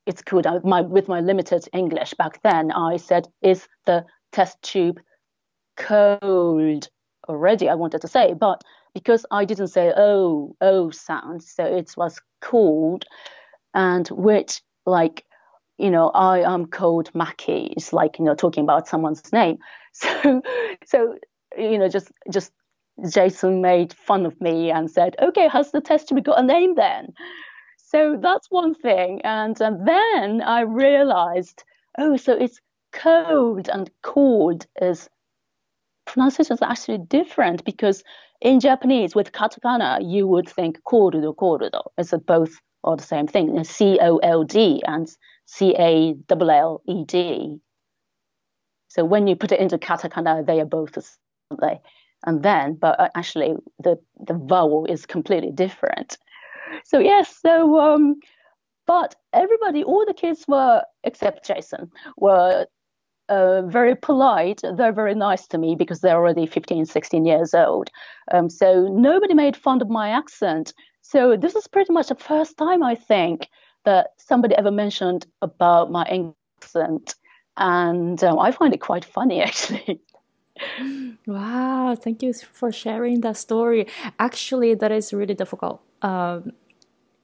it's 0.06 0.22
good. 0.22 0.46
Uh, 0.46 0.60
my, 0.64 0.82
with 0.82 1.08
my 1.08 1.20
limited 1.20 1.68
English 1.74 2.14
back 2.14 2.42
then, 2.44 2.72
I 2.72 2.98
said, 2.98 3.28
"Is 3.42 3.68
the 3.86 4.06
test 4.32 4.62
tube 4.62 5.00
cold 5.78 6.90
already?" 7.28 7.70
I 7.70 7.76
wanted 7.76 8.02
to 8.02 8.08
say, 8.08 8.34
but 8.34 8.64
because 8.94 9.26
I 9.32 9.46
didn't 9.46 9.70
say 9.70 9.94
"oh 9.98 10.56
oh" 10.62 10.92
sound, 10.92 11.44
so 11.44 11.66
it 11.66 11.94
was 11.98 12.20
cold, 12.42 13.06
and 13.74 14.08
which 14.10 14.62
like 14.86 15.26
you 15.78 15.92
know 15.92 16.10
I 16.10 16.40
am 16.40 16.66
called 16.66 17.14
Mackie. 17.14 17.74
It's 17.78 17.94
like 17.94 18.20
you 18.20 18.26
know 18.26 18.36
talking 18.36 18.64
about 18.64 18.88
someone's 18.88 19.32
name. 19.32 19.58
So 19.98 20.42
so 20.86 21.16
you 21.58 21.78
know 21.78 21.88
just 21.88 22.12
just 22.30 22.52
Jason 23.10 23.62
made 23.62 23.94
fun 23.94 24.26
of 24.26 24.40
me 24.42 24.72
and 24.72 24.90
said, 24.90 25.16
okay, 25.22 25.48
has 25.48 25.72
the 25.72 25.82
test 25.82 26.10
tube 26.10 26.24
got 26.24 26.40
a 26.40 26.44
name 26.44 26.76
then? 26.76 27.14
So 27.78 28.18
that's 28.22 28.50
one 28.50 28.74
thing. 28.74 29.22
And 29.24 29.62
um, 29.62 29.86
then 29.86 30.42
I 30.42 30.62
realized, 30.62 31.64
oh, 31.98 32.18
so 32.18 32.34
it's 32.34 32.60
cold 32.92 33.70
and 33.70 33.90
cold 34.02 34.66
is 34.82 35.10
pronunciation 36.06 36.54
is 36.54 36.62
actually 36.62 37.00
different 37.00 37.66
because 37.66 38.04
in 38.42 38.60
Japanese 38.60 39.16
with 39.16 39.32
katakana 39.32 40.00
you 40.02 40.28
would 40.28 40.48
think 40.48 40.80
korudo 40.84 41.36
korudo. 41.36 41.84
It's 41.98 42.14
both 42.26 42.62
are 42.86 42.96
the 42.96 43.04
same 43.04 43.28
thing. 43.28 43.64
C 43.64 44.00
O 44.02 44.18
L 44.18 44.44
D 44.44 44.82
and 44.88 45.10
C 45.46 45.76
A 45.78 46.16
L 46.30 46.52
L 46.52 46.82
E 46.88 47.04
D. 47.06 47.60
So 48.88 49.04
when 49.04 49.28
you 49.28 49.36
put 49.36 49.52
it 49.52 49.60
into 49.60 49.78
katakana, 49.78 50.46
they 50.46 50.62
are 50.62 50.66
both 50.66 50.94
the 50.94 51.02
same 51.02 51.80
and 52.26 52.44
then, 52.44 52.76
but 52.76 53.00
uh, 53.00 53.10
actually 53.16 53.56
the 53.80 54.00
the 54.28 54.34
vowel 54.34 54.86
is 54.86 55.06
completely 55.06 55.52
different. 55.52 56.18
So 56.84 57.00
yes, 57.00 57.38
so 57.42 57.80
um, 57.80 58.16
but 58.88 59.16
everybody, 59.34 59.84
all 59.84 60.06
the 60.06 60.14
kids 60.14 60.46
were 60.48 60.84
except 61.04 61.46
Jason 61.46 61.92
were 62.18 62.68
uh, 63.30 63.62
very 63.64 63.96
polite. 63.96 64.62
They're 64.76 64.94
very 64.94 65.16
nice 65.16 65.48
to 65.48 65.58
me 65.58 65.76
because 65.76 66.02
they're 66.02 66.18
already 66.18 66.46
15, 66.46 66.86
16 66.86 67.26
years 67.26 67.54
old. 67.54 67.90
Um, 68.32 68.50
so 68.50 68.88
nobody 68.92 69.34
made 69.34 69.56
fun 69.56 69.82
of 69.82 69.90
my 69.90 70.10
accent. 70.10 70.74
So 71.08 71.38
this 71.38 71.56
is 71.56 71.68
pretty 71.68 71.94
much 71.94 72.08
the 72.08 72.16
first 72.16 72.58
time 72.58 72.82
I 72.82 72.96
think 72.96 73.50
that 73.84 74.14
somebody 74.18 74.56
ever 74.56 74.72
mentioned 74.72 75.28
about 75.44 75.92
my 75.92 76.04
accent, 76.60 77.14
and 77.58 78.22
um, 78.24 78.40
I 78.40 78.52
find 78.52 78.74
it 78.74 78.82
quite 78.82 79.06
funny 79.06 79.42
actually. 79.50 80.02
Wow, 81.28 81.96
thank 81.96 82.24
you 82.24 82.34
for 82.34 82.72
sharing 82.72 83.22
that 83.22 83.38
story. 83.38 83.86
Actually, 84.18 84.74
that 84.74 84.92
is 84.92 85.14
really 85.14 85.36
difficult 85.36 85.80
um, 86.02 86.54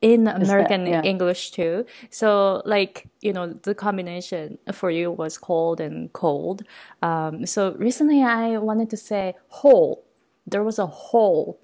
in 0.02 0.28
American 0.28 0.84
that, 0.84 0.90
yeah. 0.92 1.02
English 1.02 1.52
too. 1.52 1.86
So, 2.12 2.62
like, 2.66 3.08
you 3.22 3.34
know, 3.34 3.48
the 3.48 3.74
combination 3.74 4.60
for 4.74 4.92
you 4.92 5.10
was 5.12 5.40
cold 5.40 5.82
and 5.82 6.14
cold. 6.14 6.62
Um, 7.02 7.48
so, 7.48 7.74
recently 7.80 8.22
I 8.22 8.58
wanted 8.58 8.92
to 8.92 8.98
say 8.98 9.34
hole. 9.48 10.04
There 10.46 10.64
was 10.64 10.78
a 10.78 10.88
hole, 10.88 11.60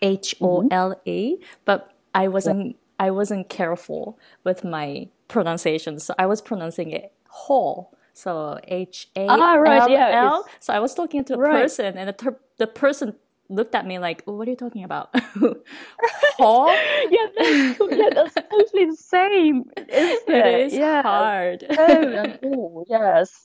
H 0.00 0.34
O 0.40 0.66
L 0.70 1.00
A, 1.06 1.36
but 1.64 1.92
I 2.14 2.28
wasn't. 2.28 2.66
Yeah. 2.66 2.72
I 3.00 3.10
wasn't 3.12 3.48
careful 3.48 4.18
with 4.42 4.64
my 4.64 5.08
pronunciation, 5.28 6.00
so 6.00 6.14
I 6.18 6.26
was 6.26 6.40
pronouncing 6.42 6.90
it 6.90 7.12
Hall. 7.28 7.94
So 8.12 8.58
H 8.64 9.08
A 9.14 9.26
L 9.26 9.30
L. 9.30 9.40
Ah, 9.40 10.42
so 10.58 10.72
I 10.72 10.80
was 10.80 10.94
talking 10.94 11.24
to 11.26 11.34
a 11.34 11.38
right. 11.38 11.62
person, 11.62 11.96
and 11.96 12.08
the, 12.08 12.12
ter- 12.12 12.40
the 12.56 12.66
person 12.66 13.14
looked 13.48 13.74
at 13.74 13.86
me 13.86 13.98
like, 13.98 14.22
"What 14.24 14.46
are 14.46 14.50
you 14.50 14.56
talking 14.56 14.84
about?" 14.84 15.14
Hall? 16.38 16.68
yeah, 17.10 17.26
that's, 17.36 17.80
yeah, 17.90 18.10
that's 18.14 18.34
totally 18.34 18.84
the 18.86 18.96
same. 18.96 19.64
Isn't 19.76 20.28
it? 20.28 20.46
it 20.46 20.60
is 20.66 20.74
yeah. 20.74 21.02
hard. 21.02 21.64
oh, 21.70 22.36
oh, 22.44 22.84
yes. 22.88 23.44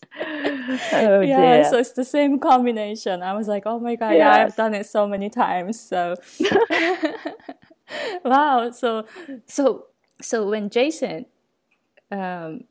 Oh 0.91 1.21
yeah, 1.21 1.61
dear. 1.61 1.69
so 1.69 1.77
it's 1.77 1.93
the 1.93 2.05
same 2.05 2.39
combination. 2.39 3.23
I 3.23 3.33
was 3.33 3.47
like, 3.47 3.63
"Oh 3.65 3.79
my 3.79 3.95
god, 3.95 4.11
yes. 4.11 4.19
yeah, 4.19 4.43
I've 4.43 4.55
done 4.55 4.73
it 4.73 4.85
so 4.85 5.07
many 5.07 5.29
times." 5.29 5.79
So, 5.79 6.15
wow. 8.25 8.71
So, 8.71 9.05
so, 9.47 9.87
so 10.21 10.49
when 10.49 10.69
Jason 10.69 11.25
um, 12.11 12.65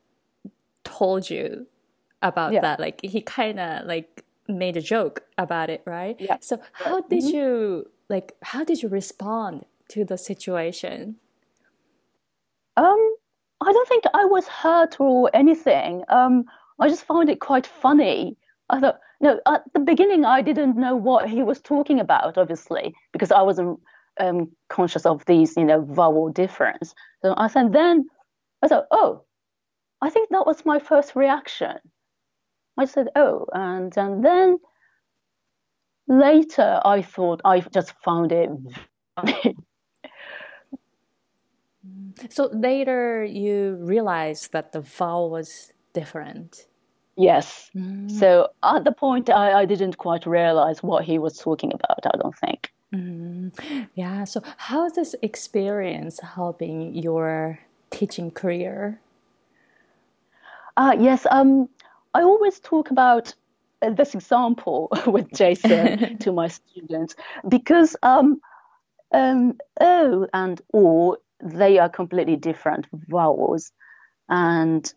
told 0.85 1.29
you 1.29 1.67
about 2.23 2.53
yeah. 2.53 2.61
that. 2.61 2.81
Like 2.81 3.01
he 3.03 3.21
kind 3.21 3.61
of 3.61 3.87
like 3.87 4.25
made 4.49 4.77
a 4.77 4.81
joke 4.81 5.23
about 5.39 5.71
it, 5.71 5.83
right? 5.87 6.17
Yeah. 6.19 6.37
So 6.41 6.61
how 6.73 7.01
did 7.03 7.25
mm-hmm. 7.25 7.37
you 7.37 7.91
like? 8.09 8.33
How 8.43 8.65
did 8.65 8.83
you 8.83 8.89
respond 8.89 9.65
to 9.91 10.05
the 10.05 10.19
situation? 10.19 11.17
Um, 12.77 13.15
I 13.61 13.73
don't 13.73 13.89
think 13.89 14.05
I 14.15 14.25
was 14.25 14.47
hurt 14.49 15.01
or 15.01 15.31
anything. 15.35 16.05
Um, 16.09 16.45
I 16.81 16.89
just 16.89 17.05
found 17.05 17.29
it 17.29 17.41
quite 17.41 17.67
funny. 17.67 18.37
I 18.71 18.81
thought, 18.81 18.99
no, 19.21 19.41
at 19.47 19.63
the 19.75 19.81
beginning 19.81 20.25
I 20.25 20.43
didn't 20.43 20.77
know 20.77 20.97
what 20.97 21.29
he 21.29 21.43
was 21.43 21.61
talking 21.61 22.01
about, 22.01 22.39
obviously, 22.39 22.95
because 23.13 23.31
I 23.31 23.43
wasn't 23.43 23.79
um, 24.19 24.51
conscious 24.69 25.07
of 25.07 25.25
these, 25.27 25.57
you 25.57 25.65
know, 25.65 25.83
vowel 25.83 26.31
difference. 26.31 26.95
So 27.21 27.35
I 27.37 27.49
said, 27.49 27.73
then 27.73 28.09
I 28.63 28.69
thought, 28.69 28.87
oh, 28.91 29.25
I 30.01 30.11
think 30.11 30.31
that 30.31 30.47
was 30.47 30.65
my 30.65 30.79
first 30.79 31.15
reaction. 31.15 31.77
I 32.79 32.85
said, 32.87 33.09
oh, 33.17 33.47
and, 33.53 33.97
and 33.97 34.25
then 34.25 34.59
later 36.09 36.81
I 36.85 37.03
thought 37.03 37.41
I 37.45 37.61
just 37.61 37.93
found 38.05 38.33
it 38.33 38.51
funny. 39.17 39.57
So 42.31 42.51
later 42.53 43.25
you 43.25 43.79
realized 43.81 44.53
that 44.53 44.73
the 44.73 44.81
vowel 44.81 45.31
was 45.31 45.73
different. 45.93 46.67
Yes. 47.17 47.71
Mm. 47.75 48.11
So 48.11 48.49
at 48.63 48.85
the 48.85 48.93
point, 48.93 49.29
I, 49.29 49.61
I 49.61 49.65
didn't 49.65 49.99
quite 49.99 50.27
realize 50.27 50.83
what 50.83 51.05
he 51.05 51.19
was 51.19 51.39
talking 51.39 51.73
about, 51.73 52.07
I 52.07 52.17
don't 52.19 52.37
think. 52.39 52.73
Mm. 52.95 53.89
Yeah. 53.95 54.25
So, 54.25 54.43
how 54.57 54.87
is 54.87 54.93
this 54.95 55.15
experience 55.23 56.21
helping 56.21 56.95
your 56.95 57.59
teaching 57.91 58.31
career? 58.31 59.01
Uh, 60.77 60.97
yes. 60.99 61.27
Um, 61.31 61.69
I 62.15 62.23
always 62.23 62.61
talk 62.61 62.91
about 62.91 63.35
uh, 63.81 63.91
this 63.91 64.15
example 64.15 64.89
with 65.07 65.33
Jason 65.33 66.19
to 66.21 66.33
my 66.33 66.49
students 66.49 67.15
because 67.49 67.97
um, 68.03 68.41
um, 69.13 69.59
O 69.81 70.27
and 70.33 70.61
O, 70.75 71.17
they 71.43 71.79
are 71.79 71.89
completely 71.89 72.37
different 72.37 72.87
vowels. 72.93 73.73
And 74.29 74.93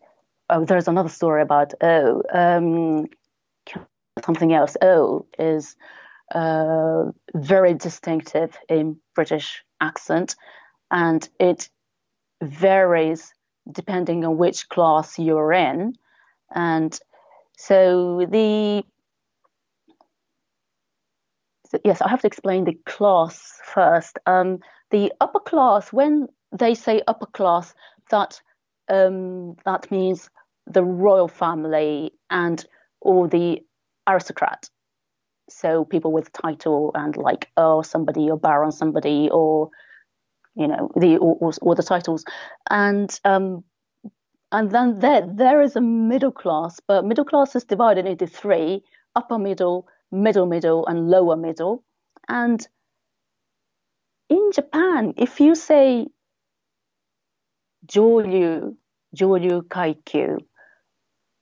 oh, 0.50 0.64
there's 0.64 0.88
another 0.88 1.08
story 1.08 1.42
about 1.42 1.74
O. 1.82 2.22
Um, 2.32 3.06
something 4.24 4.52
else. 4.52 4.76
O 4.80 5.26
is 5.38 5.76
uh, 6.34 7.04
very 7.34 7.74
distinctive 7.74 8.56
in 8.68 8.98
British 9.14 9.62
accent, 9.80 10.36
and 10.90 11.28
it 11.38 11.68
varies 12.42 13.32
depending 13.70 14.24
on 14.24 14.36
which 14.36 14.68
class 14.68 15.18
you're 15.18 15.52
in. 15.52 15.96
And 16.54 16.98
so 17.56 18.26
the 18.30 18.84
so 21.68 21.78
yes, 21.84 22.00
I 22.00 22.08
have 22.08 22.20
to 22.20 22.26
explain 22.28 22.64
the 22.64 22.78
class 22.86 23.60
first. 23.64 24.18
Um, 24.26 24.60
the 24.90 25.12
upper 25.20 25.40
class, 25.40 25.92
when 25.92 26.28
they 26.52 26.74
say 26.74 27.02
upper 27.08 27.26
class, 27.26 27.74
that 28.10 28.40
um, 28.88 29.56
that 29.64 29.90
means 29.90 30.30
the 30.66 30.84
royal 30.84 31.28
family 31.28 32.12
and 32.30 32.64
or 33.00 33.28
the 33.28 33.60
aristocrat. 34.06 34.68
So 35.48 35.84
people 35.84 36.12
with 36.12 36.32
title 36.32 36.92
and 36.94 37.16
like 37.16 37.50
oh 37.56 37.82
somebody 37.82 38.30
or 38.30 38.38
baron 38.38 38.72
somebody 38.72 39.28
or 39.30 39.70
you 40.54 40.68
know 40.68 40.90
the 40.96 41.18
or, 41.18 41.36
or, 41.40 41.52
or 41.62 41.74
the 41.74 41.82
titles 41.82 42.24
and 42.70 43.20
um, 43.24 43.62
and 44.52 44.70
then 44.70 44.98
there 45.00 45.26
there 45.26 45.60
is 45.62 45.76
a 45.76 45.80
middle 45.80 46.32
class, 46.32 46.80
but 46.86 47.04
middle 47.04 47.24
class 47.24 47.56
is 47.56 47.64
divided 47.64 48.06
into 48.06 48.26
three: 48.26 48.84
upper 49.14 49.38
middle, 49.38 49.88
middle 50.12 50.46
middle, 50.46 50.86
and 50.86 51.10
lower 51.10 51.36
middle. 51.36 51.84
And 52.28 52.66
in 54.28 54.50
Japan, 54.52 55.14
if 55.16 55.40
you 55.40 55.54
say 55.54 56.06
Joryu, 57.86 58.76
Joryu 59.16 59.62
Kaikyu, 59.62 60.38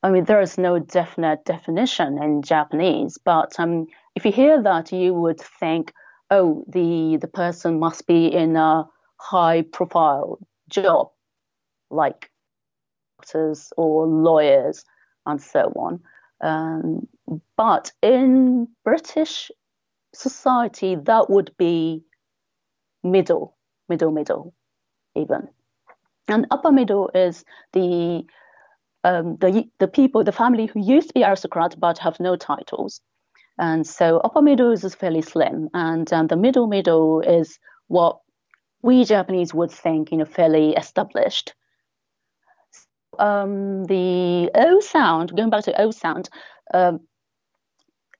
I 0.02 0.10
mean, 0.10 0.24
there 0.24 0.42
is 0.42 0.58
no 0.58 0.78
definite 0.78 1.46
definition 1.46 2.22
in 2.22 2.42
Japanese, 2.42 3.18
but 3.24 3.58
um, 3.58 3.86
if 4.14 4.26
you 4.26 4.32
hear 4.32 4.62
that, 4.62 4.92
you 4.92 5.14
would 5.14 5.40
think, 5.40 5.94
oh, 6.30 6.62
the, 6.68 7.16
the 7.20 7.26
person 7.26 7.78
must 7.78 8.06
be 8.06 8.26
in 8.26 8.54
a 8.54 8.86
high 9.16 9.62
profile 9.62 10.38
job, 10.68 11.08
like 11.90 12.30
doctors 13.24 13.72
or 13.76 14.06
lawyers 14.06 14.84
and 15.26 15.40
so 15.40 15.72
on. 15.76 16.00
Um, 16.40 17.06
but 17.56 17.92
in 18.02 18.68
British 18.84 19.50
society, 20.12 20.96
that 20.96 21.30
would 21.30 21.50
be 21.56 22.02
middle, 23.02 23.56
middle, 23.88 24.10
middle, 24.10 24.54
even. 25.14 25.48
And 26.28 26.46
upper 26.50 26.72
middle 26.72 27.10
is 27.14 27.44
the 27.72 28.24
um, 29.04 29.36
the 29.36 29.68
the 29.78 29.88
people, 29.88 30.24
the 30.24 30.32
family 30.32 30.66
who 30.66 30.80
used 30.80 31.08
to 31.08 31.14
be 31.14 31.24
aristocrat 31.24 31.76
but 31.78 31.98
have 31.98 32.18
no 32.20 32.36
titles, 32.36 33.02
and 33.58 33.86
so 33.86 34.18
upper 34.24 34.40
middle 34.40 34.72
is 34.72 34.94
fairly 34.94 35.20
slim, 35.20 35.68
and 35.74 36.10
um, 36.12 36.28
the 36.28 36.36
middle 36.36 36.66
middle 36.66 37.20
is 37.20 37.58
what 37.88 38.20
we 38.80 39.04
Japanese 39.04 39.52
would 39.52 39.70
think, 39.70 40.10
you 40.10 40.18
know, 40.18 40.24
fairly 40.24 40.70
established. 40.70 41.54
Um, 43.18 43.84
the 43.84 44.50
O 44.54 44.80
sound, 44.80 45.36
going 45.36 45.50
back 45.50 45.64
to 45.64 45.80
O 45.80 45.90
sound, 45.90 46.28
um, 46.72 47.00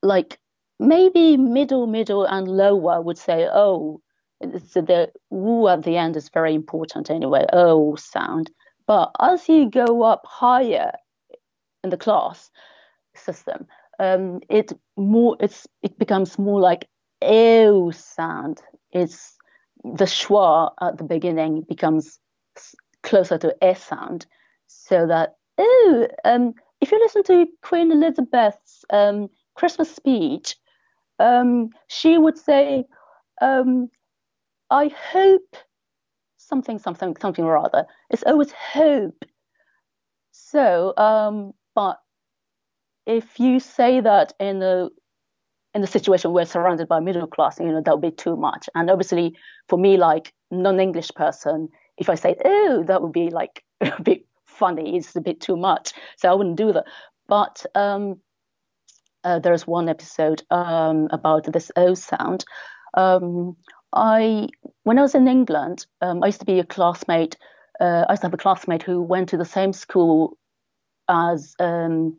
like 0.03 0.39
maybe 0.79 1.37
middle, 1.37 1.87
middle, 1.87 2.25
and 2.25 2.49
lower 2.49 3.01
would 3.01 3.19
say 3.19 3.49
oh, 3.53 4.01
so 4.69 4.81
the 4.81 5.11
wu 5.31 5.69
at 5.69 5.83
the 5.83 5.97
end 5.97 6.17
is 6.17 6.29
very 6.29 6.55
important 6.55 7.11
anyway. 7.11 7.47
O 7.53 7.97
sound. 7.97 8.51
But 8.87 9.13
as 9.21 9.49
you 9.49 9.71
go 9.71 10.03
up 10.03 10.27
higher 10.27 10.93
in 11.83 11.91
the 11.91 11.97
class 11.97 12.51
system, 13.15 13.67
um, 13.99 14.41
it 14.49 14.73
more 14.97 15.37
it's 15.41 15.67
it 15.83 15.99
becomes 15.99 16.39
more 16.39 16.61
like 16.61 16.89
ew 17.23 17.93
sound. 17.93 18.61
It's 18.93 19.37
the 19.83 20.05
schwa 20.05 20.73
at 20.81 20.99
the 20.99 21.05
beginning 21.05 21.63
becomes 21.63 22.19
closer 23.03 23.39
to 23.39 23.55
e 23.63 23.75
sound, 23.75 24.27
so 24.67 25.07
that 25.07 25.37
oh, 25.59 26.09
um, 26.25 26.55
if 26.81 26.93
you 26.93 26.99
listen 26.99 27.23
to 27.25 27.47
Queen 27.62 27.91
Elizabeth's 27.93 28.85
um, 28.91 29.29
Christmas 29.55 29.95
speech, 29.95 30.57
um, 31.19 31.71
she 31.89 32.19
would 32.19 32.39
say, 32.39 32.85
um, 33.41 33.89
"I 34.71 34.89
hope 35.12 35.57
something, 36.37 36.79
something, 36.79 37.17
something 37.21 37.45
or 37.45 37.57
other. 37.57 37.87
It's 38.11 38.23
always 38.25 38.53
hope. 38.53 39.25
So, 40.33 40.95
um, 40.97 41.53
but 41.75 41.99
if 43.07 43.39
you 43.39 43.61
say 43.61 44.01
that 44.01 44.33
in 44.39 44.62
a 44.62 44.89
in 45.75 45.81
the 45.81 45.87
situation 45.89 46.33
we're 46.33 46.45
surrounded 46.45 46.87
by 46.87 47.01
middle 47.01 47.27
class, 47.27 47.59
you 47.59 47.67
know, 47.67 47.83
that 47.85 47.93
would 47.93 48.01
be 48.01 48.11
too 48.12 48.37
much. 48.37 48.69
And 48.77 48.91
obviously, 48.91 49.35
for 49.69 49.77
me, 49.77 49.97
like 49.97 50.33
non-English 50.53 51.11
person, 51.17 51.69
if 51.99 52.09
I 52.09 52.15
say, 52.15 52.37
"Oh," 52.45 52.85
that 52.87 53.03
would 53.03 53.12
be 53.12 53.31
like 53.31 53.65
a 53.81 54.03
bit 54.03 54.27
funny. 54.55 54.97
It's 54.97 55.17
a 55.17 55.21
bit 55.21 55.41
too 55.41 55.57
much, 55.57 55.93
so 56.17 56.31
I 56.31 56.35
wouldn't 56.35 56.57
do 56.57 56.73
that. 56.73 56.85
But 57.27 57.65
um, 57.75 58.21
uh, 59.25 59.39
there's 59.39 59.67
one 59.67 59.89
episode 59.89 60.43
um, 60.51 61.09
about 61.11 61.51
this 61.53 61.71
O 61.77 61.95
sound. 61.95 62.45
Um, 62.95 63.57
I 63.93 64.49
when 64.83 64.99
I 64.99 65.03
was 65.03 65.15
in 65.15 65.27
England, 65.29 65.87
um, 66.01 66.23
I 66.23 66.27
used 66.27 66.41
to 66.41 66.47
be 66.47 66.59
a 66.59 66.65
classmate. 66.65 67.37
Uh, 67.81 68.05
I 68.09 68.13
used 68.13 68.23
to 68.23 68.27
have 68.27 68.35
a 68.35 68.39
classmate 68.39 68.83
who 68.83 69.03
went 69.03 69.29
to 69.31 69.37
the 69.37 69.45
same 69.45 69.73
school 69.73 70.37
as 71.09 71.55
um, 71.59 72.17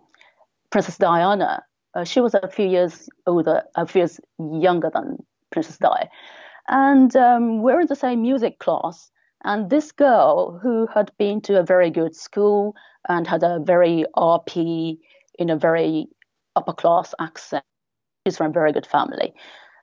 Princess 0.70 0.98
Diana. 0.98 1.64
Uh, 1.94 2.04
she 2.04 2.20
was 2.20 2.34
a 2.34 2.48
few 2.48 2.68
years 2.68 3.10
older, 3.26 3.64
a 3.76 3.86
few 3.86 4.02
years 4.02 4.20
younger 4.40 4.92
than 4.94 5.24
Princess 5.52 5.78
Di, 5.78 6.10
and 6.68 7.16
um, 7.16 7.62
we're 7.62 7.80
in 7.80 7.88
the 7.88 7.96
same 7.96 8.22
music 8.22 8.60
class. 8.60 9.12
And 9.46 9.70
this 9.70 9.92
girl, 9.92 10.60
who 10.62 10.88
had 10.88 11.12
been 11.20 11.40
to 11.42 11.60
a 11.60 11.64
very 11.64 11.92
good 11.92 12.16
school 12.16 12.76
and 13.08 13.28
had 13.28 13.44
a 13.44 13.60
very 13.60 14.04
RP 14.18 14.98
in 15.38 15.52
a 15.52 15.56
very 15.56 16.08
upper 16.56 16.74
class 16.74 17.14
accent, 17.20 17.64
she's 18.26 18.38
from 18.38 18.48
a 18.48 18.54
very 18.54 18.74
good 18.74 18.88
family. 18.88 19.34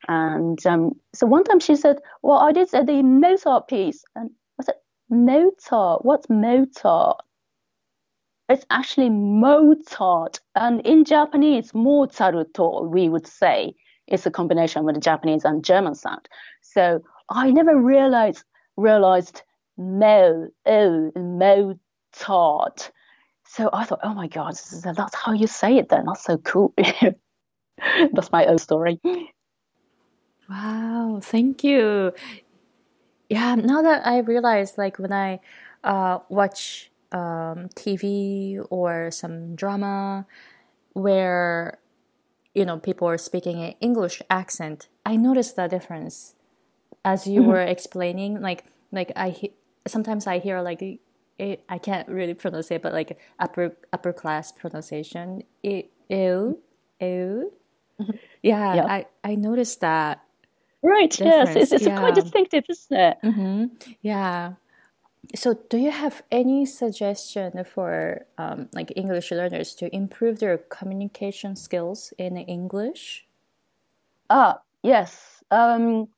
And 0.08 0.64
um, 0.66 0.98
so 1.14 1.28
one 1.28 1.44
time 1.44 1.60
she 1.60 1.76
said, 1.76 2.00
Well, 2.22 2.38
I 2.38 2.50
did 2.50 2.70
say 2.70 2.84
the 2.84 3.04
Mozart 3.04 3.68
piece. 3.68 4.04
And 4.16 4.30
I 4.60 4.64
said, 4.64 4.74
Mozart? 5.08 6.04
What's 6.04 6.28
Mozart? 6.28 7.22
It's 8.48 8.66
actually 8.68 9.10
Mozart. 9.10 10.40
And 10.56 10.80
in 10.80 11.04
Japanese, 11.04 11.72
Mozart, 11.72 12.34
we 12.90 13.08
would 13.08 13.28
say. 13.28 13.76
It's 14.08 14.26
a 14.26 14.30
combination 14.32 14.82
with 14.84 14.96
the 14.96 15.00
Japanese 15.00 15.44
and 15.44 15.64
German 15.64 15.94
sound. 15.94 16.28
So 16.62 17.00
I 17.30 17.52
never 17.52 17.80
realized 17.80 18.42
realized 18.76 19.42
Mo, 19.76 20.48
oh, 20.66 21.12
Mozart. 21.16 22.90
So 23.44 23.68
I 23.72 23.84
thought, 23.84 24.00
oh 24.02 24.14
my 24.14 24.28
God, 24.28 24.54
that's 24.82 25.14
how 25.14 25.32
you 25.32 25.46
say 25.46 25.76
it 25.76 25.88
then. 25.88 26.06
That's 26.06 26.24
so 26.24 26.38
cool. 26.38 26.74
that's 28.12 28.32
my 28.32 28.46
own 28.46 28.58
story. 28.58 29.00
Wow, 30.48 31.20
thank 31.22 31.62
you. 31.64 32.12
Yeah, 33.28 33.54
now 33.54 33.82
that 33.82 34.06
I 34.06 34.18
realize, 34.18 34.76
like 34.76 34.98
when 34.98 35.12
I 35.12 35.40
uh, 35.84 36.18
watch 36.28 36.90
um, 37.12 37.68
TV 37.74 38.64
or 38.70 39.10
some 39.10 39.54
drama 39.54 40.26
where 40.92 41.78
you 42.54 42.66
know 42.66 42.78
people 42.78 43.08
are 43.08 43.18
speaking 43.18 43.62
an 43.62 43.74
English 43.80 44.20
accent, 44.28 44.88
I 45.06 45.16
notice 45.16 45.52
the 45.52 45.68
difference 45.68 46.34
as 47.04 47.26
you 47.26 47.40
mm-hmm. 47.40 47.50
were 47.50 47.60
explaining, 47.62 48.40
like 48.40 48.64
like 48.90 49.12
I 49.16 49.30
sometimes 49.86 50.26
I 50.26 50.38
hear 50.38 50.60
like 50.60 50.82
it, 51.38 51.64
I 51.68 51.78
can't 51.78 52.08
really 52.08 52.34
pronounce 52.34 52.70
it, 52.70 52.82
but 52.82 52.92
like 52.92 53.18
upper 53.38 53.76
upper 53.92 54.12
class 54.12 54.52
pronunciation. 54.52 55.42
It, 55.62 55.90
ew, 56.08 56.58
ew. 57.00 57.52
Mm-hmm. 58.00 58.16
Yeah, 58.42 58.74
yeah, 58.74 58.84
I 58.84 59.06
I 59.24 59.34
noticed 59.34 59.80
that. 59.80 60.22
Right. 60.82 61.10
Difference. 61.10 61.54
Yes, 61.54 61.56
it's, 61.56 61.72
it's 61.72 61.86
yeah. 61.86 61.98
quite 62.00 62.14
distinctive, 62.14 62.64
isn't 62.68 62.96
it? 62.96 63.18
Mm-hmm. 63.22 63.64
Yeah. 64.02 64.54
So, 65.36 65.54
do 65.70 65.78
you 65.78 65.92
have 65.92 66.22
any 66.32 66.66
suggestion 66.66 67.64
for 67.64 68.26
um, 68.38 68.68
like 68.72 68.92
English 68.96 69.30
learners 69.30 69.74
to 69.76 69.94
improve 69.94 70.40
their 70.40 70.58
communication 70.58 71.54
skills 71.54 72.12
in 72.18 72.36
English? 72.36 73.24
Ah, 74.28 74.60
yes. 74.82 75.44
Um, 75.52 76.08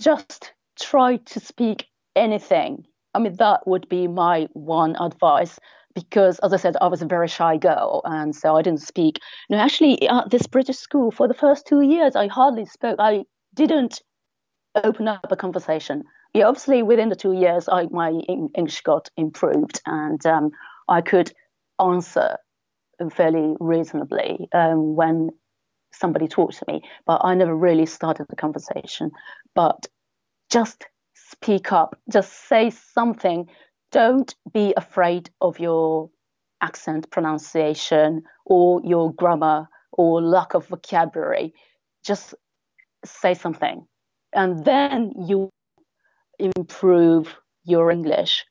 just 0.00 0.53
try 0.80 1.16
to 1.16 1.40
speak 1.40 1.86
anything. 2.16 2.84
I 3.14 3.18
mean, 3.20 3.36
that 3.36 3.66
would 3.66 3.88
be 3.88 4.08
my 4.08 4.48
one 4.52 4.96
advice 4.96 5.58
because, 5.94 6.38
as 6.40 6.52
I 6.52 6.56
said, 6.56 6.76
I 6.80 6.88
was 6.88 7.02
a 7.02 7.06
very 7.06 7.28
shy 7.28 7.56
girl, 7.56 8.02
and 8.04 8.34
so 8.34 8.56
I 8.56 8.62
didn't 8.62 8.82
speak. 8.82 9.20
No, 9.48 9.58
actually, 9.58 10.08
at 10.08 10.30
this 10.30 10.46
British 10.46 10.78
school, 10.78 11.10
for 11.10 11.28
the 11.28 11.34
first 11.34 11.66
two 11.66 11.82
years, 11.82 12.16
I 12.16 12.26
hardly 12.26 12.66
spoke. 12.66 12.96
I 12.98 13.24
didn't 13.54 14.02
open 14.82 15.06
up 15.06 15.30
a 15.30 15.36
conversation. 15.36 16.02
Yeah, 16.32 16.46
obviously, 16.46 16.82
within 16.82 17.10
the 17.10 17.16
two 17.16 17.32
years, 17.32 17.68
I, 17.68 17.86
my 17.90 18.10
English 18.10 18.80
got 18.82 19.08
improved, 19.16 19.80
and 19.86 20.24
um, 20.26 20.50
I 20.88 21.00
could 21.00 21.32
answer 21.80 22.36
fairly 23.10 23.54
reasonably 23.60 24.48
um, 24.52 24.96
when 24.96 25.30
somebody 25.92 26.26
talked 26.26 26.58
to 26.58 26.64
me. 26.66 26.82
But 27.06 27.20
I 27.24 27.34
never 27.34 27.54
really 27.56 27.86
started 27.86 28.26
the 28.28 28.36
conversation. 28.36 29.12
But 29.54 29.86
just 30.54 30.84
speak 31.14 31.72
up, 31.72 31.98
just 32.12 32.32
say 32.48 32.70
something. 32.70 33.48
Don't 33.90 34.32
be 34.52 34.72
afraid 34.76 35.28
of 35.40 35.58
your 35.58 36.10
accent, 36.60 37.10
pronunciation, 37.10 38.22
or 38.46 38.80
your 38.84 39.12
grammar 39.12 39.68
or 39.90 40.22
lack 40.22 40.54
of 40.54 40.68
vocabulary. 40.68 41.52
Just 42.04 42.34
say 43.04 43.34
something. 43.34 43.84
And 44.32 44.64
then 44.64 45.12
you 45.26 45.50
improve 46.38 47.34
your 47.64 47.90
English. 47.90 48.44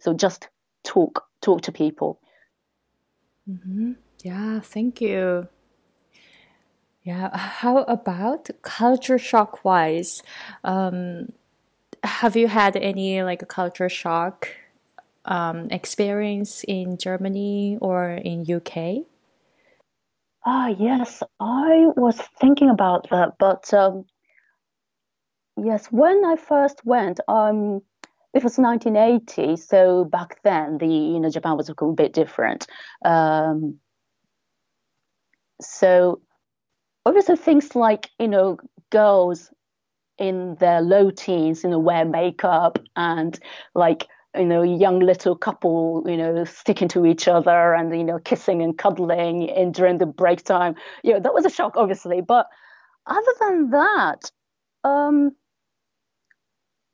So 0.00 0.12
just 0.12 0.48
talk, 0.84 1.24
talk 1.40 1.62
to 1.62 1.72
people. 1.72 2.20
Mm-hmm. 3.48 3.92
Yeah, 4.22 4.60
thank 4.60 5.00
you. 5.00 5.48
Yeah, 7.04 7.36
how 7.36 7.78
about 7.82 8.48
culture 8.62 9.18
shock 9.18 9.62
wise? 9.64 10.22
Um, 10.64 11.32
have 12.02 12.34
you 12.36 12.48
had 12.48 12.76
any 12.76 13.22
like 13.22 13.42
a 13.42 13.46
culture 13.46 13.90
shock 13.90 14.48
um, 15.26 15.68
experience 15.70 16.64
in 16.66 16.96
Germany 16.96 17.76
or 17.82 18.10
in 18.10 18.46
UK? 18.46 19.04
Ah, 20.46 20.68
yes, 20.68 21.22
I 21.40 21.86
was 21.96 22.18
thinking 22.40 22.70
about 22.70 23.10
that, 23.10 23.34
but 23.38 23.72
um, 23.74 24.06
yes, 25.62 25.86
when 25.88 26.24
I 26.24 26.36
first 26.36 26.84
went, 26.86 27.20
um, 27.28 27.82
it 28.32 28.42
was 28.42 28.58
1980, 28.58 29.56
so 29.56 30.04
back 30.06 30.42
then 30.42 30.78
the 30.78 30.86
you 30.86 31.20
know 31.20 31.30
Japan 31.30 31.56
was 31.58 31.68
a 31.68 31.74
bit 31.94 32.14
different. 32.14 32.66
Um, 33.04 33.78
so 35.60 36.20
obviously 37.06 37.36
things 37.36 37.74
like 37.74 38.10
you 38.18 38.28
know 38.28 38.58
girls 38.90 39.50
in 40.18 40.56
their 40.60 40.80
low 40.80 41.10
teens, 41.10 41.64
you 41.64 41.70
know, 41.70 41.78
wear 41.78 42.04
makeup 42.04 42.78
and 42.96 43.38
like 43.74 44.06
you 44.36 44.44
know, 44.44 44.62
young 44.62 44.98
little 44.98 45.36
couple, 45.36 46.02
you 46.06 46.16
know, 46.16 46.44
sticking 46.44 46.88
to 46.88 47.06
each 47.06 47.28
other 47.28 47.72
and 47.74 47.96
you 47.96 48.04
know, 48.04 48.18
kissing 48.18 48.62
and 48.62 48.76
cuddling 48.76 49.42
in 49.42 49.70
during 49.72 49.98
the 49.98 50.06
break 50.06 50.42
time. 50.42 50.74
You 51.04 51.14
know, 51.14 51.20
that 51.20 51.34
was 51.34 51.44
a 51.44 51.50
shock, 51.50 51.76
obviously. 51.76 52.20
But 52.20 52.46
other 53.06 53.32
than 53.40 53.70
that, 53.70 54.30
um, 54.82 55.32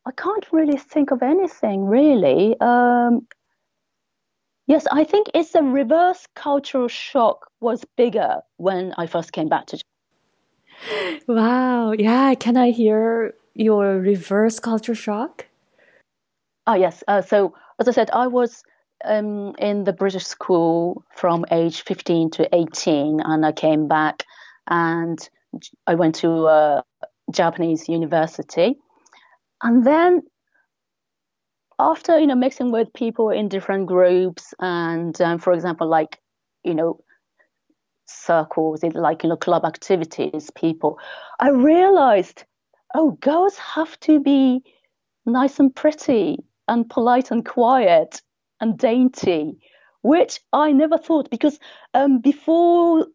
I 0.06 0.12
can't 0.12 0.46
really 0.52 0.76
think 0.76 1.12
of 1.12 1.22
anything 1.22 1.84
really. 1.84 2.56
Um, 2.60 3.26
yes, 4.66 4.86
I 4.90 5.04
think 5.04 5.28
it's 5.34 5.54
a 5.54 5.62
reverse 5.62 6.26
cultural 6.34 6.88
shock 6.88 7.46
was 7.60 7.84
bigger 7.96 8.40
when 8.56 8.92
I 8.98 9.06
first 9.06 9.32
came 9.32 9.48
back 9.48 9.66
to 9.66 9.82
wow. 11.26 11.92
Yeah. 11.92 12.34
Can 12.34 12.56
I 12.56 12.70
hear 12.70 13.34
your 13.54 13.98
reverse 13.98 14.58
culture 14.58 14.94
shock? 14.94 15.46
Oh, 16.66 16.74
yes. 16.74 17.02
Uh, 17.08 17.22
so, 17.22 17.54
as 17.78 17.88
I 17.88 17.92
said, 17.92 18.10
I 18.12 18.26
was 18.26 18.62
um, 19.04 19.54
in 19.58 19.84
the 19.84 19.92
British 19.92 20.24
school 20.24 21.04
from 21.14 21.44
age 21.50 21.82
15 21.82 22.30
to 22.32 22.54
18, 22.54 23.20
and 23.20 23.44
I 23.44 23.52
came 23.52 23.88
back 23.88 24.24
and 24.68 25.18
I 25.86 25.94
went 25.94 26.16
to 26.16 26.46
a 26.46 26.84
Japanese 27.30 27.88
university. 27.88 28.76
And 29.62 29.84
then 29.84 30.22
after, 31.78 32.18
you 32.18 32.26
know, 32.26 32.34
mixing 32.34 32.70
with 32.70 32.92
people 32.92 33.30
in 33.30 33.48
different 33.48 33.86
groups 33.86 34.54
and, 34.60 35.18
um, 35.20 35.38
for 35.38 35.52
example, 35.52 35.88
like, 35.88 36.20
you 36.62 36.74
know, 36.74 37.00
circles, 38.10 38.82
like 38.82 39.22
you 39.22 39.28
know, 39.28 39.36
club 39.36 39.64
activities, 39.64 40.50
people, 40.50 40.98
I 41.38 41.50
realized, 41.50 42.44
oh, 42.94 43.12
girls 43.12 43.56
have 43.56 43.98
to 44.00 44.20
be 44.20 44.62
nice 45.26 45.58
and 45.58 45.74
pretty 45.74 46.38
and 46.68 46.88
polite 46.88 47.30
and 47.30 47.44
quiet 47.44 48.22
and 48.60 48.78
dainty, 48.78 49.58
which 50.02 50.40
I 50.52 50.72
never 50.72 50.98
thought 50.98 51.30
because 51.30 51.58
um, 51.94 52.20
before 52.20 53.06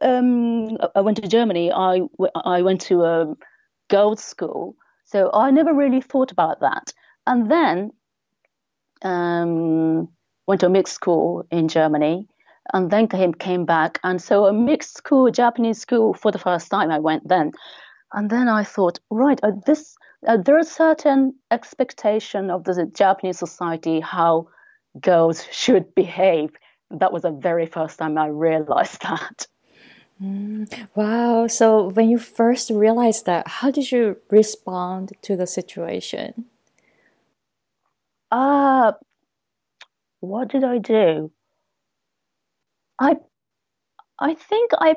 um, 0.00 0.76
I 0.94 1.00
went 1.00 1.16
to 1.22 1.28
Germany, 1.28 1.72
I 1.72 2.02
I 2.44 2.62
went 2.62 2.80
to 2.82 3.04
a 3.04 3.34
girls' 3.88 4.24
school, 4.24 4.76
so 5.04 5.30
I 5.32 5.50
never 5.50 5.74
really 5.74 6.00
thought 6.00 6.32
about 6.32 6.60
that. 6.60 6.92
And 7.26 7.50
then 7.50 7.92
um, 9.02 10.08
went 10.46 10.60
to 10.60 10.66
a 10.66 10.70
mixed 10.70 10.94
school 10.94 11.46
in 11.50 11.68
Germany, 11.68 12.28
and 12.72 12.90
then 12.90 13.08
came 13.08 13.34
came 13.34 13.64
back. 13.64 13.98
And 14.04 14.20
so 14.20 14.46
a 14.46 14.52
mixed 14.52 14.96
school, 14.96 15.30
Japanese 15.30 15.80
school, 15.80 16.14
for 16.14 16.30
the 16.30 16.38
first 16.38 16.70
time 16.70 16.90
I 16.90 16.98
went 16.98 17.26
then. 17.28 17.52
And 18.12 18.30
then 18.30 18.48
I 18.48 18.64
thought, 18.64 18.98
right, 19.10 19.40
uh, 19.42 19.52
this 19.66 19.96
uh, 20.26 20.36
there's 20.36 20.70
certain 20.70 21.34
expectation 21.50 22.50
of 22.50 22.64
the 22.64 22.86
Japanese 22.94 23.38
society 23.38 24.00
how 24.00 24.48
girls 25.00 25.44
should 25.50 25.94
behave. 25.94 26.50
That 26.90 27.12
was 27.12 27.22
the 27.22 27.30
very 27.30 27.66
first 27.66 27.98
time 27.98 28.18
I 28.18 28.26
realized 28.26 29.02
that. 29.02 29.46
Mm, 30.22 30.70
wow. 30.94 31.46
So 31.48 31.88
when 31.88 32.08
you 32.08 32.18
first 32.18 32.70
realized 32.70 33.26
that, 33.26 33.48
how 33.48 33.70
did 33.70 33.90
you 33.90 34.18
respond 34.30 35.12
to 35.22 35.36
the 35.36 35.46
situation? 35.46 36.44
Uh, 38.30 38.92
what 40.20 40.48
did 40.48 40.62
I 40.64 40.78
do? 40.78 41.32
I 42.98 43.16
I 44.18 44.34
think 44.34 44.70
I 44.78 44.96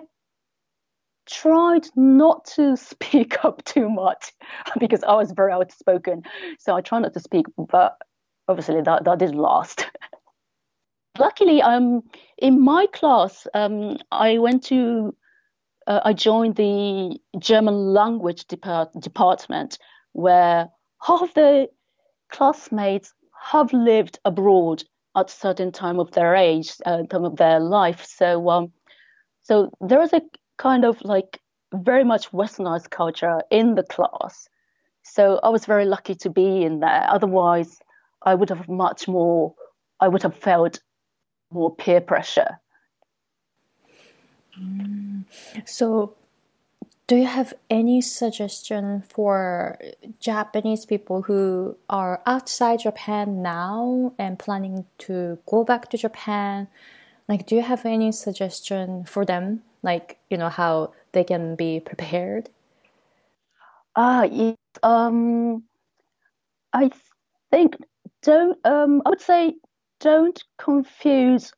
tried 1.26 1.88
not 1.96 2.46
to 2.46 2.78
speak 2.92 3.44
up 3.44 3.64
too 3.66 3.90
much 3.90 4.32
because 4.80 5.04
I 5.04 5.14
was 5.14 5.32
very 5.32 5.52
outspoken. 5.52 6.24
So 6.60 6.76
I 6.76 6.82
tried 6.82 7.00
not 7.02 7.14
to 7.14 7.20
speak, 7.20 7.46
but 7.58 7.98
obviously 8.48 8.82
that, 8.82 9.04
that 9.06 9.20
didn't 9.20 9.38
last. 9.38 9.86
Luckily, 11.18 11.62
um, 11.62 12.04
in 12.38 12.62
my 12.62 12.88
class, 12.92 13.48
um, 13.54 13.98
I 14.12 14.38
went 14.38 14.64
to, 14.66 15.16
uh, 15.88 16.02
I 16.04 16.12
joined 16.12 16.58
the 16.58 17.18
German 17.40 17.94
language 17.94 18.46
depart- 18.48 18.92
department 19.00 19.80
where 20.12 20.68
half 21.02 21.34
the 21.34 21.70
classmates 22.30 23.14
have 23.42 23.72
lived 23.72 24.20
abroad 24.26 24.84
at 25.16 25.30
certain 25.30 25.72
time 25.72 26.00
of 26.00 26.12
their 26.12 26.36
age, 26.36 26.74
uh, 26.86 27.04
time 27.04 27.26
of 27.26 27.38
their 27.38 27.60
life. 27.60 28.06
So, 28.06 28.50
um, 28.50 28.72
so 29.42 29.72
there 29.82 30.02
is 30.02 30.14
a 30.14 30.22
kind 30.58 30.86
of 30.86 31.02
like 31.04 31.40
very 31.74 32.04
much 32.04 32.32
westernized 32.32 32.90
culture 32.90 33.42
in 33.52 33.76
the 33.76 33.84
class. 33.84 34.48
So 35.04 35.40
I 35.44 35.50
was 35.50 35.66
very 35.66 35.86
lucky 35.86 36.16
to 36.16 36.30
be 36.30 36.64
in 36.64 36.80
there. 36.80 37.06
Otherwise, 37.10 37.78
I 38.24 38.36
would 38.36 38.50
have 38.50 38.68
much 38.68 39.08
more. 39.08 39.54
I 40.00 40.08
would 40.08 40.24
have 40.24 40.36
felt 40.36 40.80
more 41.52 41.76
peer 41.76 42.02
pressure. 42.02 42.60
Mm. 44.60 45.26
So 45.66 46.16
do 47.08 47.16
you 47.16 47.26
have 47.26 47.54
any 47.70 48.02
suggestion 48.02 49.04
for 49.08 49.78
Japanese 50.20 50.86
people 50.86 51.22
who 51.22 51.78
are 51.90 52.22
outside 52.26 52.80
Japan 52.80 53.44
now 53.44 54.14
and 54.18 54.40
planning 54.40 54.86
to 55.00 55.38
go 55.46 55.64
back 55.64 55.90
to 55.92 55.98
Japan? 55.98 56.68
Like, 57.28 57.46
do 57.46 57.56
you 57.56 57.62
have 57.62 57.86
any 57.86 58.12
suggestion 58.12 59.04
for 59.06 59.24
them? 59.24 59.62
Like, 59.84 60.18
you 60.30 60.38
know, 60.38 60.50
how 60.50 60.94
they 61.12 61.24
can 61.24 61.56
be 61.56 61.80
prepared? 61.80 62.50
Ah. 63.96 64.28
Um, 64.84 65.64
I 66.74 66.90
think 67.52 67.78
don't. 68.24 68.58
Um, 68.66 69.02
I 69.06 69.10
would 69.10 69.22
say 69.22 69.56
don't 70.00 70.44
confuse 70.58 71.54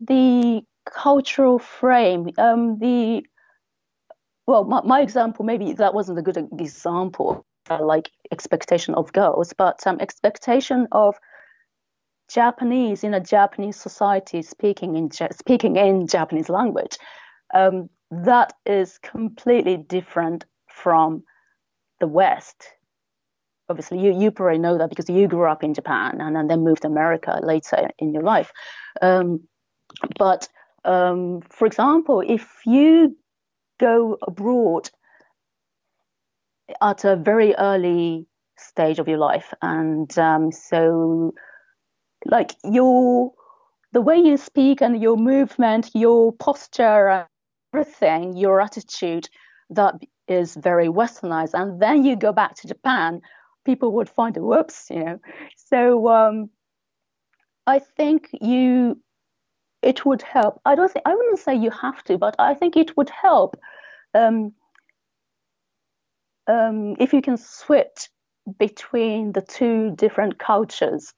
the 0.00 0.62
cultural 0.86 1.58
frame. 1.58 2.30
Um, 2.38 2.78
the 2.78 3.24
well, 4.48 4.64
my, 4.64 4.80
my 4.82 5.02
example 5.02 5.44
maybe 5.44 5.74
that 5.74 5.92
wasn't 5.92 6.18
a 6.18 6.22
good 6.22 6.38
example. 6.58 7.44
Uh, 7.70 7.84
like 7.84 8.10
expectation 8.32 8.94
of 8.94 9.12
girls, 9.12 9.52
but 9.52 9.86
um, 9.86 10.00
expectation 10.00 10.88
of 10.90 11.16
Japanese 12.30 13.04
in 13.04 13.12
a 13.12 13.20
Japanese 13.20 13.76
society 13.76 14.40
speaking 14.40 14.96
in 14.96 15.10
speaking 15.32 15.76
in 15.76 16.06
Japanese 16.06 16.48
language. 16.48 16.96
Um, 17.52 17.90
that 18.10 18.54
is 18.64 18.96
completely 19.02 19.76
different 19.76 20.46
from 20.66 21.24
the 22.00 22.06
West. 22.06 22.70
Obviously, 23.68 24.00
you, 24.00 24.18
you 24.18 24.30
probably 24.30 24.58
know 24.58 24.78
that 24.78 24.88
because 24.88 25.10
you 25.10 25.28
grew 25.28 25.44
up 25.44 25.62
in 25.62 25.74
Japan 25.74 26.22
and, 26.22 26.38
and 26.38 26.48
then 26.48 26.64
moved 26.64 26.82
to 26.82 26.88
America 26.88 27.38
later 27.42 27.90
in 27.98 28.14
your 28.14 28.22
life. 28.22 28.50
Um, 29.02 29.40
but 30.18 30.48
um, 30.86 31.42
for 31.50 31.66
example, 31.66 32.22
if 32.26 32.48
you 32.64 33.14
go 33.78 34.18
abroad 34.22 34.90
at 36.80 37.04
a 37.04 37.16
very 37.16 37.54
early 37.56 38.26
stage 38.56 38.98
of 38.98 39.08
your 39.08 39.18
life, 39.18 39.54
and 39.62 40.16
um, 40.18 40.52
so 40.52 41.32
like 42.26 42.54
your 42.64 43.32
the 43.92 44.00
way 44.00 44.18
you 44.18 44.36
speak 44.36 44.82
and 44.82 45.00
your 45.00 45.16
movement, 45.16 45.90
your 45.94 46.32
posture, 46.32 47.26
everything, 47.72 48.36
your 48.36 48.60
attitude, 48.60 49.28
that 49.70 49.94
is 50.26 50.54
very 50.56 50.88
westernized. 50.88 51.54
And 51.54 51.80
then 51.80 52.04
you 52.04 52.16
go 52.16 52.32
back 52.32 52.54
to 52.56 52.68
Japan, 52.68 53.22
people 53.64 53.92
would 53.92 54.10
find 54.10 54.36
it 54.36 54.42
whoops, 54.42 54.88
you 54.90 55.04
know. 55.04 55.18
So 55.56 56.08
um, 56.08 56.50
I 57.66 57.78
think 57.78 58.28
you 58.40 59.00
it 59.82 60.04
would 60.04 60.22
help. 60.22 60.60
I 60.64 60.74
don't 60.74 60.90
think 60.90 61.06
I 61.06 61.14
wouldn't 61.14 61.38
say 61.38 61.54
you 61.54 61.70
have 61.70 62.02
to, 62.04 62.18
but 62.18 62.34
I 62.38 62.54
think 62.54 62.76
it 62.76 62.96
would 62.96 63.10
help 63.10 63.56
um, 64.14 64.52
um, 66.46 66.96
if 66.98 67.12
you 67.12 67.22
can 67.22 67.36
switch 67.36 68.08
between 68.58 69.32
the 69.32 69.42
two 69.42 69.94
different 69.96 70.38
cultures 70.38 71.12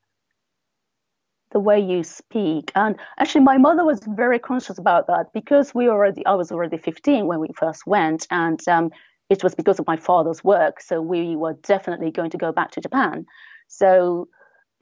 the 1.52 1.60
way 1.60 1.80
you 1.80 2.04
speak. 2.04 2.70
And 2.74 2.96
actually, 3.18 3.42
my 3.42 3.58
mother 3.58 3.84
was 3.84 4.00
very 4.06 4.38
conscious 4.38 4.78
about 4.78 5.06
that 5.08 5.32
because 5.32 5.74
we 5.74 5.88
already, 5.88 6.24
I 6.26 6.34
was 6.34 6.52
already 6.52 6.76
15 6.76 7.26
when 7.26 7.40
we 7.40 7.48
first 7.56 7.86
went, 7.86 8.26
and 8.30 8.60
um, 8.68 8.90
it 9.28 9.42
was 9.42 9.54
because 9.54 9.78
of 9.78 9.86
my 9.86 9.96
father's 9.96 10.44
work. 10.44 10.80
So 10.80 11.00
we 11.00 11.36
were 11.36 11.54
definitely 11.54 12.10
going 12.10 12.30
to 12.30 12.38
go 12.38 12.52
back 12.52 12.72
to 12.72 12.80
Japan. 12.80 13.26
So 13.68 14.28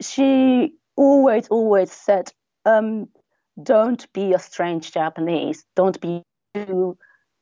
she 0.01 0.73
always, 0.95 1.47
always 1.47 1.91
said, 1.91 2.31
um, 2.65 3.07
don't 3.63 4.11
be 4.13 4.33
a 4.33 4.39
strange 4.39 4.91
Japanese, 4.91 5.65
don't 5.75 5.99
be 6.01 6.23
too 6.53 6.97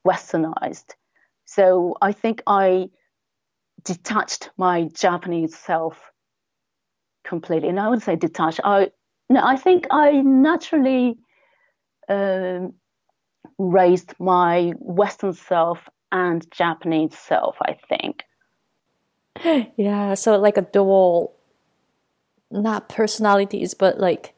westernized. 0.06 0.94
So 1.44 1.96
I 2.00 2.12
think 2.12 2.42
I 2.46 2.90
detached 3.84 4.50
my 4.56 4.84
Japanese 4.94 5.56
self 5.56 6.10
completely. 7.24 7.68
And 7.68 7.80
I 7.80 7.88
would 7.88 8.02
say 8.02 8.16
detached. 8.16 8.60
I 8.64 8.90
no, 9.30 9.40
I 9.44 9.56
think 9.56 9.86
I 9.90 10.12
naturally 10.22 11.18
um, 12.08 12.74
raised 13.58 14.14
my 14.18 14.72
Western 14.78 15.34
self 15.34 15.88
and 16.10 16.50
Japanese 16.50 17.16
self. 17.16 17.56
I 17.62 17.76
think. 17.88 18.24
Yeah, 19.76 20.14
so 20.14 20.36
like 20.36 20.56
a 20.56 20.62
dual, 20.62 21.36
not 22.50 22.88
personalities, 22.88 23.72
but 23.74 24.00
like, 24.00 24.34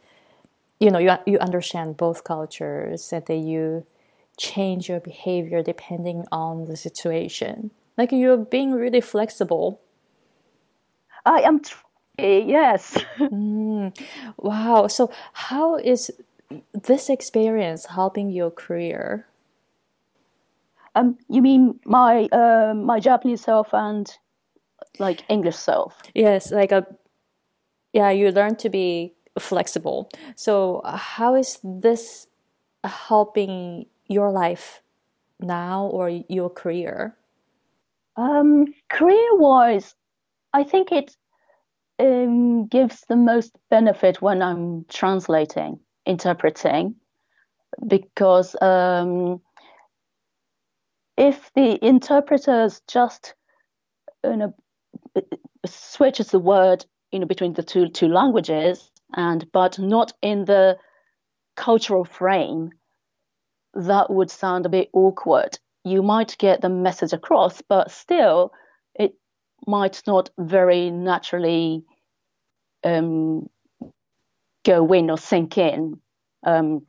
you 0.80 0.90
know, 0.90 0.98
you 0.98 1.12
you 1.26 1.38
understand 1.38 1.96
both 1.96 2.24
cultures, 2.24 3.12
and 3.12 3.24
that 3.26 3.36
you 3.36 3.86
change 4.38 4.88
your 4.88 5.00
behavior 5.00 5.62
depending 5.62 6.24
on 6.32 6.64
the 6.64 6.76
situation. 6.76 7.70
Like 7.98 8.12
you're 8.12 8.38
being 8.38 8.72
really 8.72 9.02
flexible. 9.02 9.80
I 11.26 11.42
am 11.42 11.60
Yes. 12.18 12.96
mm, 13.18 13.96
wow. 14.36 14.86
So, 14.86 15.10
how 15.32 15.76
is 15.76 16.10
this 16.72 17.08
experience 17.08 17.86
helping 17.86 18.30
your 18.30 18.50
career? 18.50 19.26
Um, 20.94 21.18
you 21.28 21.40
mean 21.40 21.78
my 21.84 22.24
uh, 22.32 22.74
my 22.74 23.00
Japanese 23.00 23.42
self 23.42 23.72
and 23.72 24.10
like 24.98 25.22
English 25.28 25.56
self? 25.56 26.02
Yes, 26.14 26.50
like 26.50 26.72
a 26.72 26.86
yeah. 27.92 28.10
You 28.10 28.32
learn 28.32 28.56
to 28.56 28.68
be 28.68 29.14
flexible. 29.40 30.08
So, 30.36 30.82
how 30.84 31.34
is 31.34 31.58
this 31.62 32.26
helping 32.84 33.86
your 34.08 34.30
life 34.30 34.82
now 35.40 35.86
or 35.86 36.08
your 36.08 36.50
career? 36.50 37.16
Um, 38.16 38.66
career 38.88 39.36
wise, 39.36 39.94
I 40.52 40.64
think 40.64 40.92
it 40.92 41.16
um, 41.98 42.66
gives 42.66 43.04
the 43.08 43.16
most 43.16 43.52
benefit 43.70 44.20
when 44.20 44.42
I'm 44.42 44.84
translating, 44.88 45.80
interpreting, 46.06 46.96
because 47.86 48.56
um, 48.60 49.40
if 51.16 51.52
the 51.54 51.78
interpreters 51.84 52.80
just 52.88 53.34
you 54.24 54.36
know 54.36 54.54
switches 55.66 56.28
the 56.28 56.38
word 56.38 56.84
you 57.12 57.18
know 57.18 57.26
between 57.26 57.52
the 57.52 57.62
two 57.62 57.88
two 57.88 58.08
languages 58.08 58.90
and 59.14 59.50
but 59.52 59.78
not 59.78 60.12
in 60.22 60.44
the 60.44 60.76
cultural 61.56 62.04
frame 62.04 62.70
that 63.74 64.10
would 64.10 64.30
sound 64.30 64.66
a 64.66 64.70
bit 64.70 64.90
awkward. 64.92 65.58
You 65.84 66.02
might 66.02 66.36
get 66.38 66.60
the 66.60 66.68
message 66.68 67.12
across 67.12 67.62
but 67.62 67.90
still 67.90 68.52
it 68.94 69.14
might 69.66 70.02
not 70.06 70.30
very 70.38 70.90
naturally 70.90 71.84
um, 72.84 73.48
go 74.64 74.92
in 74.92 75.10
or 75.10 75.18
sink 75.18 75.58
in 75.58 76.00
um, 76.44 76.86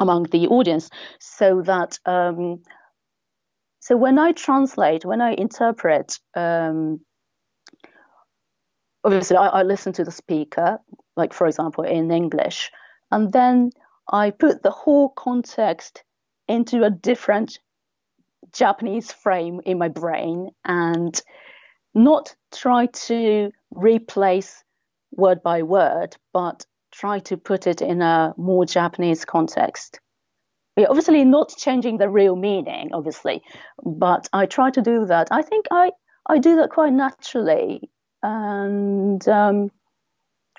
among 0.00 0.24
the 0.24 0.48
audience. 0.48 0.90
So 1.20 1.62
that 1.62 1.98
um, 2.06 2.62
so 3.80 3.96
when 3.98 4.18
I 4.18 4.32
translate, 4.32 5.04
when 5.04 5.20
I 5.20 5.32
interpret, 5.32 6.18
um, 6.34 7.00
obviously 9.04 9.36
I, 9.36 9.48
I, 9.48 9.62
listen 9.62 9.92
to 9.92 10.04
the 10.04 10.10
speaker, 10.10 10.78
like 11.16 11.32
for 11.32 11.46
example 11.46 11.84
in 11.84 12.10
English, 12.10 12.70
and 13.10 13.32
then 13.32 13.70
I 14.10 14.30
put 14.30 14.62
the 14.62 14.70
whole 14.70 15.08
context 15.08 16.02
into 16.48 16.84
a 16.84 16.90
different 16.90 17.58
Japanese 18.52 19.10
frame 19.10 19.60
in 19.64 19.78
my 19.78 19.88
brain 19.88 20.50
and 20.64 21.20
not 21.94 22.34
try 22.52 22.86
to 22.86 23.50
replace 23.70 24.62
word 25.12 25.42
by 25.42 25.62
word, 25.62 26.16
but 26.32 26.66
try 26.92 27.18
to 27.20 27.36
put 27.36 27.66
it 27.66 27.82
in 27.82 28.02
a 28.02 28.34
more 28.36 28.64
Japanese 28.64 29.24
context. 29.24 30.00
Yeah, 30.76 30.86
obviously, 30.88 31.24
not 31.24 31.54
changing 31.56 31.98
the 31.98 32.08
real 32.08 32.36
meaning, 32.36 32.90
obviously, 32.92 33.42
but 33.84 34.28
I 34.32 34.46
try 34.46 34.70
to 34.70 34.82
do 34.82 35.06
that. 35.06 35.28
I 35.30 35.42
think 35.42 35.66
I, 35.70 35.92
I 36.28 36.38
do 36.38 36.56
that 36.56 36.70
quite 36.70 36.92
naturally, 36.92 37.90
and 38.22 39.26
um, 39.28 39.70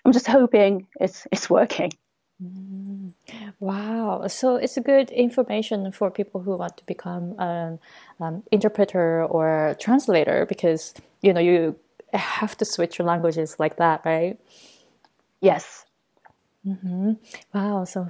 I'm 0.06 0.14
just 0.14 0.28
hoping 0.28 0.88
it's 1.02 1.28
it's 1.32 1.50
working. 1.50 1.92
Mm, 2.44 3.14
wow! 3.60 4.28
So 4.28 4.58
it's 4.58 4.78
a 4.78 4.82
good 4.82 5.10
information 5.12 5.92
for 5.92 6.12
people 6.12 6.42
who 6.42 6.58
want 6.58 6.78
to 6.78 6.86
become 6.86 7.36
an 7.40 7.80
um, 8.20 8.44
interpreter 8.52 9.26
or 9.26 9.76
translator 9.80 10.46
because 10.46 10.94
you 11.22 11.34
know 11.34 11.42
you 11.42 11.76
have 12.14 12.58
to 12.58 12.66
switch 12.66 13.00
your 13.00 13.08
languages 13.08 13.58
like 13.60 13.78
that, 13.78 14.02
right? 14.06 14.40
Yes. 15.42 15.86
Mm-hmm. 16.68 17.14
Wow. 17.54 17.86
So 17.86 18.10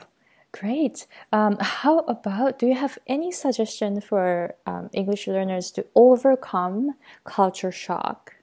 great. 0.52 1.08
Um, 1.32 1.58
how 1.62 2.00
about 2.00 2.60
do 2.60 2.68
you 2.68 2.76
have 2.76 2.98
any 3.08 3.32
suggestion 3.32 4.02
for 4.02 4.56
um, 4.66 4.90
English 4.94 5.28
learners 5.28 5.72
to 5.72 5.86
overcome 5.96 6.96
culture 7.26 7.72
shock? 7.72 8.36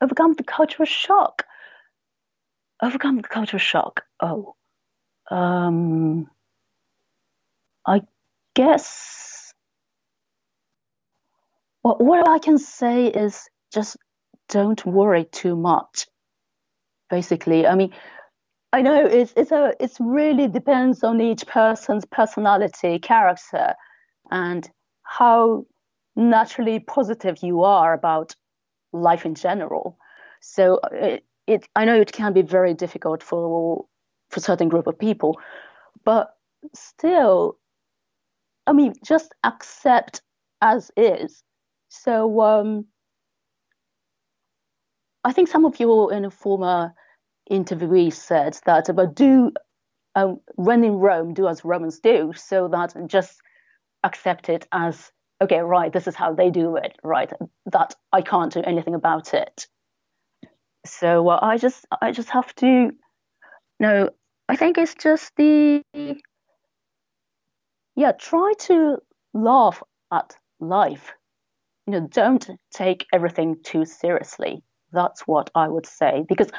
Overcome 0.00 0.34
the 0.34 0.44
cultural 0.44 0.86
shock. 0.86 1.46
Overcome 2.84 3.16
the 3.16 3.28
cultural 3.28 3.58
shock. 3.58 4.02
Oh, 4.20 4.56
um, 5.30 6.28
I 7.86 8.02
guess. 8.54 9.54
Well, 11.82 11.96
what 11.98 12.28
I 12.28 12.38
can 12.38 12.58
say 12.58 13.06
is 13.06 13.48
just 13.72 13.96
don't 14.50 14.84
worry 14.84 15.24
too 15.24 15.56
much. 15.56 16.08
Basically, 17.08 17.66
I 17.66 17.74
mean, 17.74 17.94
I 18.74 18.82
know 18.82 19.06
it's 19.06 19.32
it's 19.34 19.50
a 19.50 19.72
it's 19.80 19.98
really 19.98 20.46
depends 20.46 21.02
on 21.02 21.22
each 21.22 21.46
person's 21.46 22.04
personality, 22.04 22.98
character, 22.98 23.76
and 24.30 24.70
how 25.04 25.64
naturally 26.16 26.80
positive 26.80 27.42
you 27.42 27.62
are 27.62 27.94
about 27.94 28.36
life 28.92 29.24
in 29.24 29.34
general. 29.34 29.96
So 30.42 30.80
it, 30.92 31.24
it 31.46 31.68
I 31.76 31.84
know 31.84 32.00
it 32.00 32.12
can 32.12 32.32
be 32.32 32.42
very 32.42 32.74
difficult 32.74 33.22
for 33.22 33.86
for 34.30 34.40
certain 34.40 34.68
group 34.68 34.86
of 34.86 34.98
people, 34.98 35.38
but 36.04 36.34
still, 36.74 37.58
I 38.66 38.72
mean, 38.72 38.94
just 39.04 39.34
accept 39.44 40.22
as 40.60 40.90
is. 40.96 41.42
So 41.88 42.40
um, 42.40 42.86
I 45.22 45.32
think 45.32 45.48
some 45.48 45.64
of 45.64 45.78
you 45.78 46.10
in 46.10 46.24
a 46.24 46.30
former 46.30 46.94
interviewee 47.50 48.12
said 48.12 48.58
that 48.66 48.88
about 48.88 49.14
do 49.14 49.52
uh, 50.14 50.34
when 50.54 50.84
in 50.84 50.94
Rome, 50.94 51.34
do 51.34 51.48
as 51.48 51.64
Romans 51.64 51.98
do, 51.98 52.32
so 52.34 52.68
that 52.68 52.94
just 53.06 53.40
accept 54.02 54.48
it 54.48 54.66
as 54.72 55.10
okay, 55.40 55.60
right, 55.60 55.92
this 55.92 56.06
is 56.06 56.14
how 56.14 56.32
they 56.32 56.50
do 56.50 56.76
it, 56.76 56.96
right? 57.02 57.30
That 57.66 57.94
I 58.12 58.22
can't 58.22 58.52
do 58.52 58.62
anything 58.62 58.94
about 58.94 59.34
it. 59.34 59.66
So 60.86 61.28
uh, 61.28 61.38
I 61.42 61.56
just 61.58 61.86
I 62.00 62.12
just 62.12 62.30
have 62.30 62.54
to 62.56 62.90
no, 63.80 64.10
I 64.48 64.56
think 64.56 64.78
it's 64.78 64.94
just 64.94 65.32
the 65.36 65.82
yeah, 67.96 68.12
try 68.12 68.52
to 68.60 68.98
laugh 69.32 69.82
at 70.12 70.36
life. 70.60 71.12
You 71.86 71.92
know, 71.92 72.08
don't 72.08 72.48
take 72.72 73.06
everything 73.12 73.56
too 73.62 73.84
seriously. 73.84 74.62
That's 74.92 75.22
what 75.22 75.50
I 75.54 75.68
would 75.68 75.86
say 75.86 76.24
because 76.28 76.50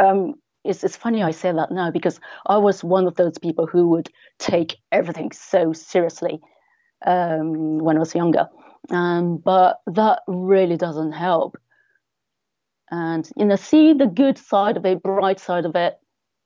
um, 0.00 0.34
it's, 0.64 0.82
it's 0.82 0.96
funny 0.96 1.22
I 1.22 1.30
say 1.30 1.52
that 1.52 1.70
now 1.70 1.90
because 1.90 2.18
I 2.46 2.56
was 2.56 2.82
one 2.82 3.06
of 3.06 3.14
those 3.14 3.38
people 3.38 3.66
who 3.66 3.88
would 3.90 4.10
take 4.38 4.76
everything 4.90 5.32
so 5.32 5.72
seriously 5.72 6.40
um, 7.06 7.78
when 7.78 7.96
I 7.96 8.00
was 8.00 8.14
younger. 8.14 8.48
Um, 8.90 9.38
but 9.38 9.80
that 9.86 10.22
really 10.26 10.76
doesn't 10.76 11.12
help. 11.12 11.56
And 12.94 13.28
you 13.36 13.44
know, 13.44 13.56
see 13.56 13.92
the 13.92 14.06
good 14.06 14.38
side 14.38 14.76
of 14.76 14.86
it, 14.86 15.02
bright 15.02 15.40
side 15.40 15.64
of 15.64 15.74
it, 15.74 15.98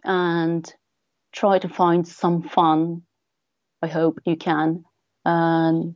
and 0.02 0.64
try 1.30 1.58
to 1.58 1.68
find 1.68 2.08
some 2.08 2.42
fun. 2.42 3.02
I 3.82 3.86
hope 3.86 4.18
you 4.24 4.34
can. 4.34 4.84
And 5.26 5.94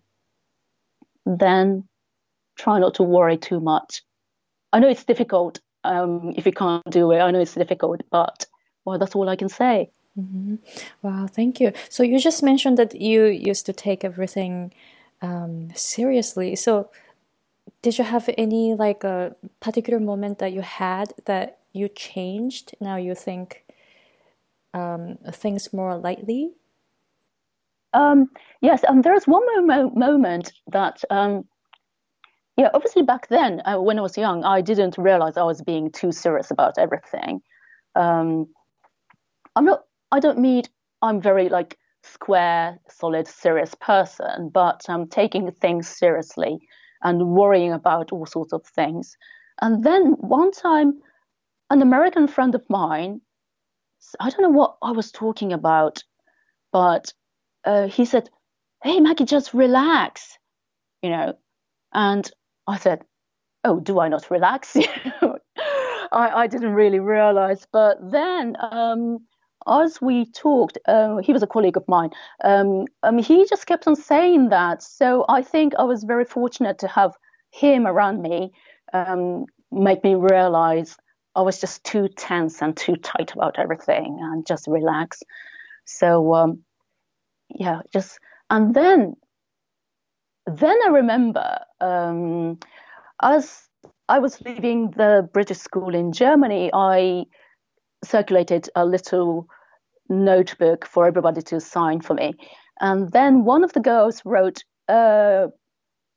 then 1.25 1.89
try 2.59 2.79
not 2.79 2.97
to 2.97 3.03
worry 3.03 3.39
too 3.39 3.61
much. 3.61 4.03
I 4.75 4.81
know 4.81 4.91
it's 4.91 5.05
difficult 5.05 5.59
um, 5.85 6.35
if 6.37 6.45
you 6.45 6.53
can't 6.53 6.85
do 6.91 7.13
it. 7.13 7.21
I 7.21 7.31
know 7.31 7.41
it's 7.41 7.55
difficult, 7.55 8.03
but 8.11 8.45
well, 8.85 8.99
that's 8.99 9.15
all 9.15 9.31
I 9.31 9.37
can 9.37 9.49
say. 9.49 9.91
Mm-hmm. 10.19 10.57
Wow, 11.01 11.29
thank 11.29 11.61
you. 11.61 11.73
So 11.89 12.03
you 12.03 12.19
just 12.19 12.43
mentioned 12.43 12.77
that 12.77 13.01
you 13.01 13.25
used 13.25 13.65
to 13.67 13.73
take 13.73 14.05
everything 14.05 14.75
um, 15.23 15.71
seriously. 15.75 16.57
So 16.57 16.91
did 17.83 17.99
you 17.99 18.05
have 18.05 18.31
any 18.39 18.75
like 18.75 19.05
a 19.05 19.35
particular 19.61 19.99
moment 19.99 20.39
that 20.39 20.53
you 20.53 20.63
had 20.63 21.13
that 21.27 21.59
you 21.73 21.89
changed? 21.89 22.75
Now 22.81 22.97
you 22.97 23.15
think 23.15 23.65
um, 24.73 25.19
things 25.33 25.73
more 25.73 25.99
lightly. 25.99 26.53
Um, 27.93 28.31
yes, 28.61 28.85
and 28.85 28.99
um, 28.99 29.03
there's 29.03 29.27
one 29.27 29.45
mo- 29.67 29.91
moment 29.91 30.53
that 30.69 31.03
um, 31.11 31.45
yeah, 32.57 32.71
obviously 32.73 33.03
back 33.03 33.29
then 33.29 33.61
uh, 33.67 33.81
when 33.81 33.99
I 33.99 34.03
was 34.03 34.17
young, 34.17 34.45
I 34.45 34.61
didn't 34.61 34.97
realize 34.97 35.37
I 35.37 35.43
was 35.43 35.61
being 35.61 35.91
too 35.91 36.13
serious 36.13 36.51
about 36.51 36.79
everything. 36.79 37.43
Um, 37.97 38.47
I'm 39.57 39.65
not. 39.65 39.85
I 40.13 40.21
don't 40.21 40.39
mean 40.39 40.63
I'm 41.03 41.21
very 41.21 41.49
like 41.49 41.77
square, 42.05 42.79
solid, 42.89 43.27
serious 43.27 43.75
person, 43.75 44.51
but 44.51 44.85
I'm 44.89 45.09
taking 45.09 45.51
things 45.51 45.89
seriously 45.89 46.61
and 47.03 47.29
worrying 47.29 47.73
about 47.73 48.13
all 48.13 48.27
sorts 48.27 48.53
of 48.53 48.65
things. 48.65 49.17
And 49.61 49.85
then 49.85 50.13
one 50.19 50.51
time, 50.51 51.01
an 51.71 51.83
American 51.83 52.27
friend 52.27 52.55
of 52.55 52.69
mine, 52.69 53.21
I 54.21 54.31
don't 54.31 54.43
know 54.43 54.59
what 54.59 54.77
I 54.83 54.93
was 54.93 55.13
talking 55.13 55.53
about, 55.53 56.03
but 56.73 57.13
uh, 57.65 57.87
he 57.87 58.05
said, 58.05 58.29
"Hey, 58.83 59.01
Maggie, 59.01 59.25
just 59.25 59.55
relax," 59.55 60.39
you 61.03 61.11
know, 61.11 61.35
and 61.93 62.31
I 62.67 62.79
said, 62.79 63.05
"Oh, 63.65 63.81
do 63.81 64.01
I 64.01 64.09
not 64.09 64.31
relax?" 64.31 64.77
I, 66.13 66.43
I 66.43 66.47
didn't 66.47 66.75
really 66.75 66.99
realize, 67.01 67.67
but 67.73 67.99
then 68.11 68.57
um, 68.61 69.21
as 69.67 70.01
we 70.01 70.27
talked, 70.33 70.79
uh, 70.87 71.17
he 71.19 71.33
was 71.33 71.43
a 71.43 71.47
colleague 71.47 71.77
of 71.77 71.87
mine. 71.89 72.11
Um, 72.45 72.87
um, 73.03 73.19
he 73.19 73.47
just 73.49 73.67
kept 73.67 73.87
on 73.87 73.97
saying 73.97 74.51
that. 74.51 74.83
So 74.83 75.25
I 75.29 75.43
think 75.43 75.75
I 75.79 75.85
was 75.85 76.05
very 76.05 76.25
fortunate 76.25 76.79
to 76.79 76.89
have 76.89 77.13
him 77.51 77.87
around 77.87 78.23
me, 78.23 78.53
um, 78.93 79.47
make 79.71 80.03
me 80.05 80.15
realize 80.15 80.97
I 81.35 81.43
was 81.43 81.61
just 81.61 81.85
too 81.85 82.09
tense 82.09 82.61
and 82.63 82.77
too 82.77 82.97
tight 82.97 83.33
about 83.33 83.59
everything 83.59 84.19
and 84.21 84.47
just 84.47 84.67
relax. 84.67 85.23
So 85.85 86.35
um, 86.35 86.65
yeah, 87.49 87.81
just 87.93 88.19
and 88.51 88.75
then 88.75 89.15
then 90.47 90.77
I 90.85 90.89
remember 90.89 91.59
um, 91.81 92.59
as 93.23 93.69
I 94.09 94.19
was 94.19 94.41
leaving 94.43 94.91
the 94.91 95.29
British 95.33 95.59
school 95.59 95.95
in 95.95 96.13
Germany, 96.13 96.71
I 96.73 97.25
circulated 98.05 98.69
a 98.75 98.85
little 98.85 99.49
notebook 100.09 100.87
for 100.87 101.07
everybody 101.07 101.43
to 101.43 101.61
sign 101.61 102.01
for 102.01 102.15
me. 102.15 102.35
And 102.81 103.11
then 103.13 103.45
one 103.45 103.65
of 103.65 103.73
the 103.73 103.81
girls 103.81 104.23
wrote, 104.25 104.65
uh, 104.89 105.49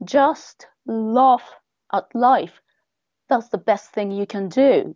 just 0.04 0.68
laugh 0.86 1.44
at 1.94 2.06
life. 2.14 2.62
That's 3.30 3.50
the 3.50 3.58
best 3.58 3.92
thing 3.92 4.12
you 4.12 4.26
can 4.26 4.50
do. 4.50 4.96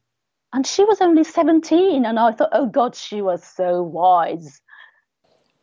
And 0.54 0.66
she 0.66 0.84
was 0.84 1.02
only 1.02 1.24
17. 1.24 2.06
And 2.06 2.20
I 2.20 2.32
thought, 2.32 2.50
oh 2.52 2.66
God, 2.66 2.96
she 2.96 3.22
was 3.22 3.44
so 3.44 3.84
wise. 3.84 4.62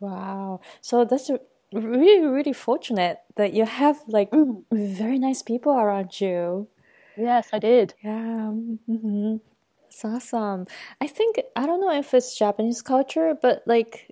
Wow. 0.01 0.61
So 0.81 1.05
that's 1.05 1.31
really, 1.73 2.27
really 2.27 2.53
fortunate 2.53 3.19
that 3.37 3.53
you 3.53 3.67
have 3.67 3.99
like 4.07 4.31
mm. 4.31 4.63
very 4.73 5.19
nice 5.19 5.43
people 5.43 5.73
around 5.73 6.21
you. 6.21 6.69
Yes, 7.17 7.49
I 7.53 7.59
did. 7.59 7.95
Yeah. 8.03 8.53
Mm-hmm. 8.89 9.37
It's 9.97 10.05
awesome. 10.05 10.67
I 11.01 11.07
think 11.07 11.41
I 11.57 11.65
don't 11.65 11.81
know 11.81 11.91
if 11.91 12.13
it's 12.13 12.37
Japanese 12.37 12.83
culture, 12.83 13.35
but 13.41 13.63
like 13.65 14.11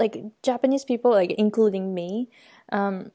like 0.00 0.16
Japanese 0.42 0.84
people, 0.84 1.12
like 1.12 1.30
including 1.38 1.94
me, 1.94 2.30
um, 2.72 3.12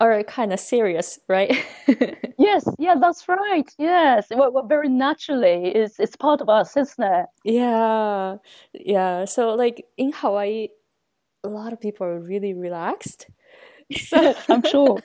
are 0.00 0.22
kind 0.24 0.52
of 0.52 0.58
serious, 0.58 1.20
right? 1.28 1.54
yes, 2.38 2.66
yeah, 2.80 2.96
that's 3.00 3.28
right. 3.28 3.64
Yes, 3.78 4.26
well, 4.30 4.50
well, 4.52 4.66
very 4.66 4.88
naturally, 4.88 5.66
it's 5.74 6.00
it's 6.00 6.16
part 6.16 6.40
of 6.40 6.48
us, 6.48 6.76
isn't 6.76 7.04
it? 7.04 7.26
Yeah, 7.44 8.36
yeah. 8.74 9.24
So 9.24 9.54
like 9.54 9.86
in 9.96 10.10
Hawaii, 10.12 10.68
a 11.44 11.48
lot 11.48 11.72
of 11.72 11.80
people 11.80 12.06
are 12.06 12.20
really 12.20 12.54
relaxed. 12.54 13.28
So 13.96 14.34
I'm 14.48 14.64
sure. 14.64 14.98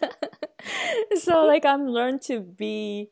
so 1.18 1.46
like 1.46 1.66
I'm 1.66 1.88
learned 1.88 2.24
to 2.24 2.40
be 2.42 3.10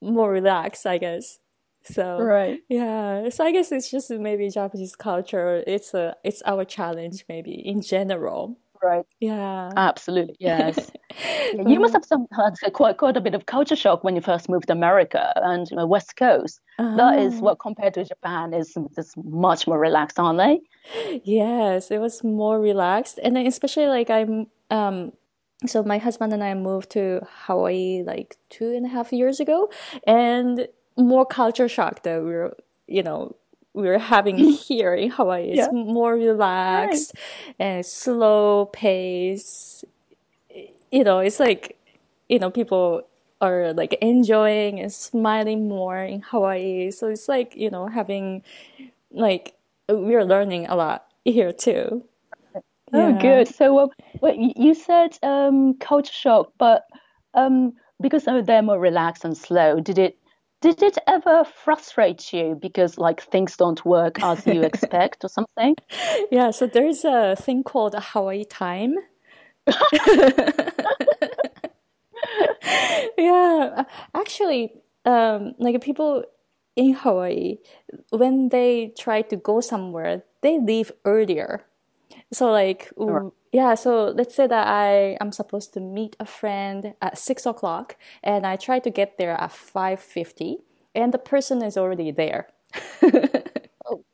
more 0.00 0.30
relaxed, 0.30 0.86
I 0.86 0.98
guess. 0.98 1.38
So 1.84 2.18
right, 2.20 2.60
yeah. 2.68 3.28
So 3.30 3.44
I 3.44 3.52
guess 3.52 3.72
it's 3.72 3.90
just 3.90 4.10
maybe 4.10 4.48
Japanese 4.50 4.94
culture. 4.96 5.62
It's 5.66 5.94
a 5.94 6.16
it's 6.24 6.42
our 6.46 6.64
challenge 6.64 7.24
maybe 7.28 7.52
in 7.52 7.82
general. 7.82 8.56
Right. 8.82 9.04
Yeah. 9.20 9.70
Absolutely. 9.76 10.34
Yes. 10.40 10.90
yeah, 11.54 11.62
you 11.68 11.78
must 11.78 11.92
have 11.92 12.04
some 12.04 12.26
had 12.36 12.54
quite 12.72 12.96
quite 12.96 13.16
a 13.16 13.20
bit 13.20 13.34
of 13.34 13.46
culture 13.46 13.76
shock 13.76 14.02
when 14.02 14.16
you 14.16 14.20
first 14.20 14.48
moved 14.48 14.66
to 14.66 14.72
America 14.72 15.32
and 15.36 15.70
you 15.70 15.76
know, 15.76 15.86
West 15.86 16.16
Coast. 16.16 16.60
Uh-huh. 16.78 16.96
That 16.96 17.18
is 17.20 17.34
uh-huh. 17.34 17.42
what 17.42 17.58
compared 17.60 17.94
to 17.94 18.04
Japan 18.04 18.52
is 18.52 18.76
is 18.96 19.14
much 19.16 19.68
more 19.68 19.78
relaxed, 19.78 20.18
aren't 20.18 20.38
they? 20.38 20.60
Yes, 21.22 21.92
it 21.92 21.98
was 21.98 22.24
more 22.24 22.60
relaxed, 22.60 23.20
and 23.22 23.36
then 23.36 23.46
especially 23.46 23.86
like 23.86 24.10
I'm 24.10 24.48
um 24.70 25.12
so 25.64 25.84
my 25.84 25.98
husband 25.98 26.32
and 26.32 26.42
I 26.42 26.54
moved 26.54 26.90
to 26.90 27.20
Hawaii 27.46 28.02
like 28.04 28.36
two 28.50 28.72
and 28.72 28.84
a 28.84 28.88
half 28.88 29.12
years 29.12 29.38
ago, 29.38 29.70
and 30.08 30.66
more 30.96 31.26
culture 31.26 31.68
shock 31.68 32.02
that 32.02 32.22
we're 32.22 32.52
you 32.86 33.02
know 33.02 33.34
we're 33.74 33.98
having 33.98 34.36
here 34.68 34.94
in 34.94 35.10
Hawaii. 35.10 35.50
It's 35.50 35.58
yeah. 35.58 35.70
more 35.72 36.14
relaxed 36.14 37.14
and 37.58 37.84
slow 37.84 38.66
pace. 38.66 39.84
You 40.90 41.04
know, 41.04 41.18
it's 41.20 41.40
like 41.40 41.76
you 42.28 42.38
know 42.38 42.50
people 42.50 43.02
are 43.40 43.72
like 43.72 43.94
enjoying 44.00 44.78
and 44.78 44.92
smiling 44.92 45.68
more 45.68 45.98
in 45.98 46.20
Hawaii. 46.22 46.90
So 46.90 47.08
it's 47.08 47.28
like 47.28 47.56
you 47.56 47.70
know 47.70 47.86
having 47.86 48.42
like 49.10 49.54
we're 49.88 50.24
learning 50.24 50.66
a 50.66 50.76
lot 50.76 51.06
here 51.24 51.52
too. 51.52 52.04
Oh, 52.94 53.08
yeah. 53.08 53.18
good. 53.22 53.48
So, 53.48 53.78
uh, 53.78 53.86
well, 54.20 54.34
you 54.36 54.74
said 54.74 55.18
um, 55.22 55.74
culture 55.78 56.12
shock, 56.12 56.52
but 56.58 56.84
um, 57.32 57.72
because 58.02 58.24
they're 58.24 58.62
more 58.62 58.78
relaxed 58.78 59.24
and 59.24 59.36
slow, 59.36 59.80
did 59.80 59.98
it 59.98 60.18
did 60.62 60.82
it 60.82 60.96
ever 61.06 61.44
frustrate 61.44 62.32
you 62.32 62.56
because 62.60 62.96
like 62.96 63.20
things 63.20 63.56
don't 63.56 63.84
work 63.84 64.22
as 64.22 64.46
you 64.46 64.62
expect 64.70 65.24
or 65.24 65.28
something? 65.28 65.74
Yeah, 66.30 66.52
so 66.52 66.66
there's 66.66 67.04
a 67.04 67.36
thing 67.36 67.64
called 67.64 67.94
Hawaii 67.98 68.44
time. 68.44 68.94
yeah, 73.18 73.84
actually, 74.14 74.72
um, 75.04 75.54
like 75.58 75.82
people 75.82 76.24
in 76.76 76.94
Hawaii, 76.94 77.58
when 78.10 78.48
they 78.48 78.94
try 78.98 79.22
to 79.22 79.36
go 79.36 79.60
somewhere, 79.60 80.22
they 80.42 80.58
leave 80.58 80.92
earlier. 81.04 81.64
So 82.32 82.50
like, 82.50 82.90
yeah. 83.52 83.74
So 83.74 84.06
let's 84.06 84.34
say 84.34 84.46
that 84.46 84.66
I 84.66 85.16
am 85.20 85.32
supposed 85.32 85.74
to 85.74 85.80
meet 85.80 86.16
a 86.18 86.26
friend 86.26 86.94
at 87.02 87.18
six 87.18 87.46
o'clock, 87.46 87.96
and 88.22 88.46
I 88.46 88.56
try 88.56 88.78
to 88.80 88.90
get 88.90 89.18
there 89.18 89.32
at 89.32 89.52
five 89.52 90.00
fifty, 90.00 90.58
and 90.94 91.12
the 91.12 91.18
person 91.18 91.62
is 91.62 91.76
already 91.76 92.10
there. 92.10 92.48
oh. 93.02 94.04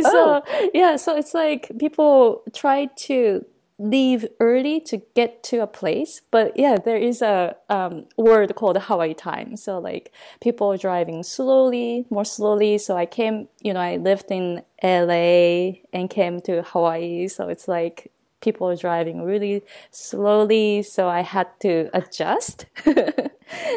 So 0.00 0.42
oh. 0.46 0.70
yeah, 0.74 0.96
so 0.96 1.16
it's 1.16 1.34
like 1.34 1.70
people 1.78 2.42
try 2.52 2.86
to 3.06 3.44
leave 3.82 4.26
early 4.38 4.80
to 4.80 4.98
get 5.14 5.42
to 5.42 5.58
a 5.58 5.66
place. 5.66 6.22
But 6.30 6.56
yeah, 6.56 6.76
there 6.82 6.96
is 6.96 7.20
a 7.20 7.56
um, 7.68 8.06
word 8.16 8.54
called 8.54 8.76
Hawaii 8.78 9.14
time. 9.14 9.56
So 9.56 9.78
like 9.78 10.12
people 10.40 10.72
are 10.72 10.78
driving 10.78 11.22
slowly, 11.22 12.06
more 12.08 12.24
slowly. 12.24 12.78
So 12.78 12.96
I 12.96 13.06
came, 13.06 13.48
you 13.60 13.74
know, 13.74 13.80
I 13.80 13.96
lived 13.96 14.30
in 14.30 14.62
LA 14.82 15.80
and 15.92 16.08
came 16.08 16.40
to 16.42 16.62
Hawaii. 16.62 17.26
So 17.28 17.48
it's 17.48 17.66
like 17.66 18.12
people 18.40 18.68
are 18.68 18.76
driving 18.76 19.24
really 19.24 19.62
slowly. 19.90 20.82
So 20.82 21.08
I 21.08 21.22
had 21.22 21.48
to 21.60 21.90
adjust 21.92 22.66
a 22.86 23.30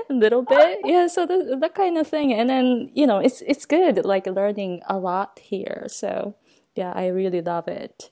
little 0.09 0.43
bit. 0.43 0.79
Yeah. 0.85 1.07
So 1.07 1.25
the, 1.25 1.57
that 1.61 1.73
kind 1.73 1.97
of 1.97 2.07
thing. 2.07 2.31
And 2.31 2.49
then, 2.49 2.91
you 2.93 3.07
know, 3.07 3.17
it's, 3.17 3.41
it's 3.41 3.65
good, 3.65 4.05
like 4.05 4.27
learning 4.27 4.81
a 4.87 4.97
lot 4.97 5.39
here. 5.41 5.85
So 5.87 6.35
yeah, 6.75 6.91
I 6.95 7.07
really 7.07 7.41
love 7.41 7.67
it. 7.67 8.11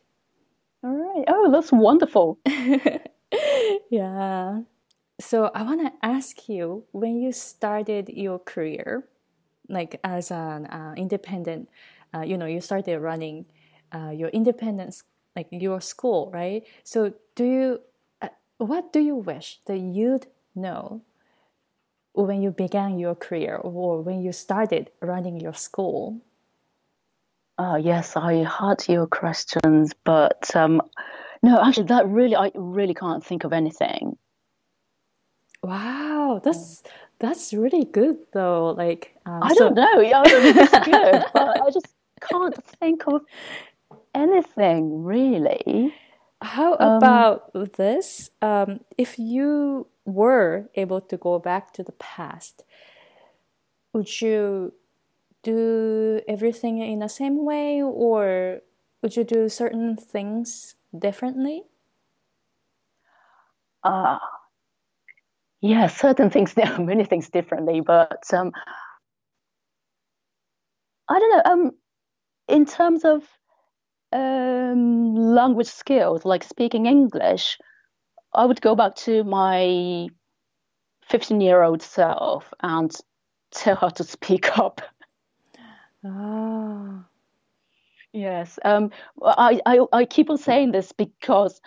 All 0.83 0.95
right. 0.95 1.25
Oh, 1.27 1.51
that's 1.51 1.71
wonderful. 1.71 2.39
yeah. 3.89 4.61
So 5.19 5.51
I 5.55 5.63
want 5.63 5.81
to 5.81 5.93
ask 6.05 6.49
you 6.49 6.85
when 6.91 7.21
you 7.21 7.31
started 7.33 8.09
your 8.09 8.39
career, 8.39 9.07
like 9.69 9.99
as 10.03 10.31
an 10.31 10.67
uh, 10.67 10.95
independent, 10.97 11.69
uh, 12.15 12.21
you 12.21 12.37
know, 12.37 12.45
you 12.47 12.61
started 12.61 12.99
running 12.99 13.45
uh, 13.93 14.11
your 14.11 14.29
independence, 14.29 15.03
like 15.35 15.47
your 15.51 15.81
school, 15.81 16.31
right? 16.33 16.63
So 16.83 17.13
do 17.35 17.45
you, 17.45 17.79
uh, 18.21 18.29
what 18.59 18.93
do 18.93 18.99
you 19.01 19.15
wish 19.15 19.61
that 19.67 19.79
you'd 19.79 20.27
know 20.55 21.01
when 22.13 22.41
you 22.41 22.49
began 22.51 22.97
your 22.97 23.13
career 23.15 23.55
or 23.55 24.01
when 24.01 24.21
you 24.21 24.31
started 24.31 24.89
running 25.01 25.39
your 25.39 25.53
school? 25.53 26.21
Oh, 27.57 27.75
yes, 27.75 28.15
I 28.15 28.43
heard 28.43 28.87
your 28.89 29.05
questions, 29.05 29.93
but 30.03 30.55
um, 30.55 30.81
no, 31.43 31.61
actually, 31.61 31.87
that 31.87 32.07
really, 32.07 32.35
I 32.35 32.51
really 32.55 32.95
can't 32.95 33.23
think 33.23 33.43
of 33.43 33.53
anything. 33.53 34.17
Wow, 35.61 36.41
that's 36.43 36.83
that's 37.19 37.53
really 37.53 37.85
good 37.85 38.17
though. 38.33 38.69
Like, 38.77 39.15
um, 39.25 39.43
I 39.43 39.53
so... 39.53 39.69
don't 39.69 39.75
know, 39.75 40.01
yeah, 40.01 40.23
it's 40.25 40.85
good, 40.85 41.25
but 41.33 41.61
I 41.61 41.69
just 41.69 41.87
can't 42.21 42.63
think 42.79 43.07
of 43.07 43.21
anything 44.15 45.03
really. 45.03 45.93
How 46.41 46.73
um, 46.79 46.97
about 46.97 47.53
this? 47.77 48.29
Um, 48.41 48.81
if 48.97 49.17
you 49.17 49.87
were 50.05 50.69
able 50.75 51.01
to 51.01 51.17
go 51.17 51.39
back 51.39 51.71
to 51.73 51.83
the 51.83 51.93
past, 51.93 52.63
would 53.93 54.21
you 54.21 54.73
do 55.43 56.21
everything 56.27 56.79
in 56.79 56.99
the 56.99 57.09
same 57.09 57.45
way 57.45 57.81
or 57.81 58.61
would 59.01 59.15
you 59.15 59.23
do 59.23 59.49
certain 59.49 59.97
things 59.97 60.75
differently? 60.97 61.63
Uh, 63.83 64.17
yeah, 65.61 65.87
certain 65.87 66.29
things, 66.29 66.53
there 66.55 66.71
are 66.71 66.79
many 66.79 67.03
things 67.03 67.29
differently, 67.29 67.81
but 67.81 68.23
um, 68.33 68.51
I 71.09 71.19
don't 71.19 71.29
know. 71.31 71.51
Um, 71.51 71.71
in 72.47 72.65
terms 72.65 73.05
of 73.05 73.23
um, 74.11 75.15
language 75.15 75.67
skills, 75.67 76.25
like 76.25 76.43
speaking 76.43 76.85
English, 76.85 77.57
I 78.33 78.45
would 78.45 78.61
go 78.61 78.75
back 78.75 78.95
to 79.07 79.23
my 79.23 80.07
15 81.09 81.41
year 81.41 81.61
old 81.63 81.81
self 81.81 82.53
and 82.61 82.93
tell 83.51 83.75
her 83.75 83.89
to 83.91 84.03
speak 84.03 84.57
up 84.57 84.81
Ah. 86.05 87.05
Yes. 88.11 88.59
Um, 88.63 88.91
I, 89.23 89.59
I, 89.65 89.79
I 89.91 90.05
keep 90.05 90.29
on 90.29 90.37
saying 90.37 90.71
this 90.71 90.91
because 90.91 91.59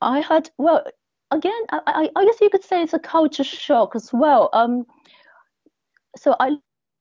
I 0.00 0.20
had, 0.20 0.50
well, 0.58 0.84
again, 1.30 1.62
I, 1.70 2.10
I 2.14 2.24
guess 2.24 2.40
you 2.40 2.50
could 2.50 2.64
say 2.64 2.82
it's 2.82 2.92
a 2.92 2.98
culture 2.98 3.44
shock 3.44 3.96
as 3.96 4.12
well. 4.12 4.50
Um, 4.52 4.84
so 6.16 6.36
I 6.38 6.56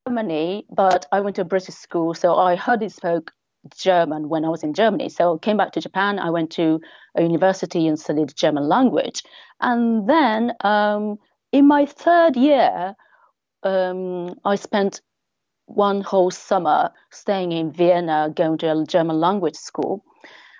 Germany, 0.07 0.65
but 0.69 1.05
I 1.11 1.21
went 1.21 1.35
to 1.37 1.43
a 1.43 1.45
British 1.45 1.75
school, 1.75 2.13
so 2.13 2.35
I 2.35 2.55
hardly 2.55 2.89
spoke 2.89 3.31
German 3.75 4.27
when 4.27 4.43
I 4.43 4.49
was 4.49 4.63
in 4.63 4.73
Germany. 4.73 5.09
So 5.09 5.35
I 5.35 5.37
came 5.37 5.57
back 5.57 5.71
to 5.73 5.81
Japan. 5.81 6.19
I 6.19 6.29
went 6.29 6.51
to 6.51 6.81
a 7.15 7.21
university 7.21 7.87
and 7.87 7.97
studied 7.99 8.35
German 8.35 8.67
language, 8.67 9.23
and 9.61 10.07
then 10.09 10.53
um, 10.61 11.19
in 11.51 11.67
my 11.67 11.85
third 11.85 12.35
year, 12.35 12.95
um, 13.63 14.35
I 14.43 14.55
spent 14.55 15.01
one 15.65 16.01
whole 16.01 16.31
summer 16.31 16.91
staying 17.11 17.51
in 17.51 17.71
Vienna, 17.71 18.31
going 18.35 18.57
to 18.59 18.71
a 18.71 18.85
German 18.85 19.19
language 19.19 19.55
school. 19.55 20.03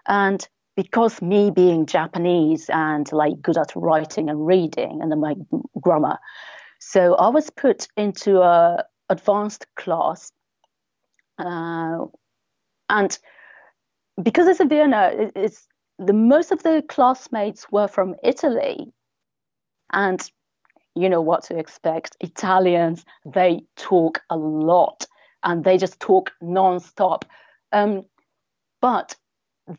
And 0.08 0.48
because 0.76 1.22
me 1.22 1.52
being 1.52 1.86
Japanese 1.86 2.70
and 2.70 3.12
like 3.12 3.42
good 3.42 3.58
at 3.58 3.76
writing 3.76 4.30
and 4.30 4.46
reading 4.46 5.00
and 5.02 5.22
my 5.22 5.36
grammar, 5.80 6.18
so 6.80 7.16
I 7.16 7.30
was 7.30 7.50
put 7.50 7.88
into 7.96 8.42
a 8.42 8.84
advanced 9.10 9.66
class. 9.76 10.32
Uh, 11.38 12.06
and 12.90 13.18
because 14.22 14.48
it's 14.48 14.60
in 14.60 14.70
Vienna, 14.70 15.12
it's 15.36 15.68
the 16.00 16.14
most 16.14 16.52
of 16.52 16.64
the 16.64 16.84
classmates 16.88 17.72
were 17.72 17.88
from 17.88 18.16
Italy. 18.24 18.92
And 19.92 20.30
you 20.96 21.10
know 21.10 21.22
what 21.22 21.44
to 21.44 21.58
expect. 21.58 22.16
Italians, 22.20 23.06
they 23.26 23.64
talk 23.76 24.22
a 24.30 24.38
lot 24.38 25.06
and 25.44 25.64
they 25.64 25.78
just 25.78 26.00
talk 26.00 26.32
nonstop. 26.42 27.24
Um, 27.72 28.06
but 28.82 29.16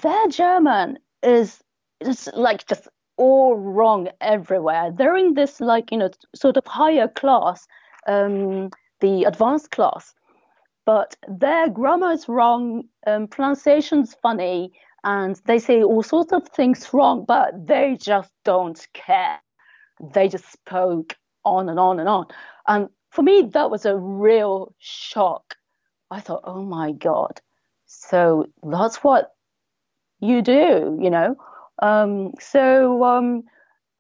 their 0.01 0.29
German 0.29 0.99
is 1.23 1.63
just 2.05 2.35
like 2.35 2.67
just 2.67 2.89
all 3.17 3.57
wrong 3.57 4.09
everywhere. 4.21 4.91
They're 4.91 5.17
in 5.17 5.35
this 5.35 5.61
like 5.61 5.93
you 5.93 5.99
know 5.99 6.11
sort 6.35 6.57
of 6.57 6.67
higher 6.67 7.09
class, 7.09 7.67
um, 8.07 8.71
the 9.01 9.25
advanced 9.25 9.71
class, 9.71 10.15
but 10.85 11.17
their 11.29 11.69
grammar 11.69 12.13
is 12.13 12.29
wrong, 12.29 12.85
um, 13.07 13.29
pronunciation's 13.29 14.15
funny, 14.15 14.73
and 15.05 15.41
they 15.47 15.59
say 15.59 15.83
all 15.83 16.03
sorts 16.03 16.33
of 16.33 16.49
things 16.49 16.93
wrong, 16.93 17.25
but 17.27 17.67
they 17.67 17.97
just 18.01 18.33
don't 18.45 18.87
care 18.95 19.39
they 20.01 20.29
just 20.29 20.51
spoke 20.51 21.17
on 21.45 21.69
and 21.69 21.79
on 21.79 22.01
and 22.01 22.09
on. 22.09 22.27
And 22.67 22.89
for 23.11 23.23
me, 23.23 23.43
that 23.53 23.71
was 23.71 23.87
a 23.87 23.97
real 23.97 24.75
shock. 24.79 25.55
I 26.11 26.21
thought, 26.21 26.43
oh 26.45 26.63
my 26.63 26.93
God. 26.93 27.41
So 27.87 28.47
that's 28.63 28.99
what 28.99 29.33
you 30.21 30.43
do, 30.43 30.99
you 31.01 31.11
know? 31.11 31.37
Um, 31.81 32.33
so, 32.41 33.05
um, 33.05 33.45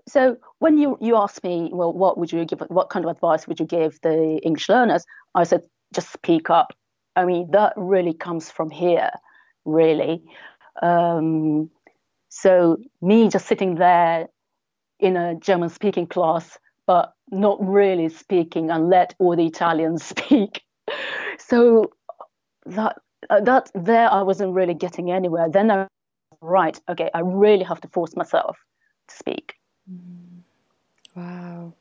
so 0.08 0.36
when 0.58 0.78
you, 0.78 0.96
you 1.00 1.16
asked 1.16 1.44
me, 1.44 1.70
well, 1.72 1.92
what 1.92 2.18
would 2.18 2.32
you 2.32 2.44
give, 2.44 2.60
what 2.68 2.90
kind 2.90 3.04
of 3.04 3.10
advice 3.10 3.46
would 3.46 3.60
you 3.60 3.66
give 3.66 4.00
the 4.02 4.38
English 4.42 4.68
learners? 4.68 5.04
I 5.34 5.44
said, 5.44 5.62
just 5.92 6.12
speak 6.12 6.50
up. 6.50 6.72
I 7.16 7.24
mean, 7.24 7.50
that 7.52 7.72
really 7.76 8.14
comes 8.14 8.50
from 8.50 8.70
here, 8.70 9.10
really. 9.64 10.24
Um, 10.82 11.70
so 12.28 12.78
me 13.00 13.28
just 13.28 13.46
sitting 13.46 13.76
there 13.76 14.28
in 15.00 15.16
a 15.16 15.34
German 15.34 15.68
speaking 15.68 16.06
class, 16.06 16.58
but 16.86 17.14
not 17.30 17.58
really 17.64 18.08
speaking 18.08 18.70
and 18.70 18.88
let 18.88 19.14
all 19.18 19.36
the 19.36 19.46
Italians 19.46 20.04
speak. 20.14 20.62
So 21.38 21.92
that 22.66 22.96
uh, 23.30 23.40
that 23.40 23.70
there 23.74 24.10
I 24.10 24.22
wasn't 24.22 24.54
really 24.54 24.74
getting 24.74 25.10
anywhere. 25.10 25.48
Then 25.48 25.70
I 25.70 25.86
right, 26.40 26.78
okay, 26.88 27.10
I 27.14 27.20
really 27.20 27.64
have 27.64 27.80
to 27.82 27.88
force 27.88 28.14
myself 28.16 28.58
to 29.08 29.14
speak. 29.14 29.54
Mm. 29.90 30.40
Wow. 31.16 31.72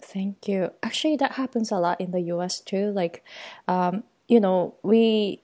Thank 0.00 0.48
you. 0.48 0.70
Actually, 0.82 1.16
that 1.16 1.32
happens 1.32 1.72
a 1.72 1.78
lot 1.78 2.00
in 2.00 2.12
the 2.12 2.20
US 2.32 2.60
too. 2.60 2.90
Like, 2.92 3.24
um, 3.68 4.04
you 4.28 4.40
know, 4.40 4.74
we 4.82 5.42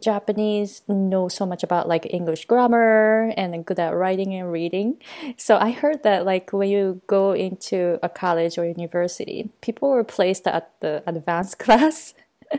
Japanese 0.00 0.82
know 0.88 1.28
so 1.28 1.46
much 1.46 1.62
about 1.62 1.88
like 1.88 2.06
English 2.12 2.46
grammar 2.46 3.32
and 3.36 3.64
good 3.64 3.78
at 3.78 3.94
writing 3.94 4.34
and 4.34 4.50
reading. 4.50 4.96
So 5.36 5.56
I 5.56 5.70
heard 5.70 6.02
that 6.02 6.24
like 6.24 6.52
when 6.52 6.68
you 6.68 7.00
go 7.06 7.32
into 7.32 7.98
a 8.02 8.08
college 8.08 8.58
or 8.58 8.64
university, 8.64 9.50
people 9.60 9.90
were 9.90 10.04
placed 10.04 10.46
at 10.46 10.70
the 10.80 11.02
advanced 11.06 11.58
class. 11.64 12.14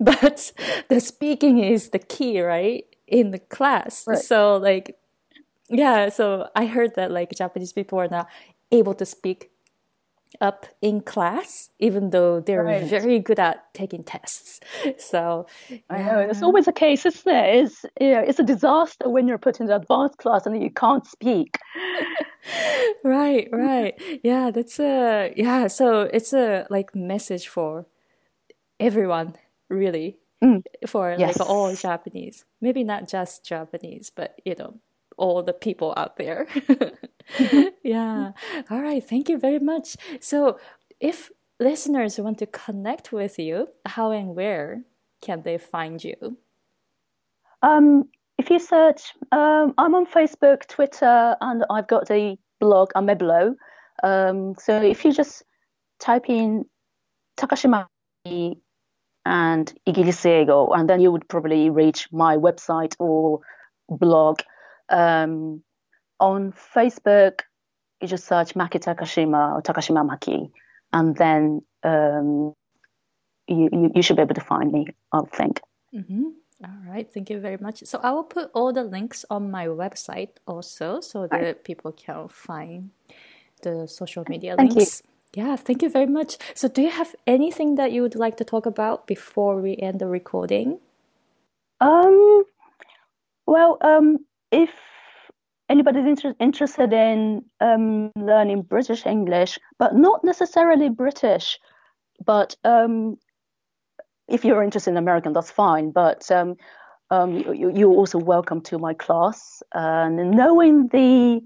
but 0.00 0.52
the 0.88 1.00
speaking 1.00 1.58
is 1.58 1.90
the 1.90 1.98
key, 1.98 2.40
right? 2.40 2.84
In 3.06 3.30
the 3.30 3.38
class. 3.38 4.06
Right. 4.06 4.18
So 4.18 4.56
like 4.56 4.98
yeah, 5.68 6.10
so 6.10 6.48
I 6.54 6.66
heard 6.66 6.96
that 6.96 7.10
like 7.10 7.30
Japanese 7.34 7.72
people 7.72 7.98
are 7.98 8.08
not 8.08 8.28
able 8.70 8.94
to 8.94 9.06
speak 9.06 9.51
up 10.40 10.66
in 10.80 11.00
class, 11.00 11.70
even 11.78 12.10
though 12.10 12.40
they're 12.40 12.64
Right. 12.64 12.84
very 12.84 13.18
good 13.18 13.38
at 13.38 13.72
taking 13.74 14.02
tests. 14.04 14.60
So 14.98 15.46
I 15.90 16.02
know 16.02 16.18
it's 16.20 16.42
always 16.42 16.64
the 16.66 16.72
case, 16.72 17.04
isn't 17.06 17.34
it? 17.34 17.64
It's 17.64 17.84
you 18.00 18.10
know, 18.12 18.20
it's 18.20 18.38
a 18.38 18.44
disaster 18.44 19.08
when 19.08 19.28
you're 19.28 19.38
put 19.38 19.60
into 19.60 19.74
advanced 19.74 20.18
class 20.18 20.46
and 20.46 20.62
you 20.62 20.70
can't 20.70 21.06
speak. 21.06 21.58
right, 23.04 23.48
right. 23.52 23.94
Yeah, 24.22 24.50
that's 24.50 24.78
a 24.80 25.32
yeah. 25.36 25.66
So 25.68 26.02
it's 26.02 26.32
a 26.32 26.66
like 26.70 26.94
message 26.94 27.48
for 27.48 27.86
everyone, 28.80 29.34
really, 29.68 30.18
Mm. 30.42 30.62
for 30.88 31.14
Yes. 31.18 31.38
like 31.38 31.48
all 31.48 31.74
Japanese. 31.74 32.44
Maybe 32.60 32.82
not 32.84 33.08
just 33.08 33.44
Japanese, 33.44 34.10
but 34.14 34.40
you 34.44 34.54
know, 34.58 34.74
all 35.16 35.42
the 35.42 35.52
people 35.52 35.94
out 35.96 36.16
there. 36.16 36.46
yeah. 37.82 38.32
All 38.70 38.82
right. 38.82 39.02
Thank 39.02 39.28
you 39.28 39.38
very 39.38 39.58
much. 39.58 39.96
So, 40.20 40.58
if 41.00 41.30
listeners 41.60 42.18
want 42.18 42.38
to 42.38 42.46
connect 42.46 43.12
with 43.12 43.38
you, 43.38 43.68
how 43.86 44.10
and 44.10 44.34
where 44.34 44.82
can 45.20 45.42
they 45.42 45.58
find 45.58 46.02
you? 46.02 46.36
Um, 47.62 48.08
if 48.38 48.50
you 48.50 48.58
search, 48.58 49.12
um, 49.30 49.74
I'm 49.78 49.94
on 49.94 50.06
Facebook, 50.06 50.66
Twitter, 50.66 51.36
and 51.40 51.64
I've 51.70 51.86
got 51.86 52.10
a 52.10 52.36
blog, 52.60 52.90
Ameblo. 52.96 53.54
Um, 54.02 54.54
so 54.58 54.82
if 54.82 55.04
you 55.04 55.12
just 55.12 55.44
type 56.00 56.28
in 56.28 56.64
Takashima 57.38 57.86
and 59.24 59.74
Igiriseigo, 59.86 60.76
and 60.76 60.88
then 60.88 61.00
you 61.00 61.12
would 61.12 61.28
probably 61.28 61.70
reach 61.70 62.08
my 62.12 62.36
website 62.36 62.94
or 62.98 63.40
blog. 63.88 64.40
Um, 64.92 65.62
on 66.20 66.52
Facebook, 66.52 67.40
you 68.00 68.08
just 68.08 68.26
search 68.26 68.54
Maki 68.54 68.78
Takashima 68.80 69.54
or 69.56 69.62
Takashima 69.62 70.06
Maki, 70.08 70.50
and 70.92 71.16
then 71.16 71.62
um, 71.82 72.54
you, 73.48 73.68
you, 73.72 73.92
you 73.96 74.02
should 74.02 74.16
be 74.16 74.22
able 74.22 74.34
to 74.34 74.40
find 74.40 74.70
me, 74.72 74.86
I 75.12 75.20
think. 75.34 75.60
Mm-hmm. 75.94 76.24
All 76.64 76.92
right, 76.92 77.12
thank 77.12 77.30
you 77.30 77.40
very 77.40 77.56
much. 77.56 77.82
So 77.84 77.98
I 78.02 78.12
will 78.12 78.22
put 78.22 78.50
all 78.54 78.72
the 78.72 78.84
links 78.84 79.24
on 79.30 79.50
my 79.50 79.66
website 79.66 80.30
also, 80.46 81.00
so 81.00 81.26
that 81.26 81.40
Right. 81.40 81.64
people 81.64 81.92
can 81.92 82.28
find 82.28 82.90
the 83.62 83.88
social 83.88 84.24
media 84.28 84.56
Thank 84.56 84.72
you. 84.72 84.76
links. 84.76 85.02
Yeah, 85.34 85.56
thank 85.56 85.82
you 85.82 85.88
very 85.88 86.06
much. 86.06 86.36
So, 86.54 86.68
do 86.68 86.82
you 86.82 86.90
have 86.90 87.14
anything 87.26 87.76
that 87.76 87.90
you 87.90 88.02
would 88.02 88.14
like 88.14 88.36
to 88.36 88.44
talk 88.44 88.66
about 88.66 89.06
before 89.06 89.56
we 89.60 89.76
end 89.76 89.98
the 89.98 90.06
recording? 90.06 90.78
Um, 91.80 92.44
well, 93.46 93.78
um, 93.80 94.18
if 94.52 94.70
anybody's 95.68 96.04
inter- 96.04 96.34
interested 96.38 96.92
in 96.92 97.44
um, 97.60 98.12
learning 98.14 98.62
British 98.62 99.06
English, 99.06 99.58
but 99.78 99.96
not 99.96 100.22
necessarily 100.22 100.90
British, 100.90 101.58
but 102.24 102.54
um, 102.62 103.16
if 104.28 104.44
you're 104.44 104.62
interested 104.62 104.90
in 104.90 104.96
American, 104.96 105.32
that's 105.32 105.50
fine. 105.50 105.90
But 105.90 106.30
um, 106.30 106.56
um, 107.10 107.36
you, 107.36 107.72
you're 107.74 107.90
also 107.90 108.18
welcome 108.18 108.60
to 108.62 108.78
my 108.78 108.94
class. 108.94 109.62
And 109.74 110.30
knowing 110.32 110.88
the 110.88 111.40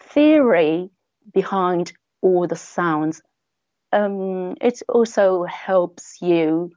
theory 0.00 0.90
behind 1.32 1.92
all 2.20 2.46
the 2.46 2.56
sounds, 2.56 3.22
um, 3.92 4.56
it 4.60 4.82
also 4.88 5.44
helps 5.44 6.18
you 6.20 6.70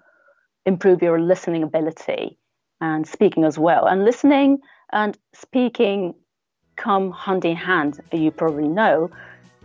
improve 0.66 1.02
your 1.02 1.20
listening 1.20 1.64
ability 1.64 2.38
and 2.82 3.08
speaking 3.08 3.44
as 3.44 3.58
well. 3.58 3.86
And 3.88 4.04
listening 4.04 4.60
and 4.92 5.18
speaking 5.34 6.16
come 6.76 7.12
hand 7.12 7.46
in 7.46 7.56
hand. 7.56 8.00
You 8.12 8.32
probably 8.32 8.68
know 8.68 9.10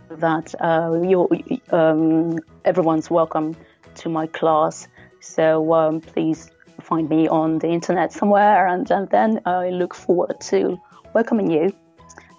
that 0.09 0.53
uh, 0.59 0.99
you're, 1.03 1.29
um, 1.71 2.39
everyone's 2.65 3.09
welcome 3.09 3.55
to 3.95 4.09
my 4.09 4.27
class. 4.27 4.87
So 5.19 5.73
um, 5.73 6.01
please 6.01 6.49
find 6.81 7.09
me 7.09 7.27
on 7.27 7.59
the 7.59 7.67
internet 7.67 8.11
somewhere, 8.11 8.67
and, 8.67 8.89
and 8.91 9.09
then 9.09 9.41
I 9.45 9.69
look 9.69 9.93
forward 9.93 10.39
to 10.41 10.79
welcoming 11.13 11.51
you. 11.51 11.73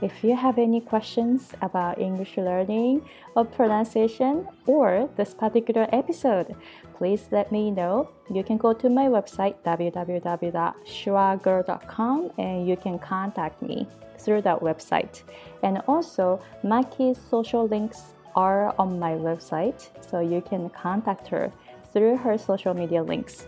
If 0.00 0.24
you 0.24 0.34
have 0.34 0.56
any 0.58 0.80
questions 0.80 1.52
about 1.60 1.98
English 1.98 2.38
learning 2.38 3.06
or 3.36 3.44
pronunciation 3.44 4.48
or 4.66 5.10
this 5.16 5.34
particular 5.34 5.86
episode, 5.92 6.56
please 6.96 7.28
let 7.30 7.52
me 7.52 7.70
know. 7.70 8.08
You 8.30 8.42
can 8.42 8.56
go 8.56 8.72
to 8.72 8.88
my 8.88 9.08
website 9.16 9.56
www.schwagirl.com 9.64 12.30
and 12.38 12.66
you 12.68 12.76
can 12.76 12.98
contact 12.98 13.62
me 13.62 13.86
through 14.18 14.42
that 14.42 14.60
website. 14.60 15.22
And 15.62 15.80
also, 15.86 16.40
Maki's 16.64 17.18
social 17.30 17.68
links 17.68 18.14
are 18.34 18.74
on 18.78 18.98
my 18.98 19.12
website, 19.12 19.88
so 20.00 20.20
you 20.20 20.40
can 20.40 20.70
contact 20.70 21.28
her 21.28 21.52
through 21.92 22.16
her 22.18 22.36
social 22.36 22.74
media 22.74 23.02
links. 23.02 23.46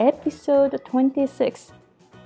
Episode 0.00 0.80
26, 0.84 1.72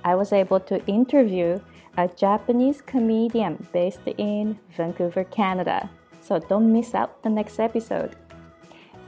I 0.03 0.15
was 0.15 0.33
able 0.33 0.59
to 0.61 0.85
interview 0.85 1.59
a 1.97 2.07
Japanese 2.07 2.81
comedian 2.81 3.67
based 3.73 4.07
in 4.17 4.57
Vancouver, 4.75 5.23
Canada. 5.23 5.89
So 6.21 6.39
don't 6.39 6.71
miss 6.71 6.93
out 6.93 7.23
the 7.23 7.29
next 7.29 7.59
episode. 7.59 8.15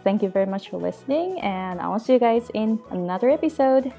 Thank 0.03 0.23
you 0.23 0.29
very 0.29 0.45
much 0.45 0.69
for 0.69 0.77
listening, 0.77 1.39
and 1.41 1.81
I'll 1.81 1.99
see 1.99 2.13
you 2.13 2.19
guys 2.19 2.49
in 2.53 2.79
another 2.91 3.29
episode. 3.29 3.93